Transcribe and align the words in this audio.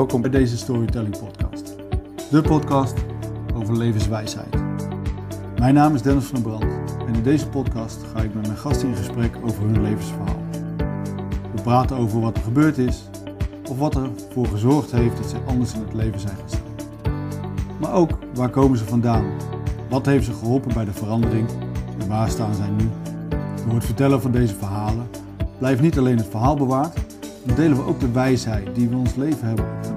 welkom 0.00 0.20
bij 0.20 0.30
deze 0.30 0.56
Storytelling 0.56 1.18
Podcast. 1.18 1.76
De 2.30 2.40
podcast 2.40 2.94
over 3.54 3.76
levenswijsheid. 3.76 4.54
Mijn 5.58 5.74
naam 5.74 5.94
is 5.94 6.02
Dennis 6.02 6.24
van 6.24 6.42
der 6.42 6.50
Brand 6.50 6.96
en 7.06 7.14
in 7.14 7.22
deze 7.22 7.48
podcast 7.48 7.98
ga 8.14 8.22
ik 8.22 8.34
met 8.34 8.46
mijn 8.46 8.58
gasten 8.58 8.88
in 8.88 8.96
gesprek 8.96 9.36
over 9.44 9.62
hun 9.62 9.82
levensverhaal. 9.82 10.40
We 11.54 11.62
praten 11.62 11.96
over 11.96 12.20
wat 12.20 12.36
er 12.36 12.42
gebeurd 12.42 12.78
is 12.78 13.08
of 13.70 13.78
wat 13.78 13.94
ervoor 13.94 14.46
gezorgd 14.46 14.90
heeft 14.90 15.16
dat 15.16 15.30
ze 15.30 15.36
anders 15.46 15.72
in 15.74 15.80
het 15.80 15.94
leven 15.94 16.20
zijn 16.20 16.36
gestaan. 16.42 16.74
Maar 17.80 17.92
ook 17.92 18.10
waar 18.34 18.50
komen 18.50 18.78
ze 18.78 18.84
vandaan? 18.84 19.24
Wat 19.88 20.06
heeft 20.06 20.24
ze 20.24 20.32
geholpen 20.32 20.74
bij 20.74 20.84
de 20.84 20.92
verandering 20.92 21.48
en 21.98 22.08
waar 22.08 22.28
staan 22.30 22.54
zij 22.54 22.70
nu? 22.78 22.88
Door 23.64 23.74
het 23.74 23.84
vertellen 23.84 24.22
van 24.22 24.32
deze 24.32 24.54
verhalen 24.54 25.06
blijft 25.58 25.80
niet 25.80 25.98
alleen 25.98 26.16
het 26.16 26.30
verhaal 26.30 26.56
bewaard, 26.56 26.98
maar 27.46 27.56
delen 27.56 27.76
we 27.76 27.84
ook 27.84 28.00
de 28.00 28.10
wijsheid 28.10 28.74
die 28.74 28.88
we 28.88 28.96
ons 28.96 29.14
leven 29.14 29.46
hebben. 29.46 29.89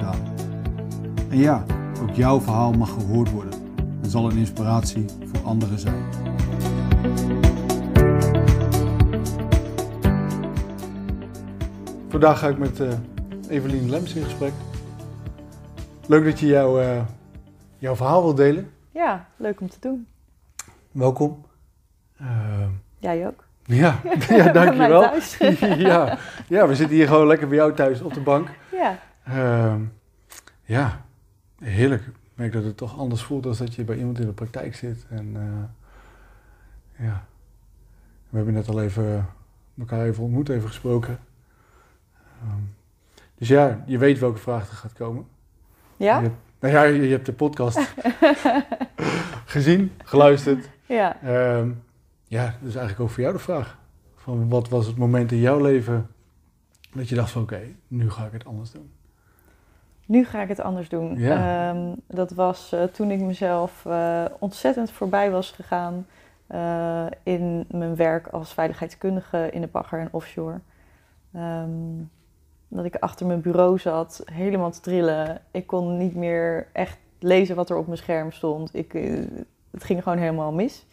En 1.33 1.39
ja, 1.39 1.63
ook 2.01 2.15
jouw 2.15 2.39
verhaal 2.39 2.71
mag 2.71 2.89
gehoord 2.89 3.31
worden 3.31 3.53
en 4.03 4.09
zal 4.09 4.29
een 4.29 4.37
inspiratie 4.37 5.05
voor 5.31 5.43
anderen 5.43 5.79
zijn. 5.79 6.03
Vandaag 12.09 12.39
ga 12.39 12.47
ik 12.47 12.57
met 12.57 12.79
uh, 12.79 12.91
Evelien 13.49 13.89
Lems 13.89 14.13
in 14.13 14.23
gesprek. 14.23 14.51
Leuk 16.07 16.23
dat 16.23 16.39
je 16.39 16.45
jouw, 16.45 16.81
uh, 16.81 17.01
jouw 17.77 17.95
verhaal 17.95 18.23
wilt 18.23 18.38
delen. 18.38 18.71
Ja, 18.91 19.27
leuk 19.35 19.61
om 19.61 19.69
te 19.69 19.77
doen. 19.79 20.07
Welkom. 20.91 21.45
Uh, 22.21 22.27
Jij 22.99 23.27
ook. 23.27 23.43
Ja, 23.65 23.99
ja 24.30 24.52
dankjewel. 24.52 25.02
ja, 25.89 26.17
ja, 26.47 26.67
we 26.67 26.75
zitten 26.75 26.95
hier 26.95 27.08
gewoon 27.08 27.27
lekker 27.27 27.47
bij 27.47 27.58
jou 27.58 27.73
thuis 27.73 28.02
op 28.02 28.13
de 28.13 28.21
bank. 28.21 28.49
Ja. 28.71 28.99
Uh, 29.30 29.75
ja, 30.63 31.02
heerlijk. 31.64 32.02
Ik 32.02 32.14
merk 32.33 32.52
dat 32.52 32.64
het 32.64 32.78
toch 32.78 32.97
anders 32.97 33.22
voelt 33.22 33.44
dan 33.44 33.56
dat 33.58 33.75
je 33.75 33.83
bij 33.83 33.97
iemand 33.97 34.19
in 34.19 34.25
de 34.25 34.33
praktijk 34.33 34.75
zit. 34.75 35.06
En 35.09 35.36
uh, 35.36 37.05
ja, 37.08 37.25
we 38.30 38.36
hebben 38.36 38.53
net 38.53 38.67
al 38.67 38.81
even 38.81 39.30
elkaar 39.80 40.05
even 40.05 40.23
ontmoet, 40.23 40.50
even 40.50 40.67
gesproken. 40.67 41.20
Um, 42.44 42.75
dus 43.38 43.47
ja, 43.47 43.83
je 43.86 43.97
weet 43.97 44.20
welke 44.20 44.39
vraag 44.39 44.70
er 44.70 44.75
gaat 44.75 44.94
komen. 44.94 45.25
Ja? 45.97 46.20
Je, 46.20 46.31
nou 46.59 46.73
ja, 46.73 46.83
je, 46.83 47.02
je 47.02 47.11
hebt 47.11 47.25
de 47.25 47.33
podcast 47.33 47.80
gezien, 49.45 49.92
geluisterd. 50.03 50.70
Ja. 50.86 51.17
Um, 51.58 51.83
ja, 52.27 52.55
dus 52.61 52.75
eigenlijk 52.75 53.00
ook 53.00 53.09
voor 53.09 53.22
jou 53.22 53.33
de 53.33 53.39
vraag. 53.39 53.77
Van 54.16 54.50
wat 54.50 54.70
was 54.70 54.86
het 54.86 54.98
moment 54.98 55.31
in 55.31 55.39
jouw 55.39 55.61
leven 55.61 56.08
dat 56.94 57.09
je 57.09 57.16
dacht 57.16 57.31
van 57.31 57.42
oké, 57.42 57.53
okay, 57.53 57.75
nu 57.88 58.09
ga 58.09 58.25
ik 58.25 58.31
het 58.31 58.45
anders 58.45 58.72
doen? 58.72 58.92
Nu 60.05 60.25
ga 60.25 60.41
ik 60.41 60.47
het 60.47 60.59
anders 60.59 60.89
doen. 60.89 61.19
Ja. 61.19 61.69
Um, 61.69 61.95
dat 62.07 62.31
was 62.31 62.73
uh, 62.73 62.83
toen 62.83 63.11
ik 63.11 63.19
mezelf 63.19 63.85
uh, 63.87 64.25
ontzettend 64.39 64.91
voorbij 64.91 65.31
was 65.31 65.51
gegaan 65.51 66.07
uh, 66.51 67.05
in 67.23 67.65
mijn 67.71 67.95
werk 67.95 68.27
als 68.27 68.53
veiligheidskundige 68.53 69.49
in 69.51 69.61
de 69.61 69.67
bagger 69.67 69.99
en 69.99 70.07
offshore. 70.11 70.59
Um, 71.35 72.09
dat 72.67 72.85
ik 72.85 72.95
achter 72.95 73.25
mijn 73.25 73.41
bureau 73.41 73.79
zat, 73.79 74.23
helemaal 74.31 74.71
te 74.71 74.79
trillen. 74.79 75.41
Ik 75.51 75.67
kon 75.67 75.97
niet 75.97 76.15
meer 76.15 76.67
echt 76.71 76.97
lezen 77.19 77.55
wat 77.55 77.69
er 77.69 77.77
op 77.77 77.85
mijn 77.85 77.97
scherm 77.97 78.31
stond. 78.31 78.75
Ik, 78.75 78.91
het 79.71 79.83
ging 79.83 80.03
gewoon 80.03 80.17
helemaal 80.17 80.51
mis. 80.51 80.85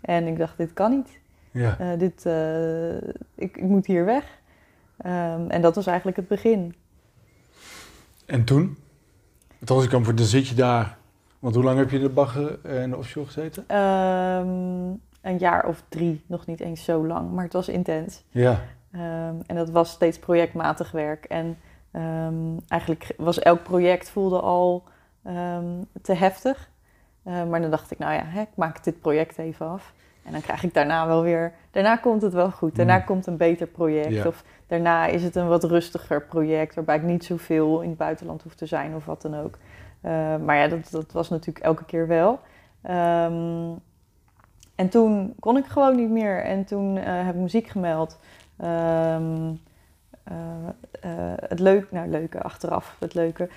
En 0.00 0.26
ik 0.26 0.38
dacht, 0.38 0.56
dit 0.56 0.72
kan 0.72 0.90
niet. 0.90 1.20
Ja. 1.50 1.96
Dit, 1.96 2.24
ik, 3.34 3.56
ik, 3.56 3.62
moet 3.62 3.86
hier 3.86 4.04
weg. 4.04 4.24
Um, 5.06 5.50
en 5.50 5.60
dat 5.60 5.74
was 5.74 5.86
eigenlijk 5.86 6.16
het 6.16 6.28
begin. 6.28 6.74
En 8.28 8.44
toen? 8.44 8.76
Want 9.58 9.70
als 9.70 9.84
ik 9.84 9.90
dan 9.90 10.04
voor, 10.04 10.14
dan 10.14 10.26
zit 10.26 10.48
je 10.48 10.54
daar. 10.54 10.96
Want 11.38 11.54
hoe 11.54 11.64
lang 11.64 11.78
heb 11.78 11.90
je 11.90 11.96
in 11.96 12.02
de 12.02 12.08
bagger 12.08 12.58
en 12.64 12.90
de 12.90 12.96
offshore 12.96 13.26
gezeten? 13.26 13.76
Um, 13.76 15.00
een 15.20 15.38
jaar 15.38 15.66
of 15.66 15.82
drie, 15.88 16.24
nog 16.26 16.46
niet 16.46 16.60
eens 16.60 16.84
zo 16.84 17.06
lang, 17.06 17.32
maar 17.32 17.44
het 17.44 17.52
was 17.52 17.68
intens. 17.68 18.24
Ja. 18.30 18.60
Um, 18.94 19.42
en 19.46 19.56
dat 19.56 19.70
was 19.70 19.90
steeds 19.90 20.18
projectmatig 20.18 20.90
werk. 20.90 21.24
En 21.24 21.58
eigenlijk 22.68 23.14
was 23.16 23.38
elk 23.38 23.62
project 23.62 24.10
voelde 24.10 24.40
al 24.40 24.84
te 26.02 26.14
heftig. 26.14 26.70
Uh, 27.24 27.44
maar 27.44 27.60
dan 27.60 27.70
dacht 27.70 27.90
ik, 27.90 27.98
nou 27.98 28.12
ja, 28.12 28.24
hè, 28.24 28.40
ik 28.40 28.56
maak 28.56 28.84
dit 28.84 29.00
project 29.00 29.38
even 29.38 29.66
af. 29.66 29.92
En 30.22 30.32
dan 30.32 30.40
krijg 30.40 30.62
ik 30.64 30.74
daarna 30.74 31.06
wel 31.06 31.22
weer... 31.22 31.52
Daarna 31.70 31.96
komt 31.96 32.22
het 32.22 32.32
wel 32.32 32.50
goed. 32.50 32.76
Daarna 32.76 32.96
mm. 32.96 33.04
komt 33.04 33.26
een 33.26 33.36
beter 33.36 33.66
project. 33.66 34.12
Ja. 34.12 34.26
Of 34.26 34.44
daarna 34.68 35.06
is 35.06 35.22
het 35.22 35.36
een 35.36 35.48
wat 35.48 35.64
rustiger 35.64 36.22
project... 36.22 36.74
waarbij 36.74 36.96
ik 36.96 37.02
niet 37.02 37.24
zoveel 37.24 37.80
in 37.80 37.88
het 37.88 37.98
buitenland 37.98 38.42
hoef 38.42 38.54
te 38.54 38.66
zijn 38.66 38.94
of 38.94 39.04
wat 39.04 39.22
dan 39.22 39.36
ook. 39.36 39.58
Uh, 40.02 40.36
maar 40.36 40.56
ja, 40.56 40.68
dat, 40.68 40.90
dat 40.90 41.12
was 41.12 41.28
natuurlijk 41.28 41.64
elke 41.64 41.84
keer 41.84 42.06
wel. 42.06 42.40
Um, 42.90 43.80
en 44.74 44.88
toen 44.88 45.34
kon 45.38 45.56
ik 45.56 45.66
gewoon 45.66 45.96
niet 45.96 46.10
meer. 46.10 46.42
En 46.44 46.64
toen 46.64 46.96
uh, 46.96 47.02
heb 47.04 47.34
ik 47.34 47.40
muziek 47.40 47.66
gemeld. 47.66 48.18
Uh, 48.60 49.16
uh, 50.30 50.34
het 51.48 51.58
leuke, 51.58 51.86
nou 51.94 52.08
leuke 52.08 52.42
achteraf, 52.42 52.96
het 52.98 53.14
leuke, 53.14 53.48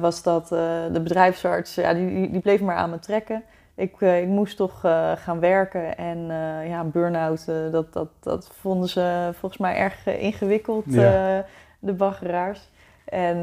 was 0.00 0.22
dat 0.22 0.48
de 0.48 1.00
bedrijfsarts, 1.02 1.74
ja, 1.74 1.94
die, 1.94 2.30
die 2.30 2.40
bleef 2.40 2.60
maar 2.60 2.76
aan 2.76 2.90
me 2.90 2.98
trekken. 2.98 3.42
Ik, 3.74 4.00
ik 4.00 4.26
moest 4.26 4.56
toch 4.56 4.80
gaan 5.14 5.40
werken 5.40 5.96
en 5.96 6.18
ja, 6.68 6.80
een 6.80 6.90
burn-out, 6.90 7.46
dat, 7.70 7.92
dat, 7.92 8.08
dat 8.20 8.50
vonden 8.60 8.88
ze 8.88 9.30
volgens 9.32 9.60
mij 9.60 9.76
erg 9.76 10.06
ingewikkeld, 10.06 10.84
Ja. 10.86 11.44
de 11.78 11.92
baggeraars. 11.92 12.70
En 13.04 13.38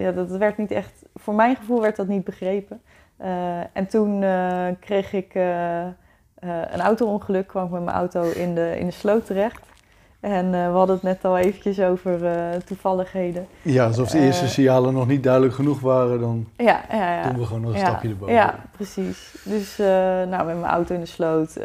ja, 0.00 0.12
dat 0.12 0.30
werd 0.30 0.58
niet 0.58 0.70
echt, 0.70 1.02
voor 1.14 1.34
mijn 1.34 1.56
gevoel 1.56 1.80
werd 1.80 1.96
dat 1.96 2.06
niet 2.06 2.24
begrepen. 2.24 2.82
en 3.72 3.86
toen 3.88 4.24
kreeg 4.80 5.12
ik 5.12 5.34
een 6.74 6.80
auto-ongeluk, 6.80 7.46
kwam 7.46 7.64
ik 7.64 7.70
met 7.70 7.84
mijn 7.84 7.96
auto 7.96 8.30
in 8.30 8.54
de, 8.54 8.78
in 8.78 8.86
de 8.86 8.92
sloot 8.92 9.26
terecht. 9.26 9.73
En 10.24 10.44
uh, 10.44 10.66
we 10.66 10.76
hadden 10.76 10.94
het 10.94 11.04
net 11.04 11.24
al 11.24 11.38
eventjes 11.38 11.80
over 11.80 12.22
uh, 12.22 12.52
toevalligheden. 12.66 13.46
Ja, 13.62 13.86
alsof 13.86 14.10
de 14.10 14.18
eerste 14.18 14.44
uh, 14.44 14.50
signalen 14.50 14.94
nog 14.94 15.06
niet 15.06 15.22
duidelijk 15.22 15.54
genoeg 15.54 15.80
waren, 15.80 16.20
dan 16.20 16.48
ja, 16.56 16.80
ja, 16.90 17.14
ja. 17.14 17.28
doen 17.28 17.38
we 17.38 17.46
gewoon 17.46 17.62
nog 17.62 17.72
een 17.72 17.78
stapje 17.78 18.08
erboven. 18.08 18.34
Ja, 18.34 18.54
precies. 18.70 19.34
Dus 19.44 19.76
nou, 20.28 20.44
met 20.44 20.60
mijn 20.60 20.64
auto 20.64 20.94
in 20.94 21.00
de 21.00 21.06
sloot, 21.06 21.58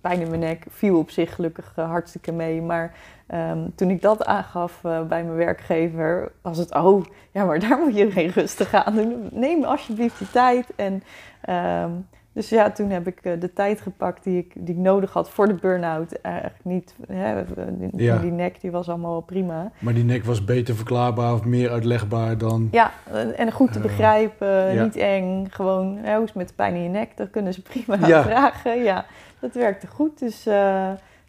pijn 0.00 0.20
in 0.20 0.28
mijn 0.28 0.40
nek, 0.40 0.64
viel 0.70 0.98
op 0.98 1.10
zich 1.10 1.34
gelukkig 1.34 1.72
hartstikke 1.74 2.32
mee. 2.32 2.62
Maar 2.62 2.94
um, 3.34 3.72
toen 3.74 3.90
ik 3.90 4.02
dat 4.02 4.24
aangaf 4.24 4.80
bij 4.82 5.24
mijn 5.24 5.34
werkgever, 5.34 6.32
was 6.40 6.58
het, 6.58 6.74
oh, 6.74 7.04
ja, 7.30 7.44
maar 7.44 7.58
daar 7.58 7.78
moet 7.78 7.96
je 7.96 8.10
geen 8.10 8.30
rustig 8.30 8.74
aan 8.74 8.94
doen. 8.94 9.28
Neem 9.32 9.64
alsjeblieft 9.64 10.18
die 10.18 10.30
tijd. 10.30 10.66
En 10.76 11.02
um, 11.84 12.06
dus 12.32 12.48
ja, 12.48 12.70
toen 12.70 12.90
heb 12.90 13.06
ik 13.06 13.18
uh, 13.22 13.40
de 13.40 13.52
tijd 13.52 13.80
gepakt 13.80 14.24
die 14.24 14.38
ik, 14.38 14.52
die 14.54 14.74
ik 14.74 14.80
nodig 14.80 15.12
had 15.12 15.30
voor 15.30 15.46
de 15.48 15.54
burn-out. 15.54 16.12
Eigenlijk 16.12 16.64
niet, 16.64 16.94
hè, 17.06 17.44
die, 17.78 18.02
Ja. 18.02 18.18
die 18.18 18.30
nek 18.30 18.60
die 18.60 18.70
was 18.70 18.88
allemaal 18.88 19.20
prima. 19.20 19.70
Maar 19.78 19.94
die 19.94 20.04
nek 20.04 20.24
was 20.24 20.44
beter 20.44 20.74
verklaarbaar 20.74 21.32
of 21.32 21.44
meer 21.44 21.70
uitlegbaar 21.70 22.38
dan... 22.38 22.68
Ja, 22.70 22.90
en 23.36 23.52
goed 23.52 23.72
te 23.72 23.78
Eh, 23.78 23.84
begrijpen, 23.84 24.74
ja. 24.74 24.82
niet 24.82 24.96
eng. 24.96 25.46
Gewoon, 25.50 25.96
hè, 25.96 26.12
hoe 26.14 26.22
is 26.22 26.28
het 26.28 26.38
met 26.38 26.48
de 26.48 26.54
pijn 26.54 26.74
in 26.74 26.82
je 26.82 26.88
nek? 26.88 27.16
Dat 27.16 27.30
kunnen 27.30 27.54
ze 27.54 27.62
prima 27.84 28.06
Ja. 28.06 28.22
vragen. 28.22 28.82
Ja, 28.82 29.04
dat 29.40 29.54
werkte 29.54 29.86
goed. 29.86 30.18
Dus 30.18 30.46
uh, 30.46 30.54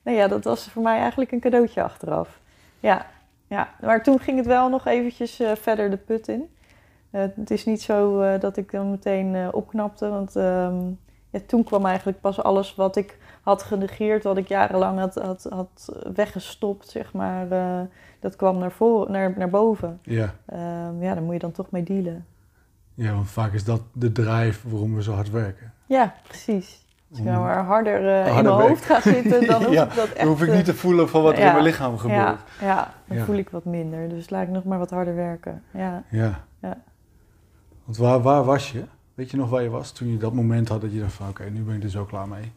nou 0.03 0.18
ja, 0.18 0.28
dat 0.28 0.44
was 0.44 0.68
voor 0.70 0.84
mij 0.84 0.97
eigenlijk 1.00 1.31
een 1.31 1.40
cadeautje 1.40 1.84
achteraf. 1.84 2.40
Ja, 2.80 3.06
ja. 3.47 3.70
maar 3.81 4.03
toen 4.03 4.20
ging 4.20 4.38
het 4.38 4.46
wel 4.47 4.70
nog 4.70 4.88
eventjes 4.88 5.41
verder 5.53 5.90
de 5.90 5.97
put 5.97 6.28
in. 6.28 6.50
Uh, 7.16 7.22
het 7.35 7.51
is 7.51 7.66
niet 7.66 7.81
zo 7.81 8.22
uh, 8.22 8.40
dat 8.40 8.57
ik 8.57 8.72
dan 8.72 8.90
meteen 8.91 9.34
uh, 9.34 9.47
opknapte, 9.51 10.09
want 10.09 10.35
um, 10.35 10.99
ja, 11.29 11.40
toen 11.46 11.64
kwam 11.64 11.85
eigenlijk 11.85 12.22
pas 12.22 12.43
alles 12.43 12.76
wat 12.76 12.96
ik 12.96 13.17
had 13.41 13.64
genegeerd, 13.64 14.23
wat 14.23 14.37
ik 14.37 14.47
jarenlang 14.47 14.99
had, 14.99 15.16
had, 15.16 15.47
had 15.49 15.96
weggestopt, 16.14 16.87
zeg 16.90 17.14
maar, 17.14 17.52
uh, 17.52 17.79
dat 18.20 18.35
kwam 18.35 18.58
naar, 18.58 18.72
voor, 18.72 19.11
naar, 19.11 19.34
naar 19.37 19.49
boven. 19.49 19.99
Ja. 20.03 20.34
Um, 20.53 21.02
ja, 21.02 21.14
daar 21.14 21.23
moet 21.23 21.34
je 21.34 21.40
dan 21.40 21.52
toch 21.52 21.72
mee 21.72 21.84
dealen. 21.84 22.26
ja, 22.93 23.14
want 23.14 23.29
vaak 23.29 23.53
is 23.53 23.64
dat 23.64 23.82
de 23.91 24.11
drijf 24.11 24.64
waarom 24.67 24.96
we 24.96 25.03
zo 25.03 25.14
hard 25.14 25.32
werken. 25.32 25.73
Ja, 25.85 26.14
precies. 26.28 26.82
Als 27.09 27.20
ik 27.20 27.26
nou 27.26 27.41
maar 27.43 27.64
harder, 27.64 28.02
uh, 28.03 28.28
in 28.28 28.34
mijn 28.34 28.47
hoofd 28.47 28.85
ga 28.85 29.02
zitten, 29.02 29.47
dan 29.47 29.64
hoef 29.66 29.73
Ja, 29.73 29.84
ik 29.84 29.96
dat 29.96 30.08
echt... 30.08 30.17
Dan 30.17 30.28
hoef 30.28 30.41
ik 30.41 30.49
eh, 30.49 30.55
niet 30.55 30.66
te 30.66 30.73
voelen 30.73 31.09
van 31.09 31.23
wat 31.23 31.34
er 31.34 31.40
in 31.46 31.52
mijn 31.52 31.64
lichaam 31.64 31.97
gebeurt. 31.97 32.20
ja, 32.20 32.37
ja, 32.61 32.93
dan 33.08 33.17
Ja. 33.17 33.23
voel 33.23 33.35
ik 33.35 33.49
wat 33.49 33.66
minder. 33.66 34.09
Dus 34.09 34.29
laat 34.29 34.43
ik 34.43 34.49
nog 34.49 34.64
maar 34.64 34.79
wat 34.79 34.90
harder 34.90 35.16
werken. 35.16 35.64
Ja. 35.72 36.03
Ja. 36.09 36.43
Want 37.84 37.97
waar, 37.97 38.22
waar 38.22 38.44
was 38.44 38.72
je? 38.72 38.84
Weet 39.14 39.32
je 39.32 39.38
nog 39.38 39.50
waar 39.50 39.62
je 39.62 39.70
was 39.70 39.91
toen 39.91 40.12
je 40.12 40.18
dat 40.18 40.34
moment 40.34 40.70
had 40.70 40.82
dat 40.82 40.94
je 40.94 41.00
dacht 41.00 41.14
van 41.14 41.30
oké, 41.30 41.44
nu 41.44 41.62
ben 41.62 41.76
ik 41.76 41.84
er 41.84 41.90
zo 41.90 42.06
klaar 42.06 42.28
mee. 42.28 42.52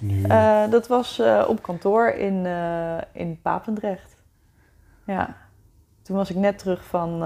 Nu, 0.00 0.22
Uh, 0.22 0.70
dat 0.70 0.86
was 0.86 1.20
uh, 1.20 1.44
op 1.48 1.62
kantoor 1.62 2.08
in, 2.08 2.44
uh, 2.44 2.96
in 3.12 3.38
Papendrecht. 3.42 4.16
Ja. 5.06 5.36
Toen 6.02 6.16
was 6.16 6.30
ik 6.30 6.36
net 6.36 6.58
terug 6.58 6.84
van, 6.84 7.18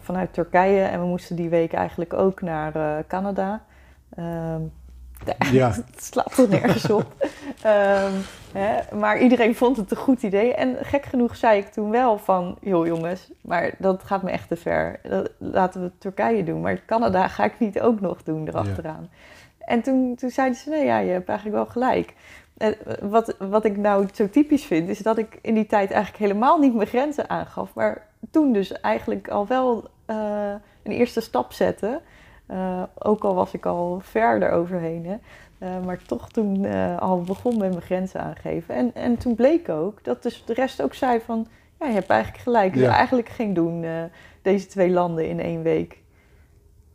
vanuit 0.00 0.32
Turkije 0.32 0.82
en 0.82 1.00
we 1.00 1.06
moesten 1.06 1.36
die 1.36 1.48
week 1.48 1.72
eigenlijk 1.72 2.12
ook 2.12 2.40
naar 2.40 3.06
Canada. 3.06 3.62
Um, 4.18 4.72
Ja. 5.52 5.70
het 5.70 6.04
slaat 6.04 6.34
toch 6.34 6.48
nergens 6.48 6.90
op. 6.90 7.12
Hè, 8.54 8.96
maar 8.96 9.18
iedereen 9.18 9.54
vond 9.54 9.76
het 9.76 9.90
een 9.90 9.96
goed 9.96 10.22
idee. 10.22 10.54
En 10.54 10.76
gek 10.80 11.04
genoeg 11.04 11.36
zei 11.36 11.58
ik 11.58 11.66
toen 11.66 11.90
wel 11.90 12.18
van... 12.18 12.56
joh 12.60 12.86
jongens, 12.86 13.30
maar 13.42 13.74
dat 13.78 14.02
gaat 14.04 14.22
me 14.22 14.30
echt 14.30 14.48
te 14.48 14.56
ver. 14.56 15.00
Dat- 15.02 15.30
laten 15.38 15.82
we 15.82 15.90
Turkije 15.98 16.44
doen. 16.44 16.60
Maar 16.60 16.84
Canada 16.86 17.28
ga 17.28 17.44
ik 17.44 17.58
niet 17.58 17.80
ook 17.80 18.00
nog 18.00 18.22
doen 18.22 18.48
erachteraan. 18.48 19.10
En 19.58 19.82
toen, 19.82 20.14
toen 20.14 20.30
zeiden 20.30 20.58
ze... 20.58 20.70
nee, 20.70 20.84
ja, 20.84 20.98
je 20.98 21.10
hebt 21.10 21.28
eigenlijk 21.28 21.58
wel 21.58 21.66
gelijk. 21.66 22.14
En 22.56 22.74
wat, 23.02 23.36
wat 23.38 23.64
ik 23.64 23.76
nou 23.76 24.06
zo 24.12 24.28
typisch 24.30 24.64
vind... 24.64 24.88
is 24.88 24.98
dat 24.98 25.18
ik 25.18 25.38
in 25.42 25.54
die 25.54 25.66
tijd 25.66 25.90
eigenlijk 25.90 26.24
helemaal 26.24 26.58
niet 26.58 26.74
mijn 26.74 26.88
grenzen 26.88 27.30
aangaf. 27.30 27.74
Maar 27.74 28.06
toen 28.30 28.52
dus 28.52 28.72
eigenlijk 28.80 29.28
al 29.28 29.46
wel 29.46 29.84
eh, 30.06 30.16
een 30.82 30.92
eerste 30.92 31.20
stap 31.20 31.52
zette... 31.52 32.00
Eh, 32.46 32.82
ook 32.98 33.24
al 33.24 33.34
was 33.34 33.54
ik 33.54 33.66
al 33.66 34.00
verder 34.02 34.50
overheen. 34.50 35.06
Hè. 35.06 35.16
Eh, 35.64 35.84
maar 35.84 36.02
toch 36.06 36.28
toen 36.28 36.64
eh, 36.64 36.98
al 36.98 37.22
begon 37.22 37.58
met 37.58 37.68
mijn 37.68 37.82
grenzen 37.82 38.20
aangeven. 38.20 38.74
En, 38.74 38.94
en 38.94 39.16
toen 39.16 39.34
bleek 39.34 39.68
ook 39.68 40.04
dat 40.04 40.22
dus 40.22 40.42
de 40.46 40.54
rest 40.54 40.82
ook 40.82 40.94
zei 40.94 41.20
van... 41.24 41.46
Ja, 41.80 41.86
je 41.86 41.92
hebt 41.92 42.10
eigenlijk 42.10 42.42
gelijk. 42.42 42.74
Ja. 42.74 42.80
zou 42.80 42.92
eigenlijk 42.92 43.28
geen 43.28 43.54
doen, 43.54 43.84
eh, 43.84 44.02
deze 44.42 44.66
twee 44.66 44.90
landen 44.90 45.28
in 45.28 45.40
één 45.40 45.62
week. 45.62 45.90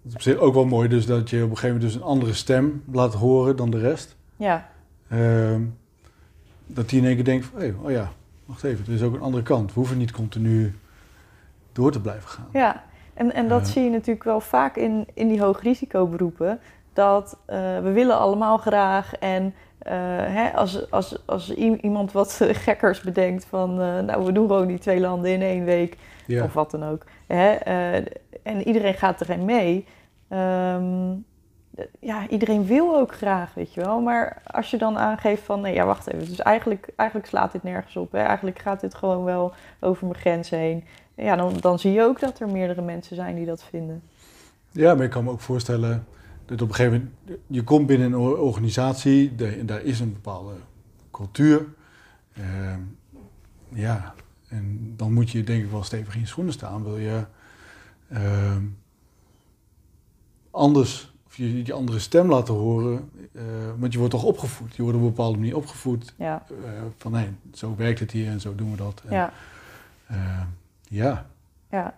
Het 0.02 0.12
is 0.12 0.14
op 0.14 0.22
zich 0.22 0.38
ook 0.38 0.54
wel 0.54 0.66
mooi 0.66 0.88
dus 0.88 1.06
dat 1.06 1.30
je 1.30 1.44
op 1.44 1.50
een 1.50 1.58
gegeven 1.58 1.76
moment 1.76 1.94
dus 1.94 2.02
een 2.02 2.08
andere 2.08 2.34
stem 2.34 2.84
laat 2.92 3.14
horen 3.14 3.56
dan 3.56 3.70
de 3.70 3.80
rest. 3.80 4.18
Ja, 4.36 4.70
Ehm, 5.10 5.62
dat 6.66 6.90
die 6.90 7.00
in 7.00 7.06
één 7.06 7.16
keer 7.16 7.24
denkt 7.24 7.46
van, 7.46 7.60
hey, 7.60 7.76
oh 7.82 7.92
ja, 7.92 8.12
wacht 8.46 8.64
even, 8.64 8.86
er 8.86 8.94
is 8.94 9.02
ook 9.02 9.14
een 9.14 9.22
andere 9.22 9.44
kant. 9.44 9.68
We 9.68 9.80
hoeven 9.80 9.98
niet 9.98 10.12
continu 10.12 10.76
door 11.72 11.92
te 11.92 12.02
blijven 12.02 12.30
gaan. 12.30 12.48
ja. 12.52 12.88
En, 13.14 13.34
en 13.34 13.48
dat 13.48 13.68
zie 13.68 13.84
je 13.84 13.90
natuurlijk 13.90 14.24
wel 14.24 14.40
vaak 14.40 14.76
in, 14.76 15.08
in 15.14 15.28
die 15.28 15.42
hoogrisicoberoepen. 15.42 16.60
Dat 16.94 17.38
eh, 17.46 17.58
we 17.80 17.92
willen 17.92 18.18
allemaal 18.18 18.58
graag. 18.58 19.16
En 19.16 19.54
eh, 19.78 19.94
hè, 20.26 20.54
als, 20.54 20.92
als, 20.92 21.18
als 21.26 21.54
iemand 21.54 22.12
wat 22.12 22.42
gekkers 22.66 23.02
bedenkt 23.02 23.46
van... 23.46 23.82
eh, 23.82 24.00
nou, 24.00 24.26
we 24.26 24.32
doen 24.32 24.48
gewoon 24.48 24.68
die 24.68 24.80
twee 24.80 25.00
landen 25.00 25.32
in 25.32 25.42
één 25.42 25.66
week. 25.66 25.98
Of 26.44 26.54
wat 26.54 26.72
dan 26.72 26.84
ook. 26.84 27.06
Hè? 27.28 27.52
en 28.44 28.68
iedereen 28.68 28.94
gaat 28.94 29.22
erin 29.22 29.46
mee. 29.46 29.86
Ehm, 30.28 31.12
ja, 32.00 32.28
iedereen 32.28 32.66
wil 32.66 32.96
ook 32.96 33.14
graag, 33.14 33.54
weet 33.54 33.74
je 33.74 33.82
wel. 33.82 34.02
Maar 34.02 34.42
als 34.46 34.72
je 34.72 34.78
dan 34.78 34.98
aangeeft 34.98 35.44
van, 35.44 35.62
nee, 35.62 35.74
ja, 35.74 35.86
wacht 35.86 36.08
even. 36.08 36.28
Dus 36.28 36.40
eigenlijk, 36.40 36.90
eigenlijk 36.96 37.30
slaat 37.30 37.52
dit 37.52 37.64
nergens 37.64 37.96
op. 37.96 38.12
Hè? 38.12 38.20
Eigenlijk 38.20 38.60
gaat 38.60 38.82
dit 38.82 38.96
gewoon 38.96 39.24
wel 39.24 39.54
over 39.80 40.08
mijn 40.08 40.20
grens 40.20 40.50
heen. 40.50 40.84
Ja, 41.16 41.36
dan, 41.36 41.54
dan 41.60 41.80
zie 41.80 41.92
je 41.92 42.04
ook 42.04 42.20
dat 42.20 42.40
er 42.40 42.50
meerdere 42.50 42.82
mensen 42.82 43.16
zijn 43.16 43.36
die 43.36 43.46
dat 43.46 43.64
vinden. 43.64 44.02
ja, 44.72 44.96
maar 44.96 45.06
ik 45.06 45.12
kan 45.12 45.24
me 45.24 45.32
ook 45.32 45.40
voorstellen 45.40 46.06
dat 46.50 46.62
op 46.62 46.70
een 46.70 46.76
gegeven 46.76 47.12
moment, 47.26 47.42
je 47.48 47.64
komt 47.64 47.88
binnen 47.88 48.08
een 48.12 48.20
or- 48.20 48.38
organisatie, 48.38 49.36
de- 49.36 49.48
en 49.48 49.66
daar 49.66 49.82
is 49.82 50.00
een 50.00 50.14
bepaalde 50.14 50.54
cultuur. 51.12 51.66
Ehm, 52.34 52.80
ja, 53.70 54.14
en 54.48 54.94
dan 54.96 55.14
moet 55.14 55.30
je 55.30 55.44
denk 55.44 55.64
ik 55.64 55.72
wel 55.72 55.84
stevig 55.84 56.14
in 56.14 56.20
je 56.20 56.26
schoenen 56.28 56.54
staan. 56.54 56.84
Wil 56.84 56.98
je 56.98 57.26
ehm, 58.10 58.64
anders, 60.52 61.14
of 61.28 61.38
je, 61.38 61.66
je 61.66 61.74
andere 61.74 62.00
stem 62.00 62.30
laten 62.30 62.54
horen, 62.54 63.10
eh, 63.34 63.44
want 63.78 63.92
je 63.94 63.98
wordt 64.00 64.14
toch 64.14 64.24
opgevoed. 64.24 64.76
Je 64.76 64.82
wordt 64.82 64.98
op 64.98 65.04
een 65.04 65.10
bepaalde 65.10 65.38
manier 65.38 65.56
opgevoed. 65.56 66.14
Ja, 66.18 66.46
eh, 66.66 66.82
van 66.98 67.12
nee, 67.12 67.30
zo 67.54 67.76
werkt 67.76 68.00
het 68.00 68.12
hier 68.12 68.28
en 68.28 68.42
zo 68.42 68.56
doen 68.56 68.72
we 68.72 68.78
dat. 68.78 69.02
En, 69.06 69.14
ja, 69.16 69.34
eh, 70.08 70.42
ja. 70.90 71.26
ja. 71.70 71.98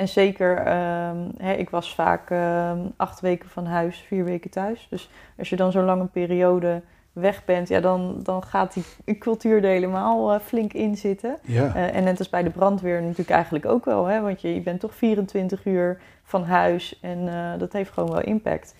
En 0.00 0.08
zeker, 0.08 0.56
ehm, 0.56 1.16
hè, 1.36 1.52
ik 1.52 1.70
was 1.70 1.94
vaak 1.94 2.30
ehm, 2.30 2.78
acht 2.96 3.20
weken 3.20 3.48
van 3.48 3.66
huis, 3.66 3.98
vier 3.98 4.24
weken 4.24 4.50
thuis. 4.50 4.86
Dus 4.90 5.10
als 5.38 5.48
je 5.48 5.56
dan 5.56 5.72
zo'n 5.72 5.84
lange 5.84 6.06
periode 6.06 6.82
weg 7.12 7.44
bent, 7.44 7.68
ja, 7.68 7.80
dan, 7.80 8.20
dan 8.22 8.42
gaat 8.42 8.74
die 9.04 9.18
cultuur 9.18 9.64
er 9.64 9.70
helemaal 9.70 10.32
eh, 10.32 10.40
flink 10.40 10.72
in 10.72 10.96
zitten. 10.96 11.38
ja. 11.42 11.74
Eh, 11.74 11.96
en 11.96 12.04
net 12.04 12.18
als 12.18 12.28
bij 12.28 12.42
de 12.42 12.50
brandweer 12.50 13.02
natuurlijk 13.02 13.30
eigenlijk 13.30 13.64
ook 13.64 13.84
wel, 13.84 14.06
hè? 14.06 14.20
want 14.20 14.40
je, 14.40 14.54
je 14.54 14.60
bent 14.60 14.80
toch 14.80 14.94
24 14.94 15.64
uur 15.64 16.00
van 16.22 16.44
huis 16.44 16.98
en 17.00 17.28
eh, 17.28 17.58
dat 17.58 17.72
heeft 17.72 17.92
gewoon 17.92 18.10
wel 18.10 18.22
impact. 18.22 18.74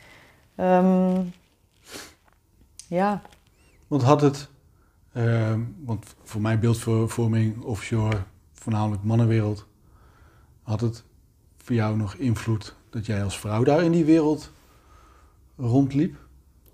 Ehm, 0.55 1.21
ja, 2.87 3.23
Want 3.87 4.03
had 4.03 4.21
het, 4.21 4.49
want 5.85 6.15
voor 6.23 6.41
mijn 6.41 6.61
beeldvorming 6.61 7.63
offshore, 7.63 8.17
voornamelijk 8.53 9.03
mannenwereld, 9.03 9.67
had 10.63 10.81
het 10.81 11.09
voor 11.71 11.79
jou 11.79 11.97
nog 11.97 12.15
invloed 12.15 12.75
dat 12.89 13.07
jij 13.07 13.25
als 13.25 13.39
vrouw 13.39 13.65
daar 13.65 13.83
in 13.83 13.91
die 13.91 14.05
wereld 14.05 14.53
rondliep? 15.57 16.17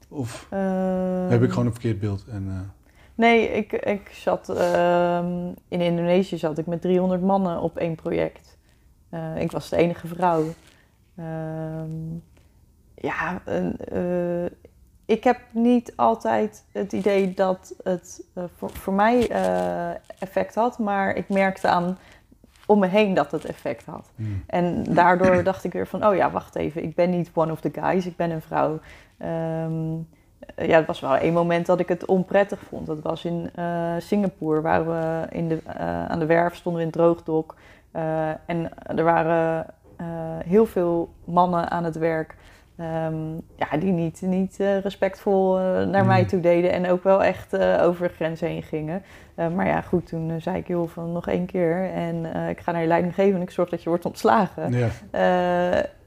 Of 0.08 0.46
ehm, 0.50 1.28
heb 1.28 1.42
ik 1.42 1.50
gewoon 1.50 1.66
een 1.66 1.72
verkeerd 1.72 2.00
beeld? 2.00 2.24
En, 2.30 2.46
eh, 2.48 2.60
Nee, 3.14 3.48
ik, 3.48 3.72
ik 3.72 4.08
zat 4.12 4.48
ehm, 4.48 5.52
in 5.68 5.80
Indonesië 5.80 6.38
zat 6.38 6.58
ik 6.58 6.66
met 6.66 6.80
300 6.80 7.22
mannen 7.22 7.60
op 7.60 7.76
één 7.76 7.94
project. 7.94 8.58
Eh, 9.08 9.40
ik 9.40 9.50
was 9.50 9.68
de 9.68 9.76
enige 9.76 10.06
vrouw. 10.06 10.44
Ehm, 11.16 12.14
ja, 12.94 13.42
eh, 13.44 14.44
ik 15.04 15.24
heb 15.24 15.40
niet 15.52 15.92
altijd 15.96 16.64
het 16.72 16.92
idee 16.92 17.34
dat 17.34 17.74
het 17.82 18.24
voor, 18.56 18.70
voor 18.70 18.94
mij 18.94 19.28
effect 20.18 20.54
had, 20.54 20.78
maar 20.78 21.16
ik 21.16 21.28
merkte 21.28 21.68
aan 21.68 21.98
om 22.66 22.78
me 22.78 22.86
heen 22.86 23.14
dat 23.14 23.30
het 23.30 23.44
effect 23.44 23.84
had. 23.84 24.10
hmm. 24.16 24.42
En 24.46 24.84
daardoor 24.84 25.42
dacht 25.50 25.64
ik 25.64 25.72
weer 25.72 25.86
van, 25.86 26.06
oh 26.06 26.14
ja, 26.14 26.30
wacht 26.30 26.54
even, 26.54 26.82
ik 26.82 26.94
ben 26.94 27.10
niet 27.10 27.30
one 27.34 27.52
of 27.52 27.60
the 27.60 27.70
guys, 27.72 28.06
ik 28.06 28.16
ben 28.16 28.30
een 28.30 28.42
vrouw. 28.42 28.80
Eh, 30.54 30.68
ja, 30.68 30.76
het 30.76 30.86
was 30.86 31.00
wel 31.00 31.16
één 31.16 31.32
moment 31.32 31.66
dat 31.66 31.80
ik 31.80 31.88
het 31.88 32.04
onprettig 32.04 32.60
vond. 32.68 32.86
Dat 32.86 33.02
was 33.02 33.24
in 33.24 33.50
eh, 33.54 33.92
Singapore, 33.98 34.60
waar 34.60 34.86
we 34.86 35.26
in 35.30 35.48
de, 35.48 35.58
eh, 35.66 36.06
aan 36.06 36.18
de 36.18 36.26
werf 36.26 36.54
stonden 36.54 36.82
we 36.82 36.86
in 36.86 36.92
het 36.92 37.02
droogdok. 37.02 37.54
En 38.46 38.70
er 38.96 39.04
waren 39.04 39.66
heel 40.44 40.66
veel 40.66 41.08
mannen 41.24 41.70
aan 41.70 41.84
het 41.84 41.96
werk. 41.98 42.34
Ehm, 42.76 43.34
ja, 43.56 43.76
die 43.78 43.92
niet, 43.92 44.20
niet 44.20 44.60
eh, 44.60 44.78
respectvol 44.80 45.58
eh, 45.58 45.86
naar 45.86 46.04
mij 46.06 46.20
Mm. 46.20 46.26
toe 46.26 46.40
deden 46.40 46.72
en 46.72 46.88
ook 46.90 47.02
wel 47.04 47.22
echt 47.24 47.52
eh, 47.52 47.82
over 47.82 48.08
de 48.08 48.14
grens 48.14 48.40
heen 48.40 48.62
gingen. 48.62 49.02
Eh, 49.34 49.48
maar 49.48 49.66
ja, 49.66 49.80
goed, 49.80 50.06
toen 50.06 50.40
zei 50.40 50.56
ik 50.56 50.66
heel 50.66 50.86
van 50.86 51.12
nog 51.12 51.26
één 51.28 51.46
keer 51.46 51.90
en 51.92 52.24
ik 52.48 52.60
ga 52.60 52.72
naar 52.72 52.80
je 52.80 52.86
leidinggever 52.86 53.34
en 53.34 53.42
ik 53.42 53.50
zorg 53.50 53.68
dat 53.68 53.82
je 53.82 53.88
wordt 53.88 54.04
ontslagen. 54.06 54.72
ja. 54.72 54.88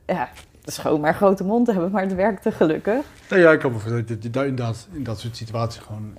Ja, 0.06 0.30
het 0.60 0.68
is 0.68 0.78
gewoon 0.78 1.02
maar 1.02 1.16
grote 1.16 1.44
mond 1.44 1.68
hebben, 1.68 1.92
maar 1.92 2.02
het 2.02 2.16
werkte 2.16 2.52
gelukkig. 2.52 3.06
Nou 3.30 3.42
ja, 3.42 3.52
ik 3.52 3.60
kan 3.60 3.72
me 3.72 3.78
voorstellen 3.78 4.08
dat 4.08 4.24
je 4.24 4.30
daar 4.30 4.48
inderdaad 4.48 4.88
in 4.94 5.04
dat 5.04 5.20
soort 5.20 5.36
situaties 5.36 5.82
gewoon 5.82 6.18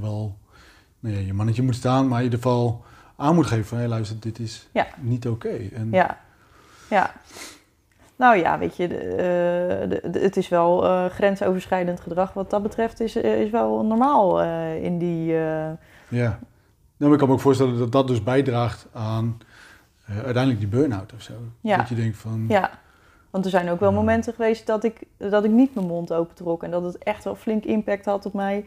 wel 0.00 0.36
nou 1.00 1.14
ja, 1.16 1.20
je 1.20 1.32
mannetje 1.32 1.62
moet 1.62 1.74
staan, 1.74 2.08
maar 2.08 2.18
in 2.18 2.24
ieder 2.24 2.38
geval 2.38 2.84
aan 3.16 3.34
moet 3.34 3.46
geven 3.46 3.64
van 3.64 3.78
hé 3.78 3.86
luister, 3.86 4.20
dit 4.20 4.38
is 4.38 4.68
Ja. 4.72 4.86
niet 4.98 5.28
oké. 5.28 5.48
En 5.74 5.88
Ja, 5.90 6.18
ja. 6.90 7.12
Nou 8.16 8.36
ja, 8.36 8.58
weet 8.58 8.76
je, 8.76 8.88
de, 8.88 8.96
eh, 8.98 9.88
de- 9.88 10.10
de- 10.10 10.18
het 10.18 10.36
is 10.36 10.48
wel 10.48 10.84
eh, 10.84 11.04
grensoverschrijdend 11.06 12.00
gedrag. 12.00 12.32
Wat 12.32 12.50
dat 12.50 12.62
betreft 12.62 13.00
is, 13.00 13.16
eh, 13.16 13.40
is 13.40 13.50
wel 13.50 13.84
normaal 13.84 14.42
in 14.74 14.98
die... 14.98 15.32
Ja. 16.08 16.38
Nou, 16.96 17.12
ik 17.12 17.18
kan 17.18 17.28
me 17.28 17.34
ook 17.34 17.40
voorstellen 17.40 17.78
dat 17.78 17.92
dat 17.92 18.06
dus 18.06 18.22
bijdraagt 18.22 18.86
aan 18.92 19.38
uiteindelijk 20.08 20.58
die 20.58 20.68
burn-out 20.68 21.12
of 21.14 21.22
zo. 21.22 21.32
Ja. 21.60 21.76
Dat 21.76 21.88
je 21.88 21.94
denkt 21.94 22.16
van, 22.16 22.44
ja, 22.48 22.70
want 23.30 23.44
er 23.44 23.50
zijn 23.50 23.70
ook 23.70 23.80
wel 23.80 23.92
momenten 23.92 24.34
geweest 24.34 24.66
dat 24.66 24.84
ik, 24.84 25.00
dat 25.16 25.44
ik 25.44 25.50
niet 25.50 25.74
mijn 25.74 25.86
mond 25.86 26.12
opentrok. 26.12 26.62
En 26.62 26.70
dat 26.70 26.82
het 26.82 26.98
echt 26.98 27.24
wel 27.24 27.34
flink 27.34 27.64
impact 27.64 28.04
had 28.04 28.26
op 28.26 28.32
mij, 28.32 28.64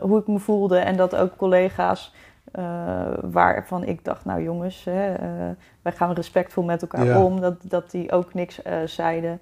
hoe 0.00 0.18
ik 0.18 0.26
me 0.26 0.38
voelde. 0.38 0.78
En 0.78 0.96
dat 0.96 1.16
ook 1.16 1.36
collega's 1.36 2.14
eh, 2.52 3.06
waarvan 3.22 3.84
ik 3.84 4.04
dacht, 4.04 4.24
nou 4.24 4.42
jongens, 4.42 4.84
hè, 4.84 5.14
eh, 5.14 5.54
wij 5.82 5.92
gaan 5.92 6.12
respectvol 6.12 6.64
met 6.64 6.82
elkaar 6.82 7.04
Ja. 7.04 7.22
om. 7.22 7.40
Dat, 7.40 7.54
dat 7.62 7.90
die 7.90 8.12
ook 8.12 8.34
niks 8.34 8.62
eh, 8.62 8.78
zeiden. 8.84 9.40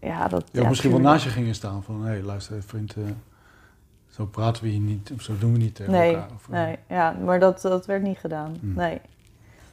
Ja, 0.00 0.28
dat, 0.28 0.48
ja, 0.52 0.62
of 0.62 0.68
misschien 0.68 0.90
wel 0.90 1.00
naast 1.00 1.24
je 1.24 1.30
gingen 1.30 1.54
staan 1.54 1.82
van 1.82 2.04
hé 2.04 2.20
luister 2.22 2.62
vriend, 2.62 2.96
zo 4.06 4.26
praten 4.26 4.62
we 4.62 4.68
hier 4.68 4.80
niet 4.80 5.12
of 5.14 5.20
zo 5.22 5.38
doen 5.38 5.52
we 5.52 5.58
niet 5.58 5.74
tegen 5.74 5.92
Nee, 5.92 6.14
elkaar. 6.14 6.30
Of, 6.34 6.48
nee, 6.48 6.78
ja, 6.88 7.14
maar 7.24 7.40
dat, 7.40 7.60
dat 7.60 7.86
werd 7.86 8.02
niet 8.02 8.18
gedaan. 8.18 8.56
Hmm. 8.60 8.74
Nee. 8.74 9.00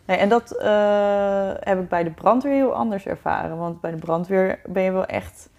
nee. 0.06 0.18
En 0.18 0.30
dat 0.30 0.50
heb 1.60 1.80
ik 1.80 1.90
bij 1.90 2.04
de 2.04 2.12
brandweer 2.12 2.54
heel 2.54 2.74
anders 2.74 3.06
ervaren. 3.06 3.58
Want 3.58 3.82
bij 3.82 3.92
de 3.92 3.98
brandweer 3.98 4.60
ben 4.66 4.84
je 4.84 4.92
wel 4.92 5.06
echt... 5.06 5.50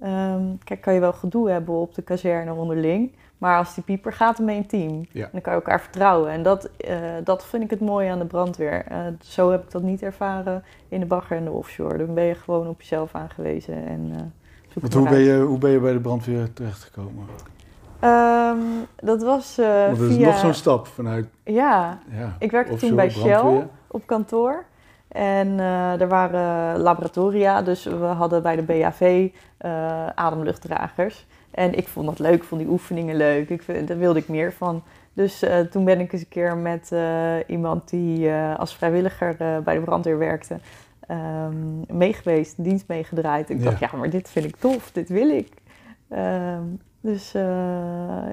ehm, 0.00 0.42
kijk, 0.64 0.80
kan 0.80 0.94
je 0.94 1.00
wel 1.00 1.12
gedoe 1.12 1.50
hebben 1.50 1.74
op 1.74 1.94
de 1.94 2.02
kazerne 2.02 2.52
onderling. 2.54 3.12
Maar 3.42 3.58
als 3.58 3.74
die 3.74 3.84
pieper 3.84 4.12
gaat, 4.12 4.36
dan 4.36 4.46
ben 4.46 4.54
je 4.54 4.60
een 4.60 4.66
team. 4.66 5.06
Ja. 5.12 5.28
Dan 5.32 5.40
kan 5.40 5.52
je 5.52 5.58
elkaar 5.58 5.80
vertrouwen. 5.80 6.30
En 6.30 6.42
dat, 6.42 6.70
eh, 6.76 6.96
dat 7.24 7.44
vind 7.44 7.62
ik 7.62 7.70
het 7.70 7.80
mooie 7.80 8.10
aan 8.10 8.18
de 8.18 8.24
brandweer. 8.24 8.84
Eh, 8.88 8.98
zo 9.20 9.50
heb 9.50 9.62
ik 9.62 9.70
dat 9.70 9.82
niet 9.82 10.02
ervaren 10.02 10.64
in 10.88 11.00
de 11.00 11.06
bagger 11.06 11.36
en 11.36 11.44
de 11.44 11.50
offshore. 11.50 11.98
Dan 11.98 12.14
ben 12.14 12.24
je 12.24 12.34
gewoon 12.34 12.68
op 12.68 12.80
jezelf 12.80 13.14
aangewezen. 13.14 13.86
En, 13.86 14.32
zoek 14.68 14.82
Want 14.82 14.82
het 14.82 14.94
hoe 14.94 15.02
ben, 15.02 15.12
uit. 15.12 15.26
je, 15.26 15.40
hoe 15.40 15.58
ben 15.58 15.70
je 15.70 15.78
bij 15.78 15.92
de 15.92 16.00
brandweer 16.00 16.52
terechtgekomen? 16.52 17.26
Ehm, 18.00 18.58
dat 18.96 19.22
was 19.22 19.56
dat 19.56 19.98
is 19.98 20.14
via... 20.14 20.26
nog 20.26 20.38
zo'n 20.38 20.54
stap 20.54 20.86
vanuit 20.86 21.26
Ja, 21.44 21.98
ja, 22.10 22.36
Ik 22.38 22.50
werkte 22.50 22.76
toen 22.76 22.94
bij 22.94 23.10
Shell 23.10 23.38
brandweer. 23.38 23.68
op 23.86 24.06
kantoor. 24.06 24.64
En 25.08 25.48
uh, 25.48 26.00
er 26.00 26.08
waren 26.08 26.78
laboratoria, 26.80 27.62
dus 27.62 27.84
we 27.84 28.04
hadden 28.04 28.42
bij 28.42 28.56
de 28.56 28.62
BAV 28.62 29.28
uh, 29.60 30.06
ademluchtdragers. 30.06 31.26
En 31.52 31.74
ik 31.74 31.88
vond 31.88 32.06
dat 32.06 32.18
leuk, 32.18 32.34
ik 32.34 32.44
vond 32.44 32.60
die 32.60 32.70
oefeningen 32.70 33.16
leuk. 33.16 33.48
Ik, 33.48 33.86
daar 33.86 33.98
wilde 33.98 34.18
ik 34.18 34.28
meer 34.28 34.52
van. 34.52 34.82
Dus 35.12 35.42
uh, 35.42 35.60
toen 35.60 35.84
ben 35.84 36.00
ik 36.00 36.12
eens 36.12 36.22
een 36.22 36.28
keer 36.28 36.56
met 36.56 36.90
uh, 36.92 37.34
iemand 37.46 37.88
die 37.88 38.26
uh, 38.26 38.58
als 38.58 38.74
vrijwilliger 38.74 39.36
bij 39.64 39.74
de 39.74 39.80
brandweer 39.80 40.18
werkte, 40.18 40.58
um, 41.10 41.84
meegeweest, 41.88 42.64
dienst 42.64 42.88
meegedraaid. 42.88 43.50
Ik 43.50 43.58
ja. 43.58 43.64
dacht, 43.64 43.78
ja, 43.78 43.90
maar 43.96 44.10
dit 44.10 44.28
vind 44.30 44.44
ik 44.44 44.56
tof, 44.56 44.90
dit 44.92 45.08
wil 45.08 45.28
ik. 45.28 45.48
Um, 46.08 46.80
dus 47.00 47.32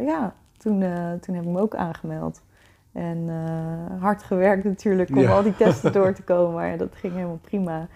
ja, 0.06 0.34
toen, 0.58 0.80
toen 1.22 1.36
heb 1.36 1.44
ik 1.44 1.50
me 1.50 1.60
ook 1.60 1.76
aangemeld. 1.76 2.42
En 2.94 3.30
hard 4.00 4.24
gewerkt 4.24 4.64
natuurlijk 4.64 5.10
om 5.10 5.20
Ja. 5.20 5.32
al 5.32 5.44
die 5.44 5.56
testen 5.56 5.92
door 6.02 6.14
te 6.14 6.24
komen, 6.24 6.54
maar 6.54 6.78
dat 6.78 6.96
ging 6.96 7.14
helemaal 7.14 7.40
prima. 7.42 7.88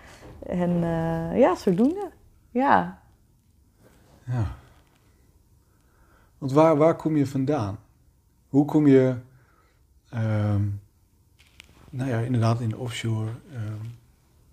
En 0.45 0.79
ja, 1.35 1.55
zodoende. 1.55 2.09
Ja, 2.49 2.99
Ja. 4.23 4.61
Want 6.43 6.55
waar, 6.55 6.77
waar 6.77 6.95
kom 6.95 7.17
je 7.17 7.27
vandaan? 7.27 7.79
Hoe 8.47 8.65
kom 8.65 8.87
je, 8.87 9.15
ehm, 10.09 10.61
nou 11.89 12.09
ja, 12.09 12.19
inderdaad 12.19 12.59
in 12.59 12.69
de 12.69 12.77
offshore, 12.77 13.29
ehm, 13.53 13.85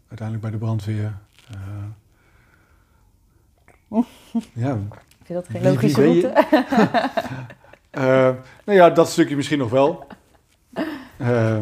uiteindelijk 0.09 0.41
bij 0.41 0.51
de 0.51 0.59
brandweer. 0.65 1.19
eh, 1.51 1.85
ja, 4.55 4.73
vind 4.75 5.27
je 5.27 5.35
dat 5.35 5.49
geen 5.49 5.63
logische 5.63 6.03
route? 6.03 6.29
eh, 7.91 8.35
nou 8.65 8.79
ja, 8.79 8.91
dat 8.91 9.09
stukje 9.09 9.37
misschien 9.37 9.59
nog 9.59 9.71
wel. 9.71 10.07
Eh, 11.17 11.59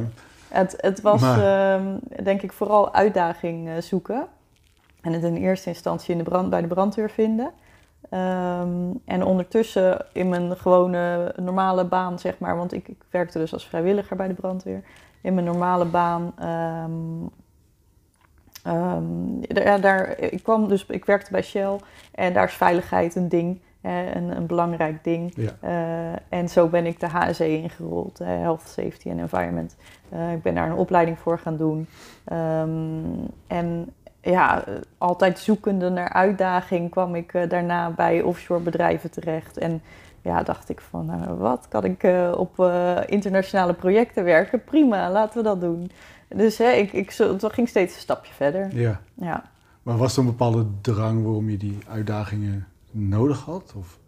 Het, 0.49 0.75
het 0.77 1.01
was 1.01 1.21
Maar- 1.21 1.75
ehm, 1.75 1.97
denk 2.25 2.43
ik 2.43 2.53
vooral 2.53 2.95
uitdaging 2.95 3.69
eh, 3.69 3.77
zoeken. 3.81 4.27
En 5.01 5.13
het 5.13 5.23
in 5.23 5.37
eerste 5.37 5.69
instantie 5.69 6.13
in 6.13 6.19
de 6.19 6.25
brand, 6.25 6.51
bij 6.51 6.61
de 6.61 6.67
brandweer 6.67 7.11
vinden. 7.11 7.53
Ehm, 8.09 8.91
en 9.05 9.25
ondertussen 9.25 10.05
in 10.13 10.29
mijn 10.29 10.57
gewone 10.57 11.33
normale 11.37 11.85
baan, 11.85 12.19
zeg 12.19 12.39
maar, 12.39 12.57
want 12.57 12.73
ik, 12.73 12.89
ik 12.89 13.03
werkte 13.11 13.39
dus 13.39 13.53
als 13.53 13.67
vrijwilliger 13.69 14.17
bij 14.17 14.29
de 14.29 14.35
brandweer. 14.35 14.83
In 15.21 15.35
mijn 15.35 15.47
normale 15.47 15.85
baan. 15.85 16.33
ehm, 16.37 17.01
daar- 19.41 19.65
ja, 19.65 19.79
daar, 19.79 20.19
ik 20.19 20.43
kwam 20.43 20.69
dus, 20.69 20.87
ik 20.87 21.05
werkte 21.05 21.31
bij 21.31 21.43
Shell 21.43 21.77
en 22.15 22.33
daar 22.33 22.45
is 22.45 22.53
veiligheid 22.55 23.15
een 23.15 23.29
ding, 23.29 23.61
hè, 23.81 24.15
een, 24.15 24.37
een 24.37 24.47
belangrijk 24.47 25.05
ding. 25.05 25.33
ja. 25.37 25.51
Eh, 25.61 26.39
en 26.39 26.49
zo 26.49 26.69
ben 26.69 26.87
ik 26.87 27.01
de 27.01 27.07
HSE 27.07 27.49
ingerold, 27.49 28.19
hè, 28.19 28.25
Health, 28.37 28.63
Safety 28.69 29.11
and 29.11 29.19
Environment. 29.21 29.77
Eh, 30.09 30.33
ik 30.33 30.43
ben 30.43 30.55
daar 30.55 30.71
een 30.71 30.77
opleiding 30.77 31.19
voor 31.19 31.39
gaan 31.39 31.57
doen. 31.57 31.87
En 33.47 33.93
ja, 34.31 34.65
eh, 34.67 34.75
altijd 34.99 35.39
zoekende 35.39 35.89
naar 35.89 36.13
uitdaging 36.13 36.91
kwam 36.91 37.15
ik 37.15 37.35
eh, 37.35 37.49
daarna 37.49 37.91
bij 37.91 38.23
offshore 38.23 38.61
bedrijven 38.61 39.11
terecht. 39.11 39.59
En 39.59 39.83
ja, 40.23 40.43
dacht 40.43 40.69
ik 40.69 40.81
van, 40.81 41.07
nou, 41.07 41.39
wat 41.39 41.67
kan 41.69 41.85
ik 41.85 42.03
eh, 42.03 42.33
op 42.37 42.61
eh, 42.61 42.97
internationale 43.07 43.75
projecten 43.75 44.25
werken? 44.25 44.65
Prima, 44.65 45.11
laten 45.11 45.37
we 45.37 45.43
dat 45.45 45.61
doen. 45.61 45.91
Dus 46.29 46.59
hè, 46.59 46.71
ik, 46.71 46.93
ik, 46.93 47.11
ging 47.41 47.69
steeds 47.69 47.95
een 47.95 48.01
stapje 48.01 48.33
verder. 48.33 48.77
ja. 48.77 49.01
Ja. 49.15 49.43
Maar 49.83 49.97
was 49.97 50.13
er 50.13 50.19
een 50.19 50.27
bepaalde 50.27 50.67
drang 50.81 51.25
waarom 51.25 51.51
je 51.51 51.57
die 51.57 51.79
uitdagingen 51.89 52.67
nodig 52.91 53.45
had? 53.45 53.75
Of, 53.77 53.99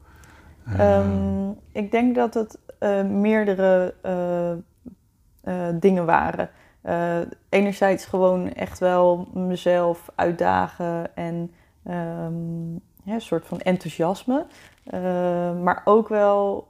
eh, 0.65 0.97
Ehm, 0.97 1.51
ik 1.73 1.91
denk 1.91 2.15
dat 2.15 2.35
het 2.35 2.59
eh, 2.79 3.03
meerdere 3.03 3.95
eh, 4.03 4.51
eh, 4.51 5.75
dingen 5.81 6.05
waren. 6.07 6.51
Eh, 6.81 7.19
enerzijds 7.49 8.05
gewoon 8.05 8.53
echt 8.53 8.79
wel 8.79 9.29
mezelf 9.35 10.11
uitdagen 10.15 11.17
en 11.17 11.51
ehm, 11.83 12.73
ja, 13.05 13.15
een 13.15 13.21
soort 13.21 13.47
van 13.47 13.61
enthousiasme. 13.61 14.47
Eh, 14.85 15.01
maar 15.63 15.83
ook 15.85 16.09
wel 16.09 16.69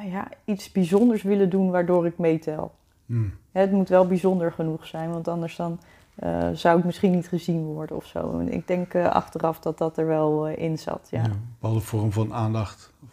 ja, 0.00 0.28
iets 0.44 0.72
bijzonders 0.72 1.22
willen 1.22 1.50
doen 1.50 1.70
waardoor 1.70 2.06
ik 2.06 2.18
meetel. 2.18 2.72
hmm, 3.06 3.32
Het 3.52 3.72
moet 3.72 3.88
wel 3.88 4.06
bijzonder 4.06 4.52
genoeg 4.52 4.86
zijn, 4.86 5.10
want 5.10 5.28
anders 5.28 5.56
dan 5.56 5.80
eh, 6.14 6.48
zou 6.52 6.78
ik 6.78 6.84
misschien 6.84 7.10
niet 7.10 7.28
gezien 7.28 7.64
worden 7.64 7.96
of 7.96 8.04
zo. 8.06 8.38
En 8.38 8.52
ik 8.52 8.66
denk 8.66 8.94
achteraf 8.94 9.60
dat 9.60 9.78
dat 9.78 9.98
er 9.98 10.06
wel 10.06 10.48
in 10.48 10.78
zat. 10.78 11.08
ja. 11.10 11.18
Ja. 11.18 11.24
een 11.24 11.48
bepaalde 11.60 11.80
vorm 11.80 12.12
van 12.12 12.34
aandacht. 12.34 12.92
Of, 13.04 13.08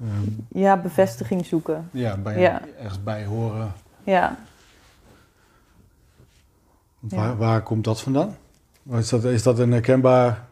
ehm, 0.00 0.30
ja, 0.48 0.76
bevestiging 0.76 1.46
zoeken. 1.46 1.88
ja, 1.92 2.16
bij, 2.16 2.40
Ja. 2.40 2.62
ergens 2.78 3.02
bij 3.02 3.24
horen. 3.24 3.72
Ja. 4.04 4.36
Waar, 7.00 7.36
waar 7.36 7.62
komt 7.62 7.84
dat 7.84 8.00
vandaan? 8.00 8.36
Is 8.90 9.08
dat, 9.08 9.24
is 9.24 9.42
dat 9.42 9.58
een 9.58 9.72
herkenbaar... 9.72 10.46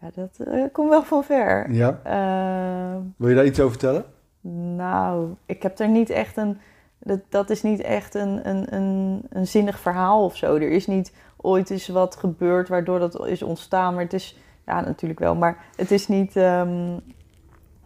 ja 0.00 0.10
dat 0.14 0.38
eh, 0.48 0.62
komt 0.72 0.88
wel 0.88 1.02
van 1.02 1.24
ver. 1.24 1.70
Ja? 1.72 2.00
Eh, 2.02 3.00
Wil 3.16 3.28
je 3.28 3.34
daar 3.34 3.44
iets 3.46 3.60
over 3.60 3.70
vertellen? 3.70 4.04
nou, 4.76 5.34
ik 5.46 5.62
heb 5.62 5.78
er 5.78 5.88
niet 5.88 6.10
echt 6.10 6.36
een. 6.36 6.58
Dat, 6.98 7.20
dat 7.28 7.50
is 7.50 7.62
niet 7.62 7.80
echt 7.80 8.14
een, 8.14 8.48
een, 8.48 8.74
een, 8.74 9.22
een 9.28 9.46
zinnig 9.46 9.78
verhaal 9.78 10.24
of 10.24 10.36
zo. 10.36 10.54
Er 10.54 10.70
is 10.70 10.86
niet 10.86 11.12
ooit 11.36 11.70
eens 11.70 11.88
wat 11.88 12.16
gebeurd 12.16 12.68
waardoor 12.68 12.98
dat 12.98 13.26
is 13.26 13.42
ontstaan. 13.42 13.94
Maar 13.94 14.02
het 14.02 14.12
is. 14.12 14.38
Ja, 14.66 14.80
natuurlijk 14.80 15.20
wel. 15.20 15.34
Maar 15.34 15.64
het 15.76 15.90
is 15.90 16.08
niet. 16.08 16.36
ehm, 16.36 16.98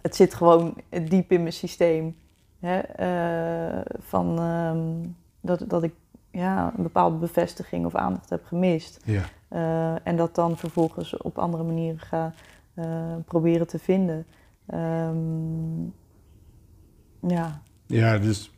het 0.02 0.16
zit 0.16 0.34
gewoon 0.34 0.74
diep 1.08 1.32
in 1.32 1.40
mijn 1.40 1.52
systeem. 1.52 2.16
Hè? 2.60 2.78
eh, 2.78 3.80
van 3.98 4.38
ehm, 4.38 5.10
dat, 5.40 5.64
dat 5.70 5.82
ik 5.82 5.94
ja, 6.38 6.72
een 6.76 6.82
bepaalde 6.82 7.16
bevestiging 7.16 7.86
of 7.86 7.94
aandacht 7.94 8.30
heb 8.30 8.44
gemist. 8.44 9.00
Ja. 9.04 9.22
Eh, 9.48 10.06
en 10.06 10.16
dat 10.16 10.34
dan 10.34 10.56
vervolgens 10.56 11.16
op 11.16 11.38
andere 11.38 11.62
manieren 11.62 12.00
ga 12.00 12.32
eh, 12.74 13.16
proberen 13.24 13.66
te 13.66 13.78
vinden. 13.78 14.26
Ehm, 14.66 15.82
ja, 17.20 17.62
Ja, 17.86 18.18
dus... 18.18 18.52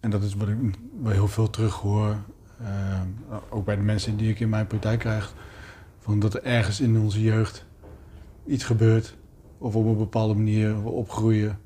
En 0.00 0.10
dat 0.10 0.22
is 0.22 0.34
wat 0.34 0.48
ik 0.48 0.56
wel 1.02 1.12
heel 1.12 1.28
veel 1.28 1.50
terug 1.50 1.74
hoor. 1.74 2.16
ehm, 2.62 3.08
ook 3.50 3.64
bij 3.64 3.76
de 3.76 3.82
mensen 3.82 4.16
die 4.16 4.30
ik 4.30 4.40
in 4.40 4.48
mijn 4.48 4.66
praktijk 4.66 4.98
krijg. 4.98 5.34
Van 5.98 6.20
dat 6.20 6.34
er 6.34 6.42
ergens 6.42 6.80
in 6.80 6.98
onze 6.98 7.22
jeugd 7.22 7.66
iets 8.46 8.64
gebeurt. 8.64 9.16
Of 9.58 9.76
op 9.76 9.84
een 9.84 9.96
bepaalde 9.96 10.34
manier 10.34 10.82
we 10.82 10.88
opgroeien. 10.88 11.58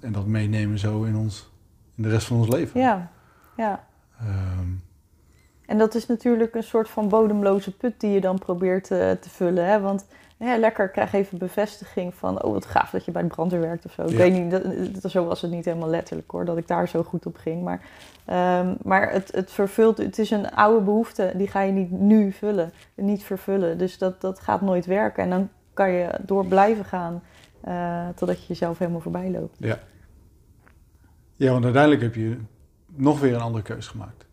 en 0.00 0.12
dat 0.12 0.26
meenemen 0.26 0.78
zo 0.78 1.02
in, 1.02 1.16
ons, 1.16 1.52
in 1.94 2.02
de 2.02 2.08
rest 2.08 2.26
van 2.26 2.36
ons 2.36 2.48
leven. 2.48 2.80
ja, 2.80 3.10
ja. 3.62 3.84
Ehm, 4.20 4.68
En 5.66 5.78
dat 5.78 5.94
is 5.94 6.06
natuurlijk 6.06 6.54
een 6.54 6.62
soort 6.62 6.88
van 6.88 7.08
bodemloze 7.08 7.76
put 7.76 8.00
die 8.00 8.10
je 8.10 8.20
dan 8.20 8.38
probeert 8.38 8.90
eh, 8.90 9.10
te 9.10 9.30
vullen. 9.30 9.64
Hè? 9.66 9.80
Want 9.80 10.06
ja, 10.36 10.58
lekker, 10.58 10.88
krijg 10.88 11.12
even 11.12 11.38
bevestiging 11.38 12.14
van... 12.14 12.42
oh, 12.42 12.52
wat 12.52 12.66
gaaf 12.66 12.90
dat 12.90 13.04
je 13.04 13.10
bij 13.10 13.22
de 13.22 13.28
brandweer 13.28 13.60
werkt 13.60 13.84
of 13.84 13.92
zo. 13.92 14.02
Ik 14.02 14.16
weet 14.16 14.32
niet, 14.32 14.50
dat, 14.50 14.62
dat- 15.02 15.10
zo 15.10 15.24
was 15.24 15.40
het 15.42 15.50
niet 15.50 15.64
helemaal 15.64 15.88
letterlijk 15.88 16.30
hoor... 16.30 16.44
dat 16.44 16.56
ik 16.56 16.66
daar 16.68 16.88
zo 16.88 17.02
goed 17.02 17.26
op 17.26 17.36
ging. 17.36 17.62
Maar, 17.62 17.80
ehm, 18.24 18.74
maar 18.82 19.10
het, 19.12 19.32
het 19.32 19.50
vervult... 19.50 19.98
Het 19.98 20.18
is 20.18 20.30
een 20.30 20.50
oude 20.50 20.84
behoefte, 20.84 21.32
die 21.36 21.48
ga 21.48 21.60
je 21.60 21.72
niet 21.72 21.90
nu 21.90 22.32
vullen. 22.32 22.72
Niet 22.94 23.22
vervullen. 23.22 23.78
Dus 23.78 23.98
dat, 23.98 24.20
dat 24.20 24.40
gaat 24.40 24.60
nooit 24.60 24.86
werken. 24.86 25.22
En 25.22 25.30
dan 25.30 25.48
kan 25.74 25.90
je 25.90 26.08
door 26.20 26.46
blijven 26.46 26.84
gaan... 26.84 27.22
eh, 27.60 28.08
totdat 28.14 28.40
je 28.40 28.46
jezelf 28.48 28.78
helemaal 28.78 29.00
voorbij 29.00 29.30
loopt. 29.30 29.56
ja. 29.58 29.78
ja, 31.36 31.52
want 31.52 31.64
uiteindelijk 31.64 32.02
heb 32.02 32.14
je 32.14 32.36
nog 32.94 33.20
weer 33.20 33.34
een 33.34 33.40
andere 33.40 33.64
keus 33.64 33.86
gemaakt. 33.88 34.28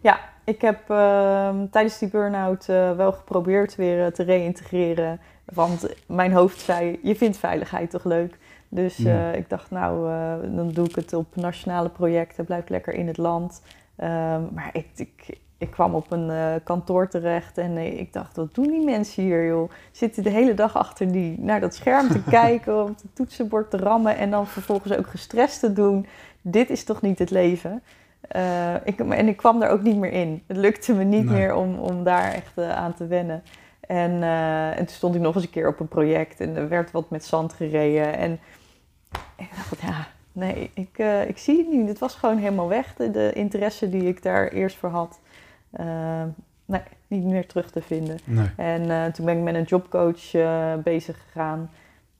Ja, 0.00 0.18
ik 0.44 0.60
heb 0.60 0.90
ehm, 0.90 1.66
tijdens 1.70 1.98
die 1.98 2.08
burn-out 2.08 2.68
eh, 2.68 2.92
wel 2.96 3.12
geprobeerd 3.12 3.76
weer 3.76 4.04
eh, 4.04 4.12
te 4.12 4.22
reïntegreren. 4.22 5.20
Want 5.44 5.86
mijn 6.06 6.32
hoofd 6.32 6.60
zei, 6.60 6.98
je 7.02 7.16
vindt 7.16 7.36
veiligheid 7.36 7.90
toch 7.90 8.04
leuk? 8.04 8.38
Dus 8.68 8.96
Ja. 8.96 9.32
eh, 9.32 9.38
ik 9.38 9.48
dacht, 9.50 9.70
nou, 9.70 10.10
dan 10.56 10.68
doe 10.68 10.88
ik 10.88 10.94
het 10.94 11.12
op 11.12 11.36
nationale 11.36 11.88
projecten. 11.88 12.44
Blijf 12.44 12.68
lekker 12.68 12.94
in 12.94 13.06
het 13.06 13.16
land. 13.16 13.62
Ehm, 13.96 14.42
maar 14.54 14.70
ik, 14.72 14.86
ik, 14.96 15.38
ik 15.58 15.70
kwam 15.70 15.94
op 15.94 16.12
een 16.12 16.60
kantoor 16.64 17.08
terecht 17.08 17.58
en 17.58 17.78
ik 17.98 18.12
dacht, 18.12 18.36
wat 18.36 18.54
doen 18.54 18.70
die 18.70 18.84
mensen 18.84 19.22
hier, 19.22 19.46
joh? 19.46 19.70
Zitten 19.92 20.22
de 20.22 20.30
hele 20.30 20.54
dag 20.54 20.76
achter 20.76 21.12
die, 21.12 21.40
naar 21.40 21.60
dat 21.60 21.74
scherm 21.74 22.08
te 22.08 22.22
kijken, 22.40 22.82
op 22.82 22.88
het 22.88 23.04
toetsenbord 23.14 23.70
te 23.70 23.76
rammen... 23.76 24.16
en 24.16 24.30
dan 24.30 24.46
vervolgens 24.46 24.96
ook 24.96 25.06
gestrest 25.06 25.60
te 25.60 25.72
doen. 25.72 26.06
Dit 26.50 26.70
is 26.70 26.84
toch 26.84 27.02
niet 27.02 27.18
het 27.18 27.30
leven? 27.30 27.82
Eh, 28.20 28.74
ik, 28.84 29.00
en 29.00 29.28
ik 29.28 29.36
kwam 29.36 29.60
daar 29.60 29.70
ook 29.70 29.82
niet 29.82 29.96
meer 29.96 30.12
in. 30.12 30.42
Het 30.46 30.56
lukte 30.56 30.94
me 30.94 31.04
niet 31.04 31.24
Nee. 31.24 31.38
meer 31.38 31.54
om, 31.54 31.78
om 31.78 32.04
daar 32.04 32.32
echt 32.32 32.58
eh, 32.58 32.76
aan 32.76 32.94
te 32.94 33.06
wennen. 33.06 33.42
En, 33.80 34.22
eh, 34.22 34.68
en 34.70 34.76
toen 34.76 34.88
stond 34.88 35.14
ik 35.14 35.20
nog 35.20 35.34
eens 35.34 35.44
een 35.44 35.50
keer 35.50 35.68
op 35.68 35.80
een 35.80 35.88
project 35.88 36.40
en 36.40 36.56
er 36.56 36.68
werd 36.68 36.90
wat 36.90 37.10
met 37.10 37.24
zand 37.24 37.52
gereden. 37.52 38.16
En 38.16 38.38
ik 39.36 39.50
dacht, 39.56 39.80
ja, 39.80 40.06
nee, 40.32 40.70
ik, 40.74 40.98
ik 41.28 41.38
zie 41.38 41.58
het 41.58 41.68
niet. 41.72 41.88
Het 41.88 41.98
was 41.98 42.14
gewoon 42.14 42.38
helemaal 42.38 42.68
weg, 42.68 42.94
de, 42.94 43.10
de 43.10 43.32
interesse 43.32 43.88
die 43.90 44.02
ik 44.02 44.22
daar 44.22 44.48
eerst 44.48 44.76
voor 44.76 44.90
had. 44.90 45.20
Eh, 45.70 46.22
nee, 46.64 46.80
niet 47.06 47.24
meer 47.24 47.46
terug 47.46 47.70
te 47.70 47.82
vinden. 47.82 48.18
Nee. 48.24 48.50
En 48.56 49.12
toen 49.12 49.24
ben 49.24 49.36
ik 49.36 49.42
met 49.42 49.54
een 49.54 49.62
jobcoach 49.62 50.30
bezig 50.82 51.22
gegaan. 51.22 51.70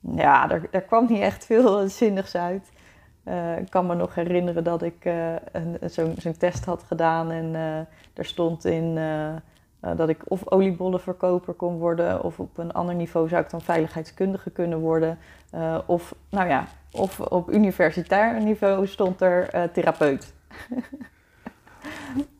Ja, 0.00 0.46
daar, 0.46 0.62
daar 0.70 0.82
kwam 0.82 1.06
niet 1.08 1.20
echt 1.20 1.44
veel 1.44 1.88
zinnigs 1.88 2.34
uit. 2.34 2.68
Eh, 3.28 3.58
ik 3.58 3.70
kan 3.70 3.86
me 3.86 3.94
nog 3.94 4.14
herinneren 4.14 4.64
dat 4.64 4.82
ik 4.82 5.04
eh, 5.04 5.32
een- 5.52 5.78
zo'n 6.18 6.36
test 6.38 6.64
had 6.64 6.82
gedaan 6.82 7.30
en 7.30 7.54
eh 7.54 7.78
er 8.14 8.24
stond 8.24 8.64
in 8.64 8.96
eh, 8.98 9.28
eh, 9.28 9.36
dat 9.96 10.08
ik 10.08 10.20
of 10.24 10.50
oliebollenverkoper 10.50 11.54
kon 11.54 11.78
worden 11.78 12.22
of 12.24 12.38
op 12.40 12.58
een 12.58 12.72
ander 12.72 12.94
niveau 12.94 13.28
zou 13.28 13.42
ik 13.42 13.50
dan 13.50 13.60
veiligheidskundige 13.60 14.50
kunnen 14.50 14.78
worden. 14.78 15.18
Eh, 15.50 15.78
of, 15.86 16.14
nou 16.30 16.48
ja, 16.48 16.64
of 16.92 17.20
op 17.20 17.52
universitair 17.52 18.40
niveau 18.42 18.86
stond 18.86 19.20
er 19.20 19.48
eh, 19.48 19.62
therapeut. 19.72 20.32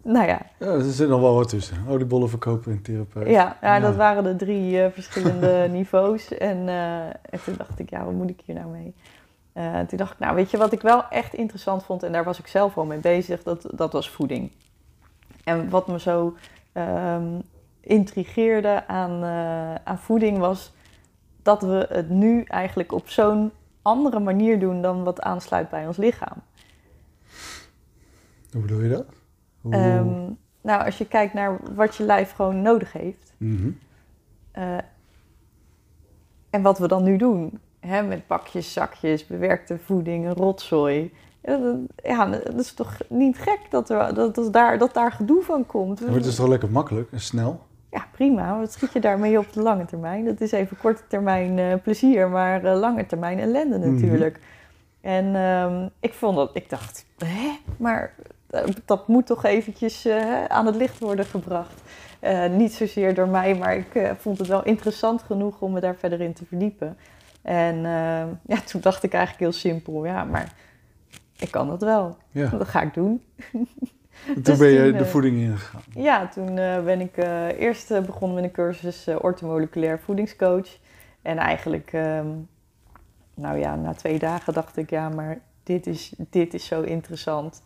nou 0.02 0.26
ja, 0.26 0.38
Ja, 0.58 0.66
er 0.66 0.82
zit 0.82 1.08
nog 1.08 1.20
wel 1.20 1.34
wat 1.34 1.48
tussen. 1.48 1.76
Oliebollen 1.88 2.28
verkopen 2.28 2.72
en 2.72 2.82
therapeut. 2.82 3.26
ja, 3.28 3.56
ja, 3.62 3.74
Ja. 3.74 3.80
dat 3.80 3.96
waren 3.96 4.24
de 4.24 4.36
drie 4.36 4.82
eh, 4.82 4.90
verschillende 4.92 5.66
niveaus. 5.70 6.34
En, 6.38 6.68
eh, 6.68 7.06
en 7.06 7.42
toen 7.44 7.54
dacht 7.56 7.78
ik, 7.78 7.90
ja, 7.90 8.04
wat 8.04 8.14
moet 8.14 8.30
ik 8.30 8.40
hier 8.44 8.54
nou 8.54 8.68
mee? 8.68 8.94
Eh, 9.58 9.80
toen 9.80 9.98
dacht 9.98 10.12
ik, 10.12 10.18
nou, 10.18 10.34
weet 10.34 10.50
je 10.50 10.56
wat 10.56 10.72
ik 10.72 10.80
wel 10.80 11.08
echt 11.08 11.34
interessant 11.34 11.84
vond, 11.84 12.02
en 12.02 12.12
daar 12.12 12.24
was 12.24 12.38
ik 12.38 12.46
zelf 12.46 12.76
al 12.76 12.84
mee 12.84 12.98
bezig, 12.98 13.42
dat, 13.42 13.66
dat 13.74 13.92
was 13.92 14.10
voeding. 14.10 14.50
En 15.44 15.70
wat 15.70 15.88
me 15.88 16.00
zo 16.00 16.36
ehm, 16.72 17.40
intrigeerde 17.80 18.86
aan, 18.86 19.22
eh, 19.22 19.74
aan 19.74 19.98
voeding 19.98 20.38
was 20.38 20.74
dat 21.42 21.62
we 21.62 21.86
het 21.88 22.08
nu 22.08 22.42
eigenlijk 22.42 22.92
op 22.92 23.08
zo'n 23.08 23.50
andere 23.82 24.20
manier 24.20 24.60
doen 24.60 24.82
dan 24.82 25.04
wat 25.04 25.20
aansluit 25.20 25.70
bij 25.70 25.86
ons 25.86 25.96
lichaam. 25.96 26.42
Hoe 28.52 28.60
bedoel 28.60 28.80
je 28.80 28.88
dat? 28.88 29.06
Hoe... 29.60 29.74
Ehm, 29.74 30.32
nou, 30.60 30.84
als 30.84 30.98
je 30.98 31.06
kijkt 31.06 31.34
naar 31.34 31.58
wat 31.74 31.96
je 31.96 32.04
lijf 32.04 32.32
gewoon 32.32 32.62
nodig 32.62 32.92
heeft. 32.92 33.34
Mhm. 33.36 33.70
Eh, 34.50 34.78
en 36.50 36.62
wat 36.62 36.78
we 36.78 36.88
dan 36.88 37.02
nu 37.02 37.16
doen, 37.16 37.60
hè, 37.80 38.02
met 38.02 38.26
bakjes, 38.26 38.72
zakjes, 38.72 39.26
bewerkte 39.26 39.78
voeding, 39.84 40.32
rotzooi. 40.36 41.12
Ja, 42.02 42.26
dat, 42.26 42.54
is 42.54 42.72
toch 42.72 42.96
niet 43.08 43.38
gek 43.38 43.58
dat, 43.70 43.90
er, 43.90 44.14
dat, 44.14 44.34
dat, 44.34 44.52
daar, 44.52 44.78
dat 44.78 44.94
daar 44.94 45.12
gedoe 45.12 45.42
van 45.42 45.66
komt. 45.66 46.00
Maar 46.00 46.14
het 46.14 46.26
is 46.26 46.34
toch 46.34 46.48
lekker 46.48 46.70
makkelijk 46.70 47.12
en 47.12 47.20
snel? 47.20 47.66
Ja, 47.90 48.06
prima. 48.12 48.58
Wat 48.58 48.72
schiet 48.72 48.92
je 48.92 49.00
daarmee 49.00 49.38
op 49.38 49.52
de 49.52 49.62
lange 49.62 49.84
termijn? 49.84 50.24
Dat 50.24 50.40
is 50.40 50.52
even 50.52 50.76
korte 50.76 51.02
termijn 51.08 51.58
eh, 51.58 51.74
plezier, 51.82 52.28
maar 52.28 52.64
eh, 52.64 52.78
lange 52.78 53.06
termijn 53.06 53.38
ellende 53.38 53.78
Mhm. 53.78 53.94
natuurlijk. 53.94 54.40
En 55.00 55.36
ehm, 55.36 55.88
ik 56.00 56.14
vond 56.14 56.36
dat, 56.36 56.50
ik 56.52 56.70
dacht, 56.70 57.06
hè, 57.18 57.58
maar 57.76 58.14
eh, 58.50 58.62
dat 58.84 59.08
moet 59.08 59.26
toch 59.26 59.44
eventjes 59.44 60.08
aan 60.48 60.66
het 60.66 60.76
licht 60.76 60.98
worden 60.98 61.24
gebracht. 61.24 61.82
Niet 62.50 62.72
zozeer 62.72 63.14
door 63.14 63.28
mij, 63.28 63.54
maar 63.54 63.76
ik 63.76 64.12
vond 64.18 64.38
het 64.38 64.46
wel 64.46 64.64
interessant 64.64 65.22
genoeg 65.22 65.60
om 65.60 65.72
me 65.72 65.80
daar 65.80 65.96
verder 65.96 66.20
in 66.20 66.32
te 66.32 66.44
verdiepen. 66.44 66.96
En 67.42 67.74
ehm, 67.74 68.28
ja, 68.46 68.60
toen 68.70 68.80
dacht 68.80 69.02
ik 69.02 69.12
eigenlijk 69.12 69.42
heel 69.42 69.60
simpel, 69.60 70.04
ja, 70.04 70.24
maar 70.24 70.52
ik 71.38 71.50
kan 71.50 71.68
dat 71.68 71.82
wel. 71.82 72.16
Ja. 72.30 72.48
Dat 72.58 72.68
ga 72.68 72.82
ik 72.82 72.94
doen. 72.94 73.22
En 74.26 74.34
toen 74.34 74.42
Dus 74.42 74.58
ben 74.58 74.68
je 74.68 74.82
toen, 74.82 74.98
de 74.98 75.04
eh, 75.04 75.10
voeding 75.10 75.36
ingegaan. 75.36 75.82
Ja, 75.94 76.28
toen 76.28 76.58
eh, 76.58 76.84
ben 76.84 77.00
ik 77.00 77.16
eh, 77.16 77.60
eerst 77.60 77.88
begonnen 78.06 78.34
met 78.34 78.44
een 78.44 78.50
cursus 78.50 79.06
eh 79.06 79.16
orthomoleculair 79.20 79.98
voedingscoach. 79.98 80.68
En 81.22 81.38
eigenlijk, 81.38 81.92
ehm, 81.92 82.26
nou 83.34 83.58
ja, 83.58 83.74
na 83.76 83.92
twee 83.94 84.18
dagen 84.18 84.52
dacht 84.52 84.76
ik, 84.76 84.90
ja, 84.90 85.08
maar 85.08 85.38
dit 85.62 85.86
is, 85.86 86.12
dit 86.30 86.54
is 86.54 86.66
zo 86.66 86.82
interessant. 86.82 87.62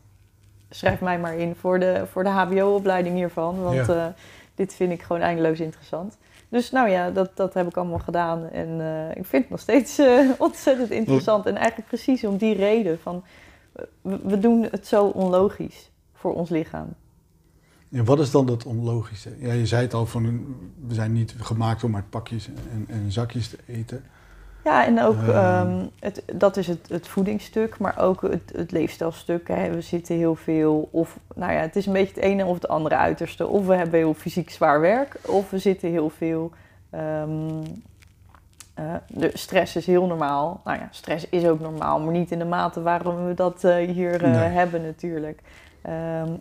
Schrijf 0.70 1.00
mij 1.00 1.18
maar 1.18 1.34
in 1.36 1.54
voor 1.54 1.78
de, 1.78 2.02
voor 2.10 2.24
de 2.24 2.30
HBO-opleiding 2.30 3.14
hiervan, 3.14 3.62
want 3.62 3.86
Ja. 3.86 4.14
dit 4.54 4.74
vind 4.74 4.92
ik 4.92 5.02
gewoon 5.02 5.22
eindeloos 5.22 5.60
interessant. 5.60 6.18
Dus 6.52 6.70
nou 6.70 6.88
ja, 6.88 7.10
dat, 7.10 7.36
dat 7.36 7.54
heb 7.54 7.66
ik 7.66 7.76
allemaal 7.76 7.98
gedaan. 7.98 8.48
En 8.48 8.80
eh, 8.80 9.16
ik 9.16 9.26
vind 9.26 9.42
het 9.42 9.50
nog 9.50 9.60
steeds 9.60 9.98
eh, 9.98 10.30
ontzettend 10.38 10.90
interessant. 10.90 11.46
En 11.46 11.56
eigenlijk 11.56 11.88
precies 11.88 12.24
om 12.24 12.36
die 12.36 12.54
reden 12.54 12.98
van, 12.98 13.24
we, 14.02 14.38
doen 14.38 14.62
het 14.70 14.86
zo 14.86 15.04
onlogisch 15.04 15.90
voor 16.12 16.34
ons 16.34 16.50
lichaam. 16.50 16.88
En 17.90 18.04
wat 18.04 18.20
is 18.20 18.30
dan 18.30 18.46
dat 18.46 18.64
onlogische? 18.64 19.30
Ja, 19.38 19.52
je 19.52 19.66
zei 19.66 19.82
het 19.82 19.94
al, 19.94 20.06
van, 20.06 20.56
we 20.86 20.94
zijn 20.94 21.12
niet 21.12 21.34
gemaakt 21.38 21.84
om 21.84 21.94
uit 21.94 22.10
pakjes 22.10 22.48
en, 22.48 22.84
en 22.88 23.12
zakjes 23.12 23.48
te 23.48 23.58
eten. 23.66 24.04
Ja, 24.64 24.86
en 24.86 25.02
ook 25.02 25.22
Ehm. 25.22 25.30
ehm, 25.36 25.84
het, 26.00 26.22
dat 26.34 26.56
is 26.56 26.66
het, 26.66 26.88
het 26.88 27.08
voedingsstuk, 27.08 27.78
maar 27.78 27.98
ook 27.98 28.22
het, 28.22 28.52
het 28.56 28.70
leefstijlstuk. 28.70 29.48
Hè. 29.48 29.70
We 29.70 29.80
zitten 29.80 30.16
heel 30.16 30.34
veel, 30.34 30.88
of 30.90 31.18
nou 31.34 31.52
ja, 31.52 31.58
het 31.58 31.76
is 31.76 31.86
een 31.86 31.92
beetje 31.92 32.14
het 32.14 32.24
ene 32.24 32.44
of 32.44 32.54
het 32.54 32.68
andere 32.68 32.96
uiterste. 32.96 33.46
Of 33.46 33.66
we 33.66 33.74
hebben 33.74 33.98
heel 33.98 34.14
fysiek 34.14 34.50
zwaar 34.50 34.80
werk, 34.80 35.16
of 35.26 35.50
we 35.50 35.58
zitten 35.58 35.90
heel 35.90 36.10
veel. 36.10 36.50
ehm, 36.90 37.62
eh, 38.74 38.84
de 39.08 39.30
stress 39.34 39.76
is 39.76 39.86
heel 39.86 40.06
normaal. 40.06 40.60
Nou 40.64 40.78
ja, 40.78 40.88
stress 40.90 41.28
is 41.28 41.46
ook 41.46 41.60
normaal, 41.60 42.00
maar 42.00 42.12
niet 42.12 42.30
in 42.30 42.38
de 42.38 42.44
mate 42.44 42.82
waarom 42.82 43.26
we 43.26 43.34
dat 43.34 43.64
eh, 43.64 43.76
hier 43.76 44.24
eh, 44.24 44.30
Nee. 44.30 44.48
hebben 44.48 44.82
natuurlijk. 44.82 45.40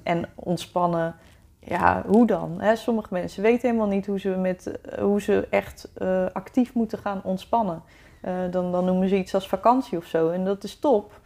En 0.04 0.26
ontspannen, 0.36 1.16
ja, 1.60 2.04
hoe 2.08 2.28
dan? 2.28 2.56
Hè? 2.60 2.76
Sommige 2.76 3.08
mensen 3.14 3.44
weten 3.44 3.68
helemaal 3.70 3.90
niet 3.90 4.06
hoe 4.06 4.20
ze, 4.20 4.30
met, 4.30 4.80
hoe 5.00 5.22
ze 5.22 5.48
echt 5.50 5.90
actief 6.34 6.74
moeten 6.74 6.98
gaan 6.98 7.22
ontspannen. 7.24 7.82
Eh, 8.22 8.34
dan, 8.52 8.72
dan 8.72 8.86
noemen 8.86 9.10
ze 9.10 9.18
iets 9.18 9.34
als 9.34 9.48
vakantie 9.48 9.98
of 9.98 10.06
zo. 10.06 10.30
En 10.30 10.46
dat 10.46 10.64
is 10.64 10.80
top. 10.80 11.20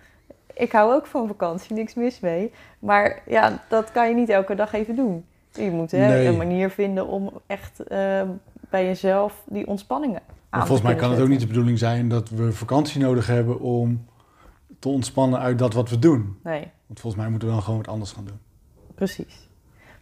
Ik 0.53 0.71
hou 0.71 0.93
ook 0.93 1.05
van 1.05 1.27
vakantie, 1.27 1.75
niks 1.75 1.93
mis 1.93 2.19
mee. 2.19 2.51
Maar 2.79 3.21
ja, 3.27 3.63
dat 3.69 3.91
kan 3.91 4.09
je 4.09 4.15
niet 4.15 4.29
elke 4.29 4.55
dag 4.55 4.73
even 4.73 4.95
doen. 4.95 5.25
Je 5.51 5.71
moet 5.71 5.91
hè, 5.91 5.97
Nee. 6.07 6.27
een 6.27 6.37
manier 6.37 6.69
vinden 6.69 7.07
om 7.07 7.31
echt 7.47 7.79
eh, 7.83 8.21
bij 8.69 8.85
jezelf 8.85 9.41
die 9.45 9.67
ontspanningen 9.67 10.19
aan 10.19 10.35
Maar 10.49 10.59
te 10.61 10.65
volgens 10.67 10.87
mij 10.87 10.95
kan 10.97 11.11
het 11.11 11.19
ook 11.21 11.27
niet 11.27 11.39
de 11.39 11.47
bedoeling 11.47 11.79
zijn 11.79 12.09
dat 12.09 12.29
we 12.29 12.51
vakantie 12.51 13.01
nodig 13.01 13.27
hebben 13.27 13.59
om 13.59 14.05
te 14.79 14.89
ontspannen 14.89 15.39
uit 15.39 15.59
dat 15.59 15.73
wat 15.73 15.89
we 15.89 15.99
doen. 15.99 16.39
Nee, 16.43 16.71
Want 16.87 16.99
volgens 16.99 17.21
mij 17.21 17.29
moeten 17.31 17.47
we 17.47 17.53
dan 17.53 17.63
gewoon 17.63 17.79
wat 17.79 17.87
anders 17.87 18.11
gaan 18.11 18.25
doen. 18.25 18.39
precies. 18.95 19.49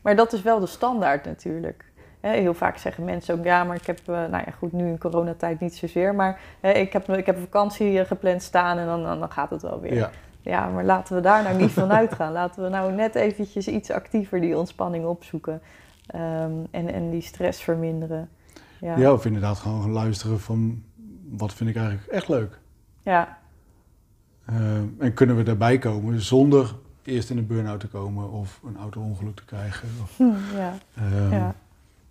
Maar 0.02 0.16
dat 0.16 0.34
is 0.34 0.42
wel 0.42 0.60
de 0.60 0.66
standaard 0.66 1.26
natuurlijk. 1.26 1.92
Hè, 2.24 2.32
heel 2.32 2.54
vaak 2.54 2.78
zeggen 2.78 3.04
mensen 3.04 3.38
ook, 3.38 3.46
ja, 3.46 3.64
maar 3.64 3.76
ik 3.76 3.86
heb, 3.86 4.00
eh, 4.00 4.06
nou 4.06 4.44
ja, 4.46 4.52
goed, 4.58 4.72
nu 4.72 4.88
in 4.88 4.98
coronatijd 4.98 5.60
niet 5.60 5.76
zozeer, 5.76 6.16
maar 6.16 6.40
hè, 6.60 6.72
ik, 6.72 6.94
heb, 6.94 7.10
ik 7.10 7.26
heb 7.26 7.36
een 7.36 7.42
vakantie 7.42 8.00
eh, 8.00 8.06
gepland 8.06 8.42
staan 8.42 8.78
en 8.78 8.86
dan, 8.86 9.04
dan, 9.04 9.32
gaat 9.32 9.50
het 9.50 9.62
wel 9.62 9.80
weer. 9.80 9.94
Ja. 9.94 10.10
Ja, 10.42 10.68
maar 10.68 10.84
laten 10.84 11.16
we 11.16 11.22
daar 11.22 11.44
nou 11.44 11.58
niet 11.58 11.72
van 11.72 11.92
uitgaan. 12.02 12.32
Laten 12.32 12.64
we 12.64 12.70
nou 12.70 12.92
net 12.92 13.16
eventjes 13.16 13.68
iets 13.68 13.92
actiever 13.92 14.42
die 14.42 14.58
ontspanning 14.58 15.06
opzoeken. 15.06 15.62
Ehm, 16.08 16.52
en, 16.72 16.94
en 16.94 17.10
die 17.10 17.22
stress 17.22 17.62
verminderen. 17.62 18.30
Ja. 18.80 18.98
Ja. 18.98 19.14
of 19.14 19.26
inderdaad 19.26 19.58
gewoon 19.58 19.92
luisteren 19.92 20.40
van 20.40 20.84
wat 21.30 21.54
vind 21.54 21.70
ik 21.70 21.76
eigenlijk 21.76 22.08
echt 22.08 22.28
leuk. 22.28 22.60
ja. 23.02 23.38
Eh, 24.46 24.56
en 24.98 25.14
kunnen 25.14 25.36
we 25.36 25.44
daarbij 25.44 25.78
komen 25.78 26.22
zonder 26.22 26.76
eerst 27.04 27.30
in 27.30 27.38
een 27.38 27.48
burn-out 27.48 27.80
te 27.80 27.88
komen 27.88 28.32
of 28.32 28.60
een 28.66 28.78
auto-ongeluk 28.78 29.36
te 29.36 29.46
krijgen. 29.46 29.90
Of, 30.02 30.18
Hm, 30.18 30.56
ja. 30.56 30.74
ehm, 30.96 31.32
ja. 31.32 31.56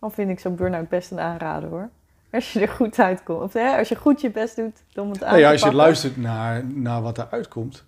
Dan 0.02 0.12
vind 0.12 0.30
ik 0.30 0.40
zo'n 0.40 0.54
burn-out 0.54 0.88
best 0.88 1.10
een 1.10 1.20
aanrader 1.20 1.68
hoor. 1.68 1.90
Als 2.30 2.52
je 2.52 2.60
er 2.60 2.68
goed 2.68 2.98
uitkomt. 2.98 3.42
Of 3.42 3.52
hè, 3.52 3.76
als 3.78 3.88
je 3.88 3.96
goed 3.96 4.20
je 4.20 4.30
best 4.30 4.56
doet 4.56 4.82
om 4.94 5.10
het 5.10 5.22
aan 5.22 5.28
Nou 5.28 5.40
ja, 5.40 5.46
te 5.46 5.52
als 5.52 5.62
je 5.62 5.72
luistert 5.72 6.16
naar, 6.16 6.64
naar 6.64 7.02
wat 7.02 7.18
eruit 7.18 7.48
komt. 7.48 7.84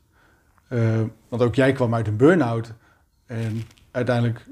Eh, 0.68 1.00
want 1.28 1.42
ook 1.42 1.54
jij 1.54 1.72
kwam 1.72 1.94
uit 1.94 2.06
een 2.06 2.16
burn-out. 2.16 2.72
En 3.26 3.62
uiteindelijk 3.90 4.46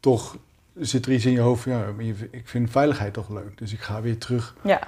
toch 0.00 0.36
zit 0.74 1.06
er 1.06 1.12
iets 1.12 1.26
in 1.26 1.32
je 1.32 1.40
hoofd 1.40 1.62
van... 1.62 1.72
Ja, 1.72 2.14
ik 2.30 2.48
vind 2.48 2.70
veiligheid 2.70 3.12
toch 3.12 3.28
leuk. 3.28 3.58
Dus 3.58 3.72
ik 3.72 3.80
ga 3.80 4.00
weer 4.00 4.18
terug 4.18 4.56
Ja, 4.62 4.80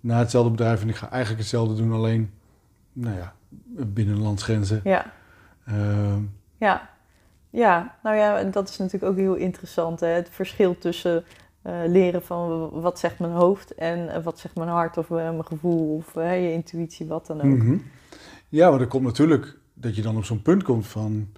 naar 0.00 0.18
hetzelfde 0.18 0.50
bedrijf. 0.50 0.82
En 0.82 0.88
ik 0.88 0.96
ga 0.96 1.10
eigenlijk 1.10 1.40
hetzelfde 1.40 1.74
doen, 1.74 1.92
alleen 1.92 2.32
nou 2.92 3.16
ja, 3.16 3.34
binnen 3.86 4.22
landsgrenzen. 4.22 4.80
ja, 4.84 5.12
Ehm, 5.66 6.22
ja. 6.56 6.92
Ja, 7.50 7.94
nou 8.02 8.16
ja, 8.16 8.42
dat 8.42 8.68
is 8.68 8.78
natuurlijk 8.78 9.12
ook 9.12 9.18
heel 9.18 9.34
interessant. 9.34 10.00
Hè? 10.00 10.06
Het 10.06 10.28
verschil 10.30 10.78
tussen 10.78 11.24
eh, 11.64 11.80
leren 11.86 12.22
van 12.22 12.70
wat 12.70 12.98
zegt 12.98 13.18
mijn 13.18 13.32
hoofd 13.32 13.74
en 13.74 14.14
eh, 14.14 14.22
wat 14.22 14.38
zegt 14.38 14.54
mijn 14.54 14.68
hart 14.68 14.96
of 14.96 15.10
eh, 15.10 15.16
mijn 15.16 15.46
gevoel 15.46 15.96
of 15.96 16.14
je 16.14 16.52
intuïtie, 16.52 17.06
wat 17.06 17.26
dan 17.26 17.36
ook. 17.36 17.44
mhm. 17.44 17.76
Ja, 18.48 18.70
maar 18.70 18.80
er 18.80 18.86
komt 18.86 19.04
natuurlijk 19.04 19.58
dat 19.74 19.96
je 19.96 20.02
dan 20.02 20.16
op 20.16 20.24
zo'n 20.24 20.42
punt 20.42 20.62
komt 20.62 20.86
van... 20.86 21.28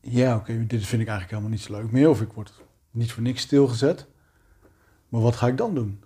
ja, 0.00 0.36
oké, 0.36 0.66
dit 0.66 0.86
vind 0.86 1.02
ik 1.02 1.08
eigenlijk 1.08 1.30
helemaal 1.30 1.50
niet 1.50 1.60
zo 1.60 1.72
leuk 1.72 1.90
meer. 1.90 2.08
Of 2.08 2.20
ik 2.20 2.32
word 2.32 2.62
niet 2.90 3.12
voor 3.12 3.22
niks 3.22 3.40
stilgezet. 3.40 4.06
Maar 5.08 5.20
wat 5.20 5.36
ga 5.36 5.46
ik 5.46 5.56
dan 5.56 5.74
doen? 5.74 6.02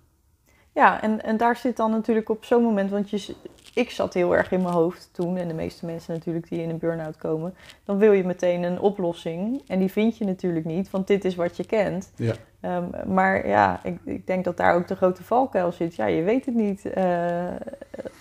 Ja, 0.71 1.01
en, 1.01 1.23
en 1.23 1.37
daar 1.37 1.55
zit 1.55 1.77
dan 1.77 1.91
natuurlijk 1.91 2.29
op 2.29 2.45
zo'n 2.45 2.63
moment, 2.63 2.89
want 2.89 3.09
je, 3.09 3.35
ik 3.77 3.89
zat 3.89 4.13
heel 4.13 4.35
erg 4.35 4.51
in 4.51 4.61
mijn 4.61 4.73
hoofd 4.73 5.09
toen, 5.11 5.37
en 5.37 5.47
de 5.47 5.53
meeste 5.53 5.85
mensen 5.85 6.13
natuurlijk 6.13 6.49
die 6.49 6.61
in 6.61 6.69
een 6.69 6.77
burn-out 6.77 7.17
komen, 7.17 7.53
dan 7.83 7.97
wil 7.97 8.11
je 8.11 8.23
meteen 8.23 8.63
een 8.63 8.79
oplossing. 8.79 9.61
En 9.67 9.79
die 9.79 9.91
vind 9.91 10.17
je 10.17 10.25
natuurlijk 10.25 10.65
niet, 10.65 10.89
want 10.89 11.07
dit 11.07 11.25
is 11.25 11.35
wat 11.35 11.57
je 11.57 11.65
kent. 11.65 12.11
Ja. 12.15 12.33
Ehm, 12.59 13.13
maar 13.13 13.47
ja, 13.47 13.79
ik, 13.83 13.99
ik 14.03 14.27
denk 14.27 14.43
dat 14.43 14.57
daar 14.57 14.75
ook 14.75 14.87
de 14.87 14.95
grote 14.95 15.23
valkuil 15.23 15.71
zit. 15.71 15.95
Ja, 15.95 16.05
je 16.05 16.23
weet 16.23 16.45
het 16.45 16.55
niet. 16.55 16.85
eh, 16.85 17.45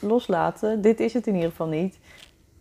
loslaten, 0.00 0.80
dit 0.80 1.00
is 1.00 1.12
het 1.12 1.26
in 1.26 1.34
ieder 1.34 1.50
geval 1.50 1.68
niet. 1.68 1.98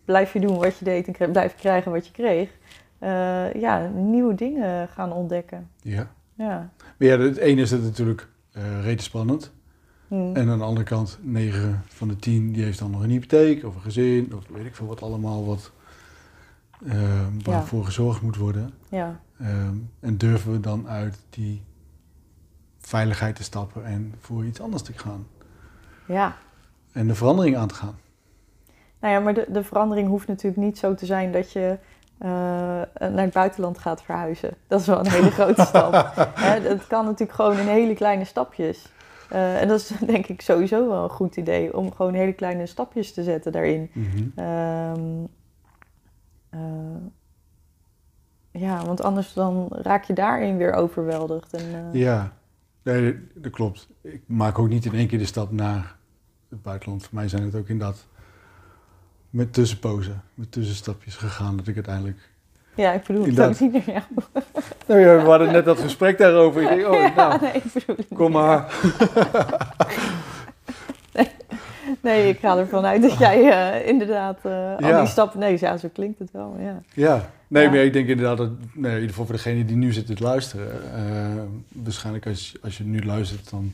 Blijf 0.04 0.32
je 0.32 0.40
doen 0.40 0.58
wat 0.58 0.78
je 0.78 0.84
deed 0.84 1.18
en 1.18 1.30
blijf 1.32 1.52
je 1.52 1.58
krijgen 1.58 1.92
wat 1.92 2.06
je 2.06 2.12
kreeg. 2.12 2.50
Eh, 2.98 3.52
ja, 3.54 3.86
nieuwe 3.94 4.34
dingen 4.34 4.88
gaan 4.88 5.12
ontdekken. 5.12 5.70
Ja. 5.82 6.10
Ja, 6.34 6.70
Maar 6.98 7.08
ja, 7.08 7.18
het 7.18 7.36
ene 7.36 7.60
is 7.60 7.70
het 7.70 7.82
natuurlijk 7.82 8.28
eh 8.52 8.82
rete 8.84 9.02
spannend. 9.02 9.52
Hmm. 10.08 10.36
En 10.36 10.48
aan 10.48 10.58
de 10.58 10.64
andere 10.64 10.86
kant, 10.86 11.18
9 11.20 11.82
van 11.88 12.08
de 12.08 12.16
10 12.16 12.52
die 12.52 12.64
heeft 12.64 12.78
dan 12.78 12.90
nog 12.90 13.02
een 13.02 13.10
hypotheek 13.10 13.64
of 13.64 13.74
een 13.74 13.80
gezin 13.80 14.34
of 14.34 14.44
weet 14.48 14.66
ik 14.66 14.74
veel 14.74 14.86
wat 14.86 15.02
allemaal 15.02 15.46
wat 15.46 15.72
eh, 16.86 17.26
waarvoor 17.42 17.84
gezorgd 17.84 18.22
moet 18.22 18.36
worden. 18.36 18.74
Ja. 18.88 19.20
Ehm, 19.38 19.76
en 20.00 20.16
durven 20.16 20.52
we 20.52 20.60
dan 20.60 20.88
uit 20.88 21.18
die 21.30 21.62
veiligheid 22.78 23.36
te 23.36 23.42
stappen 23.42 23.84
en 23.84 24.14
voor 24.20 24.44
iets 24.44 24.60
anders 24.60 24.82
te 24.82 24.92
gaan. 24.92 25.26
ja. 26.06 26.36
En 26.92 27.06
de 27.06 27.14
verandering 27.14 27.56
aan 27.56 27.68
te 27.68 27.74
gaan. 27.74 27.98
Nou 29.00 29.14
ja, 29.14 29.20
maar 29.20 29.34
de, 29.34 29.46
de 29.48 29.64
verandering 29.64 30.08
hoeft 30.08 30.26
natuurlijk 30.26 30.62
niet 30.62 30.78
zo 30.78 30.94
te 30.94 31.06
zijn 31.06 31.32
dat 31.32 31.52
je 31.52 31.78
eh, 32.18 32.28
naar 32.98 33.24
het 33.24 33.32
buitenland 33.32 33.78
gaat 33.78 34.02
verhuizen. 34.02 34.54
Dat 34.66 34.80
is 34.80 34.86
wel 34.86 34.98
een 34.98 35.10
hele 35.10 35.30
grote 35.40 35.64
stap. 35.64 36.12
Hè, 36.34 36.60
het 36.60 36.86
kan 36.86 37.04
natuurlijk 37.04 37.32
gewoon 37.32 37.58
in 37.58 37.66
hele 37.66 37.94
kleine 37.94 38.24
stapjes. 38.24 38.92
Eh, 39.28 39.60
en 39.60 39.68
dat 39.68 39.80
is 39.80 39.88
denk 40.06 40.26
ik 40.26 40.40
sowieso 40.40 40.88
wel 40.88 41.04
een 41.04 41.10
goed 41.10 41.36
idee 41.36 41.76
om 41.76 41.92
gewoon 41.92 42.14
hele 42.14 42.32
kleine 42.32 42.66
stapjes 42.66 43.12
te 43.12 43.22
zetten 43.22 43.52
daarin. 43.52 43.90
Mhm. 43.92 44.28
Ehm, 44.34 45.24
eh, 46.50 46.60
ja, 48.50 48.84
want 48.84 49.02
anders 49.02 49.32
dan 49.32 49.68
raak 49.70 50.04
je 50.04 50.12
daarin 50.12 50.56
weer 50.56 50.72
overweldigd. 50.72 51.54
En, 51.54 51.74
eh, 51.74 52.00
Ja, 52.00 52.32
nee, 52.82 53.18
dat 53.34 53.52
klopt. 53.52 53.88
Ik 54.00 54.22
maak 54.26 54.58
ook 54.58 54.68
niet 54.68 54.84
in 54.84 54.94
één 54.94 55.06
keer 55.06 55.18
de 55.18 55.26
stap 55.26 55.52
naar 55.52 55.96
het 56.48 56.62
buitenland. 56.62 57.02
Voor 57.02 57.14
mij 57.14 57.28
zijn 57.28 57.42
het 57.42 57.54
ook 57.54 57.68
inderdaad 57.68 58.06
met 59.30 59.52
tussenpozen, 59.52 60.22
met 60.34 60.52
tussenstapjes 60.52 61.16
gegaan 61.16 61.56
dat 61.56 61.66
ik 61.66 61.74
uiteindelijk... 61.74 62.30
ja, 62.74 62.92
ik 62.92 63.04
bedoel 63.04 63.44
ook 63.44 63.60
niet 63.60 63.72
naar 63.72 63.90
jou. 63.90 64.02
Nou 64.86 65.00
ja, 65.00 65.22
we 65.22 65.28
hadden 65.28 65.52
net 65.52 65.64
dat 65.64 65.78
gesprek 65.78 66.18
daarover. 66.18 66.62
Ik 66.62 66.68
denk, 66.68 66.86
oh, 66.86 67.00
Ja, 67.00 67.12
nou, 67.16 67.40
nee, 67.40 67.62
ik 67.96 68.06
kom 68.14 68.32
maar. 68.32 68.64
Nee, 72.00 72.28
ik 72.28 72.38
ga 72.38 72.58
ervan 72.58 72.84
uit 72.84 73.02
dat 73.02 73.18
jij 73.18 73.50
eh, 73.50 73.88
inderdaad 73.88 74.38
eh, 74.42 74.76
al 74.76 75.00
die 75.00 75.10
stappen... 75.10 75.40
Nee, 75.40 75.56
ja, 75.60 75.76
zo 75.76 75.88
klinkt 75.92 76.18
het 76.18 76.30
wel, 76.32 76.56
ja. 76.58 76.82
Ja, 76.94 77.30
nee, 77.48 77.68
maar 77.68 77.78
ik 77.78 77.92
denk 77.92 78.08
inderdaad 78.08 78.36
dat, 78.36 78.50
nee, 78.74 78.90
in 78.90 78.94
ieder 78.94 79.08
geval 79.08 79.24
voor 79.24 79.34
degene 79.34 79.64
die 79.64 79.76
nu 79.76 79.92
zit 79.92 80.06
te 80.06 80.14
luisteren, 80.18 80.94
eh, 80.94 81.42
waarschijnlijk 81.68 82.26
als, 82.26 82.56
als 82.62 82.76
je 82.76 82.84
nu 82.84 83.04
luistert, 83.04 83.50
dan 83.50 83.72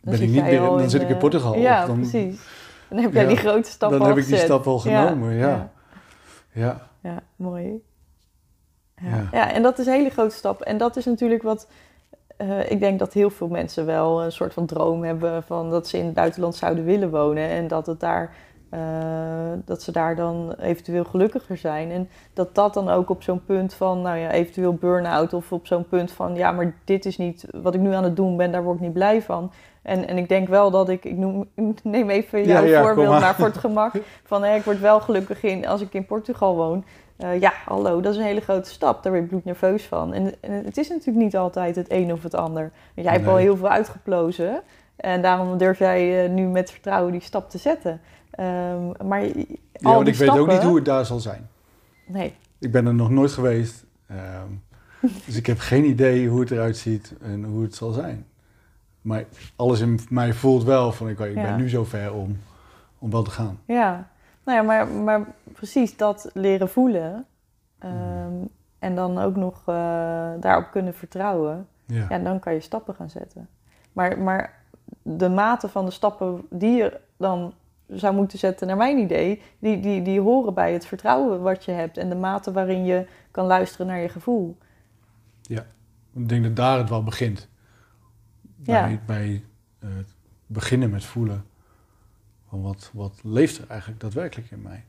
ben 0.00 0.22
ik 0.22 0.28
niet 0.28 0.42
meer, 0.42 0.60
al 0.60 0.76
dan 0.76 0.90
zit 0.90 1.02
ik 1.02 1.08
in 1.08 1.16
Portugal. 1.16 1.56
Ja, 1.56 1.86
dan, 1.86 1.96
precies. 1.96 2.40
Dan 2.88 2.98
heb 2.98 3.12
jij 3.12 3.26
die 3.26 3.36
grote 3.36 3.70
stap 3.70 3.90
dan 3.90 4.00
al 4.00 4.06
heb 4.06 4.16
ik 4.16 4.26
die 4.26 4.36
stap 4.36 4.66
al 4.66 4.78
genomen, 4.78 5.34
ja. 5.34 5.72
Ja, 6.52 6.88
Ja, 7.02 7.22
mooi. 7.36 7.82
Ja. 9.02 9.28
Ja. 9.32 9.52
En 9.52 9.62
dat 9.62 9.78
is 9.78 9.86
een 9.86 9.92
hele 9.92 10.10
grote 10.10 10.34
stap. 10.34 10.60
En 10.60 10.78
dat 10.78 10.96
is 10.96 11.04
natuurlijk 11.04 11.42
wat... 11.42 11.68
eh, 12.36 12.70
ik 12.70 12.80
denk 12.80 12.98
dat 12.98 13.12
heel 13.12 13.30
veel 13.30 13.48
mensen 13.48 13.86
wel 13.86 14.22
een 14.22 14.32
soort 14.32 14.52
van 14.52 14.66
droom 14.66 15.02
hebben... 15.04 15.42
van 15.42 15.70
dat 15.70 15.88
ze 15.88 15.98
in 15.98 16.04
het 16.04 16.14
buitenland 16.14 16.54
zouden 16.54 16.84
willen 16.84 17.10
wonen. 17.10 17.48
En 17.48 17.68
dat, 17.68 17.86
het 17.86 18.00
daar, 18.00 18.34
eh, 18.70 18.80
dat 19.64 19.82
ze 19.82 19.92
daar 19.92 20.16
dan 20.16 20.54
eventueel 20.60 21.04
gelukkiger 21.04 21.56
zijn. 21.56 21.90
En 21.90 22.08
dat 22.32 22.54
dat 22.54 22.74
dan 22.74 22.88
ook 22.88 23.10
op 23.10 23.22
zo'n 23.22 23.44
punt 23.44 23.74
van... 23.74 24.02
nou 24.02 24.18
ja, 24.18 24.30
eventueel 24.30 24.74
burn-out 24.74 25.32
of 25.32 25.52
op 25.52 25.66
zo'n 25.66 25.88
punt 25.88 26.12
van... 26.12 26.34
ja, 26.34 26.52
maar 26.52 26.74
dit 26.84 27.04
is 27.04 27.18
niet 27.18 27.46
wat 27.62 27.74
ik 27.74 27.80
nu 27.80 27.92
aan 27.92 28.04
het 28.04 28.16
doen 28.16 28.36
ben. 28.36 28.52
Daar 28.52 28.62
word 28.62 28.76
ik 28.76 28.82
niet 28.82 28.92
blij 28.92 29.22
van. 29.22 29.52
En, 29.82 30.08
en 30.08 30.18
ik 30.18 30.28
denk 30.28 30.48
wel 30.48 30.70
dat 30.70 30.88
ik... 30.88 31.04
Ik 31.04 31.16
noem, 31.16 31.48
ik 31.54 31.84
neem 31.96 32.10
even 32.10 32.44
jouw 32.44 32.64
ja, 32.64 32.82
voorbeeld, 32.82 33.08
maar. 33.08 33.20
maar 33.20 33.34
voor 33.34 33.46
het 33.46 33.58
gemak... 33.58 33.92
van 34.24 34.44
hè, 34.44 34.56
ik 34.56 34.62
word 34.64 34.80
wel 34.80 35.00
gelukkig 35.00 35.42
in 35.42 35.66
als 35.66 35.80
ik 35.80 35.94
in 35.94 36.06
Portugal 36.06 36.56
woon... 36.56 36.84
Eh, 37.22 37.40
ja, 37.40 37.52
hallo, 37.64 38.00
dat 38.00 38.12
is 38.12 38.18
een 38.18 38.24
hele 38.26 38.40
grote 38.40 38.70
stap. 38.70 39.02
Daar 39.02 39.12
ben 39.12 39.22
ik 39.22 39.28
bloednerveus 39.28 39.84
van. 39.84 40.12
En, 40.12 40.34
en 40.40 40.64
het 40.64 40.76
is 40.76 40.88
natuurlijk 40.88 41.24
niet 41.24 41.36
altijd 41.36 41.76
het 41.76 41.90
een 41.92 42.12
of 42.12 42.22
het 42.22 42.34
ander. 42.34 42.62
Want 42.94 43.06
jij 43.06 43.16
hebt 43.16 43.26
al 43.28 43.36
heel 43.36 43.56
veel 43.56 43.68
uitgeplozen. 43.68 44.62
En 44.96 45.22
daarom 45.22 45.58
durf 45.58 45.78
jij 45.78 46.24
eh, 46.24 46.30
nu 46.30 46.46
met 46.46 46.70
vertrouwen 46.70 47.12
die 47.12 47.20
stap 47.20 47.50
te 47.50 47.58
zetten. 47.58 48.00
Ehm, 48.30 49.06
maar 49.06 49.22
ja 49.24 49.32
want 49.80 50.08
ik 50.08 50.14
weet 50.14 50.38
ook 50.38 50.48
niet 50.48 50.62
hoe 50.62 50.76
het 50.76 50.84
daar 50.84 51.06
zal 51.06 51.20
zijn. 51.20 51.48
Nee, 52.06 52.34
Ik 52.58 52.72
ben 52.72 52.86
er 52.86 52.94
nog 52.94 53.10
nooit 53.10 53.32
geweest, 53.32 53.84
ehm, 54.08 54.48
dus 55.26 55.36
ik 55.36 55.46
heb 55.46 55.58
geen 55.58 55.84
idee 55.84 56.28
hoe 56.28 56.40
het 56.40 56.50
eruit 56.50 56.76
ziet 56.76 57.14
en 57.22 57.44
hoe 57.44 57.62
het 57.62 57.74
zal 57.74 57.90
zijn. 57.92 58.26
Maar 59.00 59.24
alles 59.56 59.80
in 59.80 60.00
mij 60.08 60.32
voelt 60.32 60.64
wel 60.64 60.92
van, 60.92 61.08
ik, 61.08 61.18
ik 61.18 61.34
Ja. 61.34 61.42
ben 61.42 61.56
nu 61.56 61.68
zo 61.68 61.84
ver 61.84 62.12
om, 62.12 62.38
om 62.98 63.10
wel 63.10 63.22
te 63.22 63.30
gaan. 63.30 63.58
ja. 63.66 64.10
Nou 64.44 64.58
ja, 64.58 64.64
maar, 64.64 64.88
maar 64.88 65.26
precies 65.62 65.96
dat 65.96 66.30
leren 66.34 66.68
voelen. 66.68 67.26
ehm. 67.78 68.44
En 68.78 68.94
dan 68.94 69.18
ook 69.18 69.36
nog 69.36 69.62
eh, 69.66 70.30
daarop 70.40 70.70
kunnen 70.70 70.94
vertrouwen. 70.94 71.68
Ja. 71.86 72.06
Ja, 72.08 72.18
dan 72.18 72.38
kan 72.38 72.52
je 72.54 72.60
stappen 72.60 72.94
gaan 72.94 73.10
zetten. 73.10 73.48
Maar, 73.92 74.18
maar 74.18 74.62
de 75.02 75.28
mate 75.28 75.68
van 75.68 75.84
de 75.84 75.90
stappen 75.90 76.46
die 76.50 76.76
je 76.76 77.00
dan 77.16 77.54
zou 77.86 78.14
moeten 78.14 78.38
zetten, 78.38 78.66
naar 78.66 78.76
mijn 78.76 78.98
idee, 78.98 79.42
die, 79.58 79.80
die, 79.80 80.02
die 80.02 80.20
horen 80.20 80.54
bij 80.54 80.72
het 80.72 80.86
vertrouwen 80.86 81.40
wat 81.40 81.64
je 81.64 81.72
hebt 81.72 81.96
en 81.96 82.08
de 82.08 82.14
mate 82.14 82.52
waarin 82.52 82.84
je 82.84 83.06
kan 83.30 83.46
luisteren 83.46 83.86
naar 83.86 84.00
je 84.00 84.08
gevoel. 84.08 84.56
Ik 86.14 86.28
denk 86.28 86.42
dat 86.44 86.56
daar 86.56 86.78
het 86.78 86.88
wel 86.88 87.02
begint. 87.02 87.48
Ja. 88.62 88.84
Bij, 88.84 89.00
bij 89.06 89.44
eh, 89.78 89.88
het 89.96 90.14
beginnen 90.46 90.90
met 90.90 91.04
voelen. 91.04 91.44
Van 92.48 92.62
wat, 92.62 92.90
wat 92.92 93.20
leeft 93.22 93.58
er 93.58 93.64
eigenlijk 93.68 94.00
daadwerkelijk 94.00 94.50
in 94.50 94.62
mij? 94.62 94.84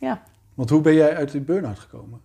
Ja. 0.00 0.22
Want 0.54 0.70
hoe 0.70 0.80
ben 0.80 0.94
jij 0.94 1.16
uit 1.16 1.30
die 1.32 1.40
burn-out 1.40 1.78
gekomen? 1.78 2.20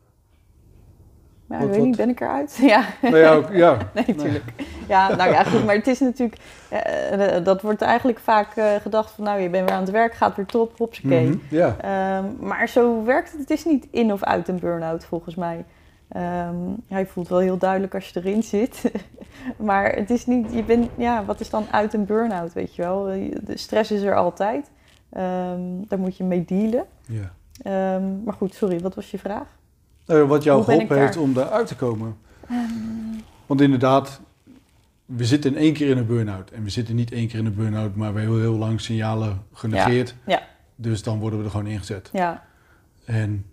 Ik 1.50 1.68
weet 1.68 1.82
niet, 1.84 1.96
ben 1.98 2.10
ik 2.10 2.20
eruit? 2.22 2.56
Ja. 2.62 2.84
Nou 3.02 3.18
ja, 3.18 3.34
ook- 3.34 3.52
ja. 3.54 3.78
Nee, 3.94 4.04
natuurlijk. 4.08 4.44
Ja, 4.88 5.16
nou 5.16 5.32
ja, 5.32 5.44
goed, 5.44 5.66
maar 5.66 5.76
het 5.76 5.88
is 5.88 6.00
natuurlijk, 6.00 6.40
eh, 6.70 7.36
eh, 7.38 7.44
dat 7.46 7.62
wordt 7.62 7.82
eigenlijk 7.82 8.20
vaak 8.20 8.56
eh, 8.56 8.76
gedacht 8.82 9.12
van, 9.12 9.24
nou, 9.24 9.40
je 9.42 9.50
bent 9.50 9.66
weer 9.70 9.78
aan 9.78 9.82
het 9.84 9.92
werk, 9.92 10.14
gaat 10.14 10.36
weer 10.36 10.46
top, 10.46 10.78
hopsakee. 10.78 11.28
Mhm, 11.28 11.38
ja. 11.50 11.76
Ehm, 11.82 12.26
maar 12.48 12.68
zo 12.70 13.04
werkt 13.04 13.32
het. 13.32 13.40
Het 13.40 13.50
is 13.50 13.66
niet 13.66 13.88
in 13.92 14.14
of 14.14 14.24
uit 14.24 14.48
een 14.48 14.60
burn-out 14.60 15.06
volgens 15.06 15.36
mij. 15.36 15.66
Ehm 16.10 16.56
ja, 16.88 16.98
je 16.98 17.06
voelt 17.06 17.28
wel 17.28 17.40
heel 17.40 17.58
duidelijk 17.58 17.94
als 17.94 18.10
je 18.10 18.20
erin 18.20 18.44
zit. 18.44 18.92
maar 19.58 19.92
het 19.96 20.10
is 20.10 20.26
niet, 20.26 20.54
je 20.54 20.64
bent, 20.64 20.90
ja, 20.98 21.26
wat 21.26 21.40
is 21.40 21.50
dan 21.50 21.66
uit 21.72 21.94
een 21.94 22.06
burn-out, 22.06 22.54
weet 22.54 22.76
je 22.76 22.82
wel? 22.82 23.04
De 23.44 23.58
stress 23.58 23.92
is 23.92 24.02
er 24.02 24.16
altijd. 24.16 24.72
Ehm, 25.10 25.60
daar 25.88 26.00
moet 26.00 26.18
je 26.18 26.24
mee 26.24 26.46
dealen. 26.46 26.86
ja. 27.08 27.34
Ehm, 27.62 28.24
maar 28.24 28.34
goed, 28.34 28.54
sorry, 28.54 28.80
wat 28.80 28.96
was 28.96 29.12
je 29.12 29.20
vraag? 29.20 29.48
Nou, 30.06 30.26
wat 30.28 30.44
jou 30.44 30.58
Hoe 30.58 30.66
ben 30.66 30.76
ik 30.76 30.80
geholpen 30.82 31.04
heeft 31.06 31.14
daar? 31.14 31.24
om 31.24 31.34
daaruit 31.34 31.68
te 31.68 31.76
komen. 31.76 32.18
Ehm, 32.50 32.60
Want 33.46 33.62
inderdaad, 33.62 34.22
we 35.06 35.26
zitten 35.26 35.52
in 35.52 35.58
één 35.58 35.74
keer 35.74 35.90
in 35.90 35.98
een 35.98 36.06
burn-out. 36.06 36.52
En 36.52 36.64
we 36.64 36.70
zitten 36.70 36.96
niet 36.96 37.12
één 37.12 37.28
keer 37.28 37.40
in 37.40 37.46
een 37.46 37.56
burn-out, 37.56 37.96
maar 37.96 38.14
we 38.14 38.20
hebben 38.20 38.38
heel, 38.40 38.50
heel 38.52 38.58
lang 38.60 38.82
signalen 38.82 39.42
genegeerd. 39.54 40.16
Ja, 40.26 40.34
ja. 40.34 40.42
Dus 40.76 41.04
dan 41.04 41.20
worden 41.20 41.40
we 41.40 41.46
er 41.46 41.52
gewoon 41.52 41.68
ingezet. 41.68 42.10
ja, 42.14 42.44
En 43.06 43.46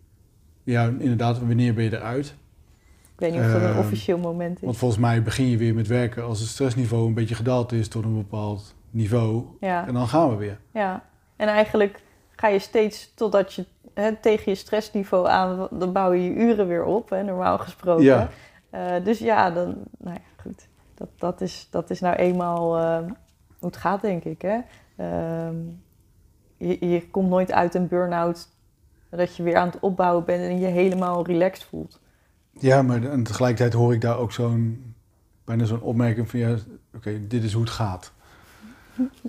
ja, 0.63 0.85
inderdaad, 0.99 1.39
wanneer 1.39 1.75
ben 1.75 1.85
je 1.85 1.97
eruit? 1.97 2.35
ik 3.15 3.29
weet 3.29 3.33
niet 3.33 3.41
of 3.41 3.53
dat 3.53 3.63
een 3.63 3.69
Ehm, 3.69 3.79
officieel 3.79 4.19
moment 4.19 4.57
is. 4.59 4.65
Want 4.65 4.77
volgens 4.77 5.01
mij 5.01 5.23
begin 5.23 5.47
je 5.49 5.57
weer 5.57 5.75
met 5.75 5.87
werken 5.87 6.25
als 6.25 6.41
het 6.41 6.49
stressniveau 6.49 7.07
een 7.07 7.15
beetje 7.15 7.35
gedaald 7.35 7.73
is 7.73 7.89
tot 7.89 8.05
een 8.05 8.17
bepaald 8.17 8.75
niveau. 8.91 9.45
Ja. 9.61 9.87
En 9.87 9.95
dan 9.95 10.09
gaan 10.09 10.31
we 10.31 10.37
weer. 10.37 10.59
Ja, 10.73 11.05
en 11.37 11.49
eigenlijk 11.49 12.01
ga 12.37 12.49
je 12.49 12.59
steeds 12.59 13.13
totdat 13.15 13.55
je 13.55 13.65
hè, 13.95 14.17
tegen 14.17 14.53
je 14.53 14.59
stressniveau 14.59 15.29
aan, 15.29 15.69
dan 15.71 15.93
bouw 15.93 16.13
je 16.13 16.25
je 16.25 16.35
uren 16.35 16.67
weer 16.69 16.85
op, 16.85 17.11
hè, 17.11 17.23
normaal 17.23 17.59
gesproken. 17.59 18.05
Ja. 18.05 18.29
Eh, 18.71 19.05
dus 19.05 19.19
ja, 19.19 19.51
dan, 19.51 19.75
nou 19.99 20.15
ja, 20.17 20.43
goed. 20.43 20.69
Dat, 20.95 21.09
dat, 21.19 21.41
is, 21.41 21.69
dat 21.71 21.91
is 21.91 22.01
nou 22.01 22.17
eenmaal 22.17 22.79
eh, 22.79 22.99
hoe 23.59 23.69
het 23.69 23.77
gaat, 23.77 24.01
denk 24.01 24.25
ik. 24.25 24.43
Hè? 24.43 24.59
Ehm, 24.97 25.57
je, 26.57 26.89
je 26.89 27.09
komt 27.11 27.29
nooit 27.29 27.53
uit 27.53 27.75
een 27.75 27.89
burn-out 27.89 28.49
dat 29.11 29.37
je 29.37 29.43
weer 29.43 29.57
aan 29.57 29.67
het 29.69 29.81
opbouwen 29.81 30.25
bent 30.25 30.43
en 30.43 30.59
je 30.59 30.67
helemaal 30.67 31.27
relaxed 31.27 31.65
voelt. 31.65 32.01
Ja, 32.51 32.83
maar 32.83 33.03
en 33.05 33.23
tegelijkertijd 33.23 33.73
hoor 33.73 33.93
ik 33.93 34.01
daar 34.01 34.19
ook 34.19 34.33
zo'n 34.33 34.95
bijna 35.45 35.65
zo'n 35.65 35.81
opmerking 35.81 36.31
van 36.31 36.39
ja, 36.39 36.57
oké, 36.95 37.27
dit 37.27 37.43
is 37.45 37.53
hoe 37.53 37.63
het 37.63 37.73
gaat. 37.73 38.13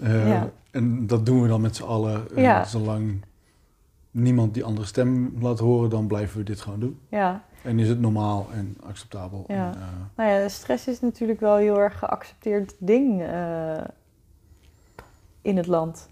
Eh, 0.01 0.27
Ja. 0.29 0.49
En 0.71 1.07
dat 1.07 1.25
doen 1.25 1.41
we 1.41 1.47
dan 1.47 1.61
met 1.61 1.75
z'n 1.75 1.83
allen. 1.83 2.25
En 2.35 2.41
Ja. 2.41 2.63
Zolang 2.65 3.25
niemand 4.13 4.53
die 4.53 4.63
andere 4.63 4.87
stem 4.87 5.33
laat 5.39 5.59
horen, 5.59 5.89
dan 5.89 6.07
blijven 6.07 6.37
we 6.37 6.43
dit 6.43 6.61
gewoon 6.61 6.79
doen. 6.79 6.99
Ja, 7.09 7.43
En 7.63 7.79
is 7.79 7.89
het 7.89 7.99
normaal 7.99 8.47
en 8.51 8.77
acceptabel. 8.83 9.43
Ja. 9.47 9.71
En, 9.73 9.79
eh, 9.79 9.87
nou 10.15 10.29
ja, 10.29 10.47
stress 10.47 10.87
is 10.87 10.99
natuurlijk 10.99 11.39
wel 11.39 11.55
een 11.55 11.61
heel 11.61 11.79
erg 11.79 11.99
geaccepteerd 11.99 12.75
ding 12.79 13.21
eh, 13.21 13.83
in 15.41 15.57
het 15.57 15.67
land. 15.67 16.09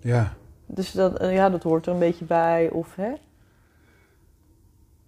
ja. 0.00 0.32
Dus 0.70 0.92
dat, 0.92 1.18
eh, 1.18 1.34
ja, 1.34 1.50
dat 1.50 1.62
hoort 1.62 1.86
er 1.86 1.92
een 1.92 1.98
beetje 1.98 2.24
bij. 2.24 2.70
Of, 2.70 2.94
hè? 2.94 3.12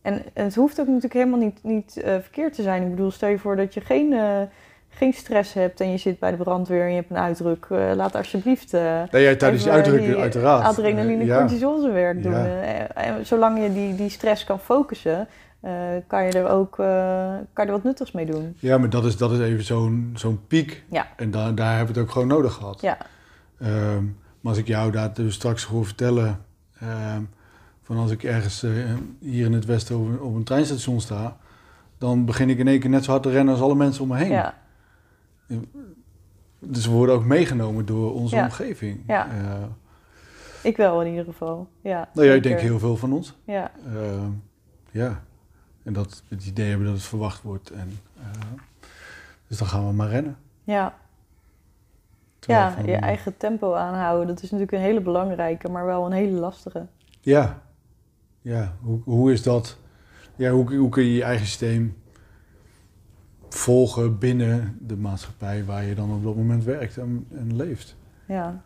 En, 0.03 0.35
en 0.35 0.45
het 0.45 0.55
hoeft 0.55 0.81
ook 0.81 0.87
natuurlijk 0.87 1.15
helemaal 1.15 1.39
niet, 1.39 1.63
niet 1.63 1.93
verkeerd 2.03 2.55
te 2.55 2.63
zijn. 2.63 2.83
Ik 2.83 2.91
bedoel, 2.91 3.11
stel 3.11 3.29
je 3.29 3.39
voor 3.39 3.57
dat 3.57 3.75
je 3.75 3.81
geen, 3.81 4.13
geen 4.91 5.13
stress 5.13 5.53
hebt 5.53 5.81
en 5.81 5.91
je 5.91 5.97
zit 5.97 6.19
bij 6.19 6.31
de 6.31 6.37
brandweer 6.37 6.83
en 6.83 6.89
je 6.91 6.95
hebt 6.95 7.11
een 7.11 7.17
uitdruk. 7.19 7.67
eh, 7.71 7.91
laat 7.95 8.15
alsjeblieft 8.17 8.75
eh, 8.75 9.03
Nee, 9.11 9.23
ja, 9.23 9.37
tijdens 9.37 9.63
die 9.63 9.73
even 9.73 9.73
uitdrukken, 9.83 10.09
die 10.11 10.21
uiteraard. 10.21 10.65
adrenaline, 10.65 11.25
ja. 11.25 11.39
cortisol 11.39 11.81
zijn 11.81 11.93
werk 11.93 12.23
doen. 12.23 12.33
Ja. 12.33 12.45
Eh, 12.47 13.07
en 13.09 13.27
zolang 13.27 13.63
je 13.63 13.73
die, 13.73 13.95
die 13.95 14.09
stress 14.11 14.45
kan 14.45 14.61
focussen, 14.61 15.29
kan 16.07 16.25
je 16.25 16.33
er 16.33 16.49
ook 16.49 16.75
kan 16.77 17.47
je 17.55 17.63
er 17.63 17.71
wat 17.71 17.85
nuttigs 17.85 18.13
mee 18.13 18.27
doen. 18.27 18.57
Ja, 18.59 18.79
maar 18.79 18.91
dat 18.91 19.05
is, 19.05 19.17
dat 19.17 19.33
is 19.33 19.39
even 19.39 19.65
zo'n 19.65 20.11
zo'n 20.15 20.41
piek. 20.47 20.85
Ja. 20.91 21.07
En 21.17 21.31
daar 21.31 21.55
daar 21.55 21.77
hebben 21.77 21.95
we 21.95 22.01
het 22.01 22.09
ook 22.09 22.13
gewoon 22.13 22.29
nodig 22.29 22.53
gehad. 22.53 22.81
Ja, 22.81 22.97
Ehm, 23.61 24.05
maar 24.41 24.53
als 24.53 24.59
ik 24.59 24.67
jou 24.67 24.91
daar 24.93 25.15
dus 25.15 25.35
straks 25.35 25.65
hoor 25.65 25.85
vertellen... 25.87 26.45
ehm, 26.81 27.21
van 27.83 27.97
als 27.97 28.11
ik 28.11 28.23
ergens 28.23 28.65
hier 29.21 29.47
in 29.47 29.53
het 29.53 29.65
westen 29.65 29.97
op, 29.99 30.07
een- 30.09 30.21
op 30.21 30.35
een 30.35 30.45
treinstation 30.45 31.01
sta... 31.01 31.37
dan 31.99 32.25
begin 32.25 32.51
ik 32.51 32.59
in 32.59 32.69
één 32.69 32.81
keer 32.81 32.91
net 32.91 33.05
zo 33.05 33.11
hard 33.11 33.23
te 33.23 33.31
rennen 33.31 33.55
als 33.55 33.63
alle 33.63 33.75
mensen 33.75 34.03
om 34.03 34.09
me 34.09 34.17
heen. 34.17 34.31
ja, 34.31 34.55
Dus 36.59 36.87
we 36.87 36.93
worden 36.93 37.15
ook 37.15 37.25
meegenomen 37.25 37.87
door 37.87 38.15
onze 38.15 38.37
Ja. 38.37 38.45
omgeving. 38.45 39.03
Ja. 39.07 39.29
Eh, 39.31 39.63
ik 40.63 40.77
wel 40.77 41.03
in 41.03 41.11
ieder 41.11 41.25
geval. 41.25 41.69
Ja, 41.81 42.09
nou 42.15 42.27
ja, 42.27 42.35
ik 42.35 42.43
denk 42.43 42.61
heel 42.61 42.79
veel 42.79 42.97
van 42.97 43.13
ons. 43.13 43.39
Ja, 43.45 43.71
Ehm, 43.87 44.31
ja. 44.91 45.23
En 45.83 45.93
dat 45.93 46.23
het 46.29 46.47
idee 46.47 46.69
hebben 46.69 46.87
dat 46.87 46.95
het 46.97 47.05
verwacht 47.05 47.43
wordt. 47.43 47.71
En, 47.71 47.99
eh, 48.21 48.25
dus 49.47 49.59
dan 49.59 49.67
gaan 49.69 49.87
we 49.87 49.93
maar 49.93 50.09
rennen. 50.09 50.37
ja. 50.65 50.99
Terwijl 52.39 52.65
ja 52.65 52.73
van- 52.73 52.87
je 52.87 52.95
eigen 52.97 53.37
tempo 53.37 53.75
aanhouden. 53.75 54.27
Dat 54.27 54.37
is 54.43 54.43
natuurlijk 54.51 54.73
een 54.73 54.81
hele 54.89 55.01
belangrijke, 55.01 55.69
maar 55.69 55.85
wel 55.87 56.07
een 56.07 56.13
hele 56.13 56.39
lastige. 56.39 56.87
Ja. 57.21 57.63
Ja, 58.41 58.75
hoe, 58.81 59.01
hoe 59.05 59.33
is 59.33 59.43
dat? 59.43 59.77
Ja, 60.37 60.51
hoe, 60.51 60.75
hoe 60.77 60.89
kun 60.89 61.05
je 61.05 61.15
je 61.15 61.23
eigen 61.23 61.47
systeem 61.47 61.97
volgen 63.55 64.19
binnen 64.19 64.79
de 64.81 64.97
maatschappij 64.97 65.65
waar 65.65 65.85
je 65.85 65.95
dan 65.95 66.13
op 66.13 66.23
dat 66.23 66.37
moment 66.37 66.65
werkt 66.65 66.97
en, 66.97 67.27
leeft? 67.57 67.97
Ja. 68.27 68.63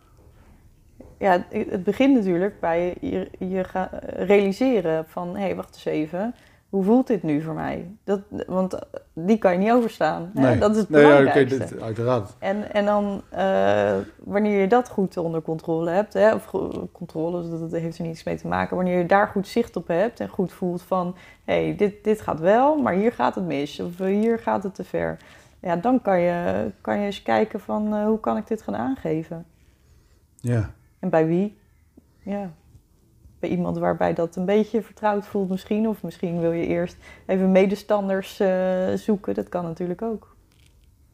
Ja, 1.17 1.45
het 1.49 1.83
begint 1.83 2.15
natuurlijk 2.15 2.59
bij 2.59 2.95
je, 3.01 3.29
je 3.39 3.65
realiseren 4.05 5.05
van... 5.07 5.35
hé, 5.35 5.41
hey, 5.41 5.55
wacht 5.55 5.75
eens 5.75 5.85
even. 5.85 6.35
Hoe 6.75 6.83
voelt 6.83 7.07
dit 7.07 7.23
nu 7.23 7.41
voor 7.41 7.53
mij? 7.53 7.91
Dat, 8.03 8.19
want 8.47 8.79
die 9.13 9.37
kan 9.37 9.51
je 9.51 9.57
niet 9.57 9.71
overstaan. 9.71 10.31
Hè? 10.33 10.57
Dat 10.57 10.71
is 10.71 10.77
het 10.77 10.89
nee, 10.89 11.01
ja, 11.01 11.07
oké, 11.07 11.17
belangrijkste. 11.17 11.57
dit- 11.57 11.81
uiteraard. 11.81 12.35
En, 12.39 12.73
en 12.73 12.85
dan, 12.85 13.21
eh, 13.29 13.95
wanneer 14.23 14.61
je 14.61 14.67
dat 14.67 14.89
goed 14.89 15.17
onder 15.17 15.41
controle 15.41 15.89
hebt, 15.89 16.13
hè, 16.13 16.33
of 16.33 16.51
controle, 16.91 17.49
dat, 17.49 17.59
dat 17.59 17.71
heeft 17.71 17.97
er 17.97 18.05
niets 18.05 18.23
mee 18.23 18.37
te 18.37 18.47
maken, 18.47 18.75
wanneer 18.75 18.97
je 18.97 19.05
daar 19.05 19.27
goed 19.27 19.47
zicht 19.47 19.75
op 19.75 19.87
hebt 19.87 20.19
en 20.19 20.29
goed 20.29 20.51
voelt 20.53 20.81
van, 20.81 21.15
hé, 21.43 21.65
hey, 21.65 21.75
dit, 21.75 22.03
dit 22.03 22.21
gaat 22.21 22.39
wel, 22.39 22.77
maar 22.81 22.93
hier 22.93 23.11
gaat 23.11 23.35
het 23.35 23.45
mis, 23.45 23.79
of 23.79 23.99
eh, 23.99 24.07
hier 24.07 24.39
gaat 24.39 24.63
het 24.63 24.75
te 24.75 24.83
ver. 24.83 25.17
Ja, 25.59 25.75
dan 25.75 26.01
kan 26.01 26.19
je, 26.19 26.71
kan 26.81 26.99
je 26.99 27.05
eens 27.05 27.21
kijken 27.21 27.59
van, 27.59 27.95
eh, 27.95 28.05
hoe 28.05 28.19
kan 28.19 28.37
ik 28.37 28.47
dit 28.47 28.61
gaan 28.61 28.75
aangeven? 28.75 29.45
Ja. 30.35 30.69
En 30.99 31.09
bij 31.09 31.27
wie? 31.27 31.57
Ja, 32.23 32.51
bij 33.47 33.55
iemand 33.55 33.77
waarbij 33.77 34.13
dat 34.13 34.35
een 34.35 34.45
beetje 34.45 34.81
vertrouwd 34.81 35.25
voelt 35.25 35.49
misschien, 35.49 35.87
of 35.87 36.03
misschien 36.03 36.39
wil 36.39 36.51
je 36.51 36.67
eerst 36.67 36.97
even 37.25 37.51
medestanders 37.51 38.39
eh, 38.39 38.93
zoeken, 38.93 39.33
dat 39.33 39.49
kan 39.49 39.63
natuurlijk 39.63 40.01
ook. 40.01 40.35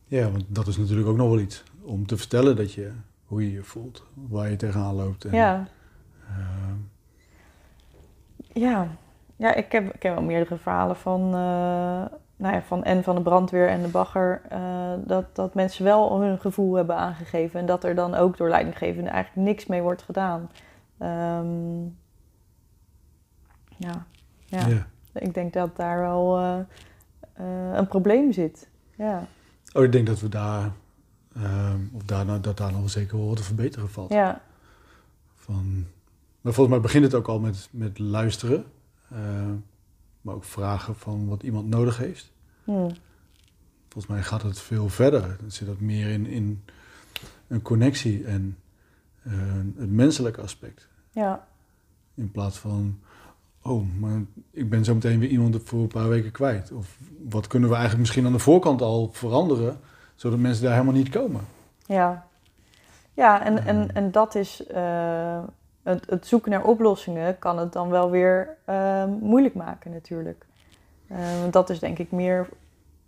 ja, 0.05 0.29
want 0.31 0.43
dat 0.47 0.67
is 0.67 0.77
natuurlijk 0.77 1.07
ook 1.07 1.17
nog 1.17 1.29
wel 1.29 1.39
iets. 1.39 1.63
Om 1.81 2.05
te 2.07 2.17
vertellen 2.17 2.55
dat 2.55 2.73
je, 2.73 2.91
hoe 3.25 3.43
je 3.43 3.51
je 3.51 3.63
voelt, 3.63 4.03
waar 4.13 4.49
je 4.49 4.55
tegenaan 4.55 4.95
loopt. 4.95 5.25
En, 5.25 5.35
Ja. 5.35 5.67
ehm, 6.27 6.75
Ja, 8.53 8.87
ja 9.35 9.53
ik, 9.53 9.71
heb, 9.71 9.93
ik 9.93 10.03
heb 10.03 10.13
wel 10.13 10.23
meerdere 10.23 10.57
verhalen 10.57 10.95
van, 10.95 11.21
eh, 11.25 12.05
nou 12.35 12.53
ja, 12.55 12.61
van 12.61 12.83
en 12.83 13.03
van 13.03 13.15
de 13.15 13.21
brandweer 13.21 13.67
en 13.67 13.81
de 13.81 13.87
bagger. 13.87 14.41
eh, 14.49 14.59
dat, 15.05 15.35
dat 15.35 15.53
mensen 15.53 15.83
wel 15.83 16.21
hun 16.21 16.39
gevoel 16.39 16.73
hebben 16.75 16.95
aangegeven. 16.95 17.59
En 17.59 17.65
dat 17.65 17.83
er 17.83 17.95
dan 17.95 18.15
ook 18.15 18.37
door 18.37 18.49
leidinggevenden 18.49 19.13
eigenlijk 19.13 19.47
niks 19.47 19.65
mee 19.65 19.81
wordt 19.81 20.01
gedaan. 20.01 20.49
Ehm, 20.97 21.47
ja, 23.81 24.05
ja. 24.45 24.67
ja. 24.67 24.87
ik 25.13 25.33
denk 25.33 25.53
dat 25.53 25.75
daar 25.75 25.99
wel 25.99 26.37
eh, 26.37 26.59
eh, 27.33 27.75
een 27.77 27.87
probleem 27.87 28.31
zit. 28.31 28.69
Ja, 28.95 29.27
Oh, 29.73 29.83
ik 29.83 29.91
denk 29.91 30.07
dat 30.07 30.19
we 30.19 30.29
daar, 30.29 30.71
ehm, 31.35 31.79
of 31.91 32.03
daar, 32.03 32.25
nou- 32.25 32.39
dat 32.39 32.57
daar 32.57 32.71
nog 32.71 32.89
zeker 32.89 33.17
wel 33.17 33.27
wat 33.27 33.37
te 33.37 33.43
verbeteren 33.43 33.89
valt. 33.89 34.11
ja, 34.11 34.41
Van, 35.35 35.85
maar 36.41 36.53
volgens 36.53 36.75
mij 36.75 36.79
begint 36.85 37.03
het 37.03 37.13
ook 37.13 37.27
al 37.27 37.39
met, 37.39 37.67
met 37.71 37.99
luisteren. 37.99 38.65
eh, 39.09 39.49
maar 40.21 40.35
ook 40.35 40.43
vragen 40.43 40.95
van 40.95 41.27
wat 41.27 41.43
iemand 41.43 41.67
nodig 41.67 41.97
heeft. 41.97 42.31
hm, 42.63 42.89
Volgens 43.89 44.13
mij 44.13 44.23
gaat 44.23 44.41
het 44.41 44.59
veel 44.59 44.89
verder. 44.89 45.37
Dan 45.39 45.51
zit 45.51 45.67
dat 45.67 45.79
meer 45.79 46.09
in, 46.09 46.25
in 46.25 46.63
een 47.47 47.61
connectie 47.61 48.25
en 48.25 48.57
het 49.77 49.89
menselijke 49.91 50.41
aspect. 50.41 50.87
ja, 51.11 51.47
In 52.13 52.31
plaats 52.31 52.57
van, 52.57 52.99
oh, 53.63 53.83
maar 53.99 54.21
ik 54.51 54.69
ben 54.69 54.85
zo 54.85 54.93
meteen 54.93 55.19
weer 55.19 55.29
iemand 55.29 55.57
voor 55.63 55.79
een 55.79 55.87
paar 55.87 56.09
weken 56.09 56.31
kwijt. 56.31 56.71
Of 56.71 56.97
wat 57.29 57.47
kunnen 57.47 57.69
we 57.69 57.75
eigenlijk 57.75 58.03
misschien 58.03 58.25
aan 58.25 58.31
de 58.31 58.39
voorkant 58.39 58.81
al 58.81 59.09
veranderen, 59.11 59.79
zodat 60.15 60.39
mensen 60.39 60.63
daar 60.63 60.73
helemaal 60.73 60.93
niet 60.93 61.09
komen. 61.09 61.41
ja. 61.85 62.29
Ja, 63.13 63.43
en, 63.45 63.57
Ehm. 63.57 63.67
en, 63.67 63.89
en 63.93 64.11
dat 64.11 64.35
is 64.35 64.65
eh, 64.67 65.39
het, 65.83 66.09
het 66.09 66.27
zoeken 66.27 66.51
naar 66.51 66.63
oplossingen 66.63 67.39
kan 67.39 67.57
het 67.57 67.73
dan 67.73 67.89
wel 67.89 68.09
weer 68.09 68.57
eh, 68.65 69.05
moeilijk 69.21 69.55
maken 69.55 69.91
natuurlijk. 69.91 70.45
Eh, 71.07 71.17
want 71.39 71.53
dat 71.53 71.69
is 71.69 71.79
denk 71.79 71.99
ik 71.99 72.11
meer, 72.11 72.49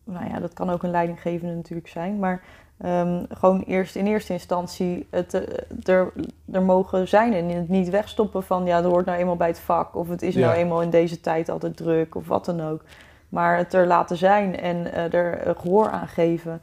nou 0.03 0.29
ja, 0.29 0.39
dat 0.39 0.53
kan 0.53 0.69
ook 0.69 0.83
een 0.83 0.91
leidinggevende 0.91 1.55
natuurlijk 1.55 1.87
zijn, 1.87 2.19
maar 2.19 2.43
ehm, 2.83 3.23
gewoon 3.29 3.61
eerst 3.61 3.95
in 3.95 4.05
eerste 4.07 4.33
instantie 4.33 5.07
het 5.09 5.33
eh, 5.33 5.93
er, 5.95 6.13
er 6.51 6.61
mogen 6.61 7.07
zijn 7.07 7.33
en 7.33 7.49
het 7.49 7.69
niet 7.69 7.89
wegstoppen 7.89 8.43
van 8.43 8.65
ja, 8.65 8.81
dat 8.81 8.91
hoort 8.91 9.05
nou 9.05 9.17
eenmaal 9.17 9.35
bij 9.35 9.47
het 9.47 9.59
vak 9.59 9.95
of 9.95 10.09
het 10.09 10.21
is 10.21 10.35
nou 10.35 10.53
eenmaal 10.53 10.81
in 10.81 10.89
deze 10.89 11.19
tijd 11.19 11.49
altijd 11.49 11.77
druk 11.77 12.15
of 12.15 12.27
wat 12.27 12.45
dan 12.45 12.61
ook. 12.61 12.81
Maar 13.29 13.57
het 13.57 13.73
er 13.73 13.87
laten 13.87 14.17
zijn 14.17 14.59
en 14.59 14.93
eh, 14.93 15.13
er 15.13 15.33
eh, 15.37 15.55
gehoor 15.59 15.89
aan 15.89 16.07
geven, 16.07 16.61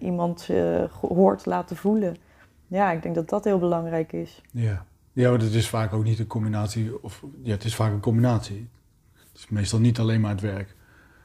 iemand 0.00 0.48
eh, 0.50 0.82
gehoord 0.98 1.46
laten 1.46 1.76
voelen. 1.76 2.16
Ja, 2.66 2.90
ik 2.90 3.02
denk 3.02 3.14
dat 3.14 3.28
dat 3.28 3.44
heel 3.44 3.58
belangrijk 3.58 4.12
is. 4.12 4.42
Ja. 4.50 4.84
Ja, 5.12 5.30
maar 5.30 5.38
het 5.38 5.54
is 5.54 5.68
vaak 5.68 5.92
ook 5.92 6.04
niet 6.04 6.18
een 6.18 6.26
combinatie, 6.26 7.02
of 7.02 7.22
ja, 7.42 7.52
het 7.52 7.64
is 7.64 7.74
vaak 7.74 7.92
een 7.92 8.00
combinatie. 8.00 8.68
Het 9.12 9.38
is 9.38 9.48
meestal 9.48 9.78
niet 9.78 9.98
alleen 9.98 10.20
maar 10.20 10.30
het 10.30 10.40
werk. 10.40 10.74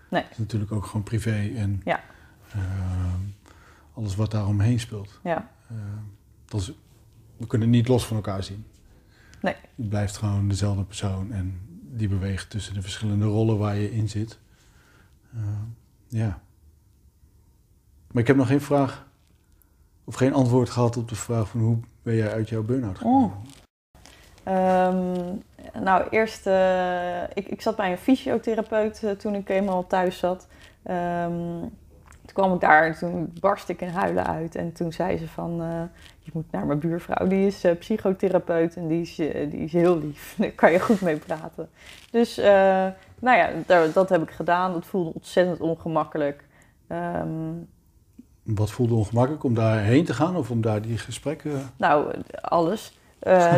Nee. 0.09 0.21
Het 0.21 0.31
is 0.31 0.37
natuurlijk 0.37 0.71
ook 0.71 0.85
gewoon 0.85 1.03
privé 1.03 1.51
en 1.55 1.81
Ja. 1.83 1.99
ehm, 2.51 3.19
alles 3.93 4.15
wat 4.15 4.31
daaromheen 4.31 4.79
speelt. 4.79 5.19
Ja, 5.23 5.49
Ehm, 5.69 6.03
dat 6.45 6.61
is, 6.61 6.71
we 7.37 7.47
kunnen 7.47 7.67
het 7.67 7.77
niet 7.77 7.87
los 7.87 8.05
van 8.05 8.15
elkaar 8.15 8.43
zien. 8.43 8.65
Nee. 9.41 9.55
Je 9.75 9.87
blijft 9.87 10.17
gewoon 10.17 10.47
dezelfde 10.47 10.83
persoon 10.83 11.31
en 11.31 11.61
die 11.81 12.07
beweegt 12.07 12.49
tussen 12.49 12.73
de 12.73 12.81
verschillende 12.81 13.25
rollen 13.25 13.57
waar 13.57 13.75
je 13.75 13.91
in 13.91 14.09
zit. 14.09 14.39
Ehm, 15.33 15.63
ja. 16.07 16.41
Maar 18.11 18.21
ik 18.21 18.27
heb 18.27 18.35
nog 18.35 18.47
geen 18.47 18.61
vraag 18.61 19.07
of 20.03 20.15
geen 20.15 20.33
antwoord 20.33 20.69
gehad 20.69 20.97
op 20.97 21.09
de 21.09 21.15
vraag 21.15 21.49
van 21.49 21.59
hoe 21.59 21.79
ben 22.01 22.15
jij 22.15 22.31
uit 22.31 22.49
jouw 22.49 22.63
burn-out 22.63 22.97
gekomen? 22.97 23.31
Oh. 23.31 23.35
Nou, 25.73 26.07
eerst, 26.09 26.47
eh, 26.47 27.23
ik, 27.23 27.47
ik 27.47 27.61
zat 27.61 27.75
bij 27.75 27.91
een 27.91 27.97
fysiotherapeut 27.97 29.03
eh, 29.03 29.11
toen 29.11 29.35
ik 29.35 29.49
eenmaal 29.49 29.87
thuis 29.87 30.17
zat. 30.17 30.47
Ehm, 30.83 31.63
toen 32.33 32.43
kwam 32.43 32.53
ik 32.53 32.61
daar 32.61 32.85
en 32.85 32.97
toen 32.97 33.33
barst 33.39 33.69
ik 33.69 33.81
in 33.81 33.87
huilen 33.87 34.27
uit. 34.27 34.55
En 34.55 34.73
toen 34.73 34.91
zei 34.91 35.17
ze 35.17 35.27
van, 35.27 35.61
eh, 35.61 35.81
je 36.19 36.31
moet 36.33 36.51
naar 36.51 36.65
mijn 36.65 36.79
buurvrouw, 36.79 37.27
die 37.27 37.47
is 37.47 37.63
eh, 37.63 37.77
psychotherapeut 37.77 38.75
en 38.75 38.87
die 38.87 39.01
is, 39.01 39.19
eh, 39.19 39.51
die 39.51 39.59
is 39.59 39.73
heel 39.73 39.99
lief. 39.99 40.35
Daar 40.37 40.51
kan 40.51 40.71
je 40.71 40.79
goed 40.79 41.01
mee 41.01 41.15
praten. 41.15 41.69
Dus, 42.11 42.35
nou 43.19 43.37
ja, 43.37 43.49
daar, 43.65 43.91
dat 43.93 44.09
heb 44.09 44.21
ik 44.21 44.29
gedaan. 44.29 44.73
Dat 44.73 44.85
voelde 44.85 45.13
ontzettend 45.13 45.59
ongemakkelijk. 45.59 46.43
Ehm, 46.87 47.29
Wat 48.43 48.71
voelde 48.71 48.95
ongemakkelijk 48.95 49.43
om 49.43 49.53
daarheen 49.53 50.05
te 50.05 50.13
gaan 50.13 50.35
of 50.35 50.51
om 50.51 50.61
daar 50.61 50.81
die 50.81 50.97
gesprekken... 50.97 51.71
Nou, 51.77 52.13
alles. 52.41 52.97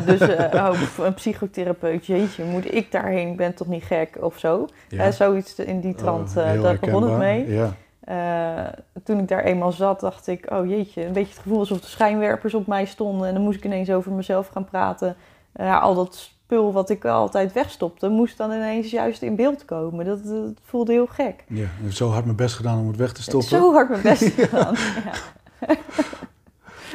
Dus 0.05 0.21
oh, 0.53 0.79
een 0.97 1.13
psychotherapeut, 1.13 2.05
jeetje, 2.05 2.43
moet 2.43 2.73
ik 2.73 2.91
daarheen? 2.91 3.27
Ik 3.27 3.37
ben 3.37 3.53
toch 3.53 3.67
niet 3.67 3.83
gek 3.83 4.17
of 4.19 4.39
zo? 4.39 4.67
Zoiets 5.09 5.55
in 5.55 5.79
die 5.79 5.95
trant, 5.95 6.29
Oh, 6.37 6.61
daar 6.61 6.79
begon 6.79 7.03
het 7.03 7.17
mee. 7.17 7.49
Ja. 7.49 7.75
Eh, 8.01 8.65
toen 9.03 9.19
ik 9.19 9.27
daar 9.27 9.43
eenmaal 9.43 9.71
zat, 9.71 9.99
dacht 9.99 10.27
ik, 10.27 10.51
oh 10.51 10.67
jeetje, 10.69 11.05
een 11.05 11.13
beetje 11.13 11.33
het 11.33 11.41
gevoel 11.41 11.59
alsof 11.59 11.79
de 11.81 11.87
schijnwerpers 11.87 12.53
op 12.53 12.67
mij 12.67 12.85
stonden. 12.85 13.27
En 13.27 13.33
dan 13.33 13.43
moest 13.43 13.57
ik 13.57 13.65
ineens 13.65 13.89
over 13.91 14.11
mezelf 14.11 14.47
gaan 14.47 14.65
praten. 14.65 15.15
Eh, 15.51 15.65
ja, 15.65 15.79
al 15.79 15.95
dat 15.95 16.15
spul 16.15 16.71
wat 16.73 16.89
ik 16.89 17.05
altijd 17.05 17.53
wegstopte, 17.53 18.09
moest 18.09 18.37
dan 18.37 18.51
ineens 18.51 18.91
juist 18.91 19.21
in 19.21 19.35
beeld 19.35 19.65
komen. 19.65 20.05
Dat, 20.05 20.25
dat 20.25 20.53
voelde 20.63 20.91
heel 20.91 21.07
gek. 21.07 21.43
ja, 21.47 21.63
ik 21.63 21.69
heb 21.81 21.91
zo 21.91 22.09
hard 22.09 22.25
mijn 22.25 22.37
best 22.37 22.55
gedaan 22.55 22.79
om 22.79 22.87
het 22.87 22.97
weg 22.97 23.11
te 23.13 23.19
Ik 23.21 23.25
heb 23.31 23.41
stoppen. 23.41 23.59
zo 23.59 23.73
hard 23.73 23.89
mijn 23.89 24.01
best 24.01 24.23
gedaan. 24.39 24.73
Ja. 25.05 25.75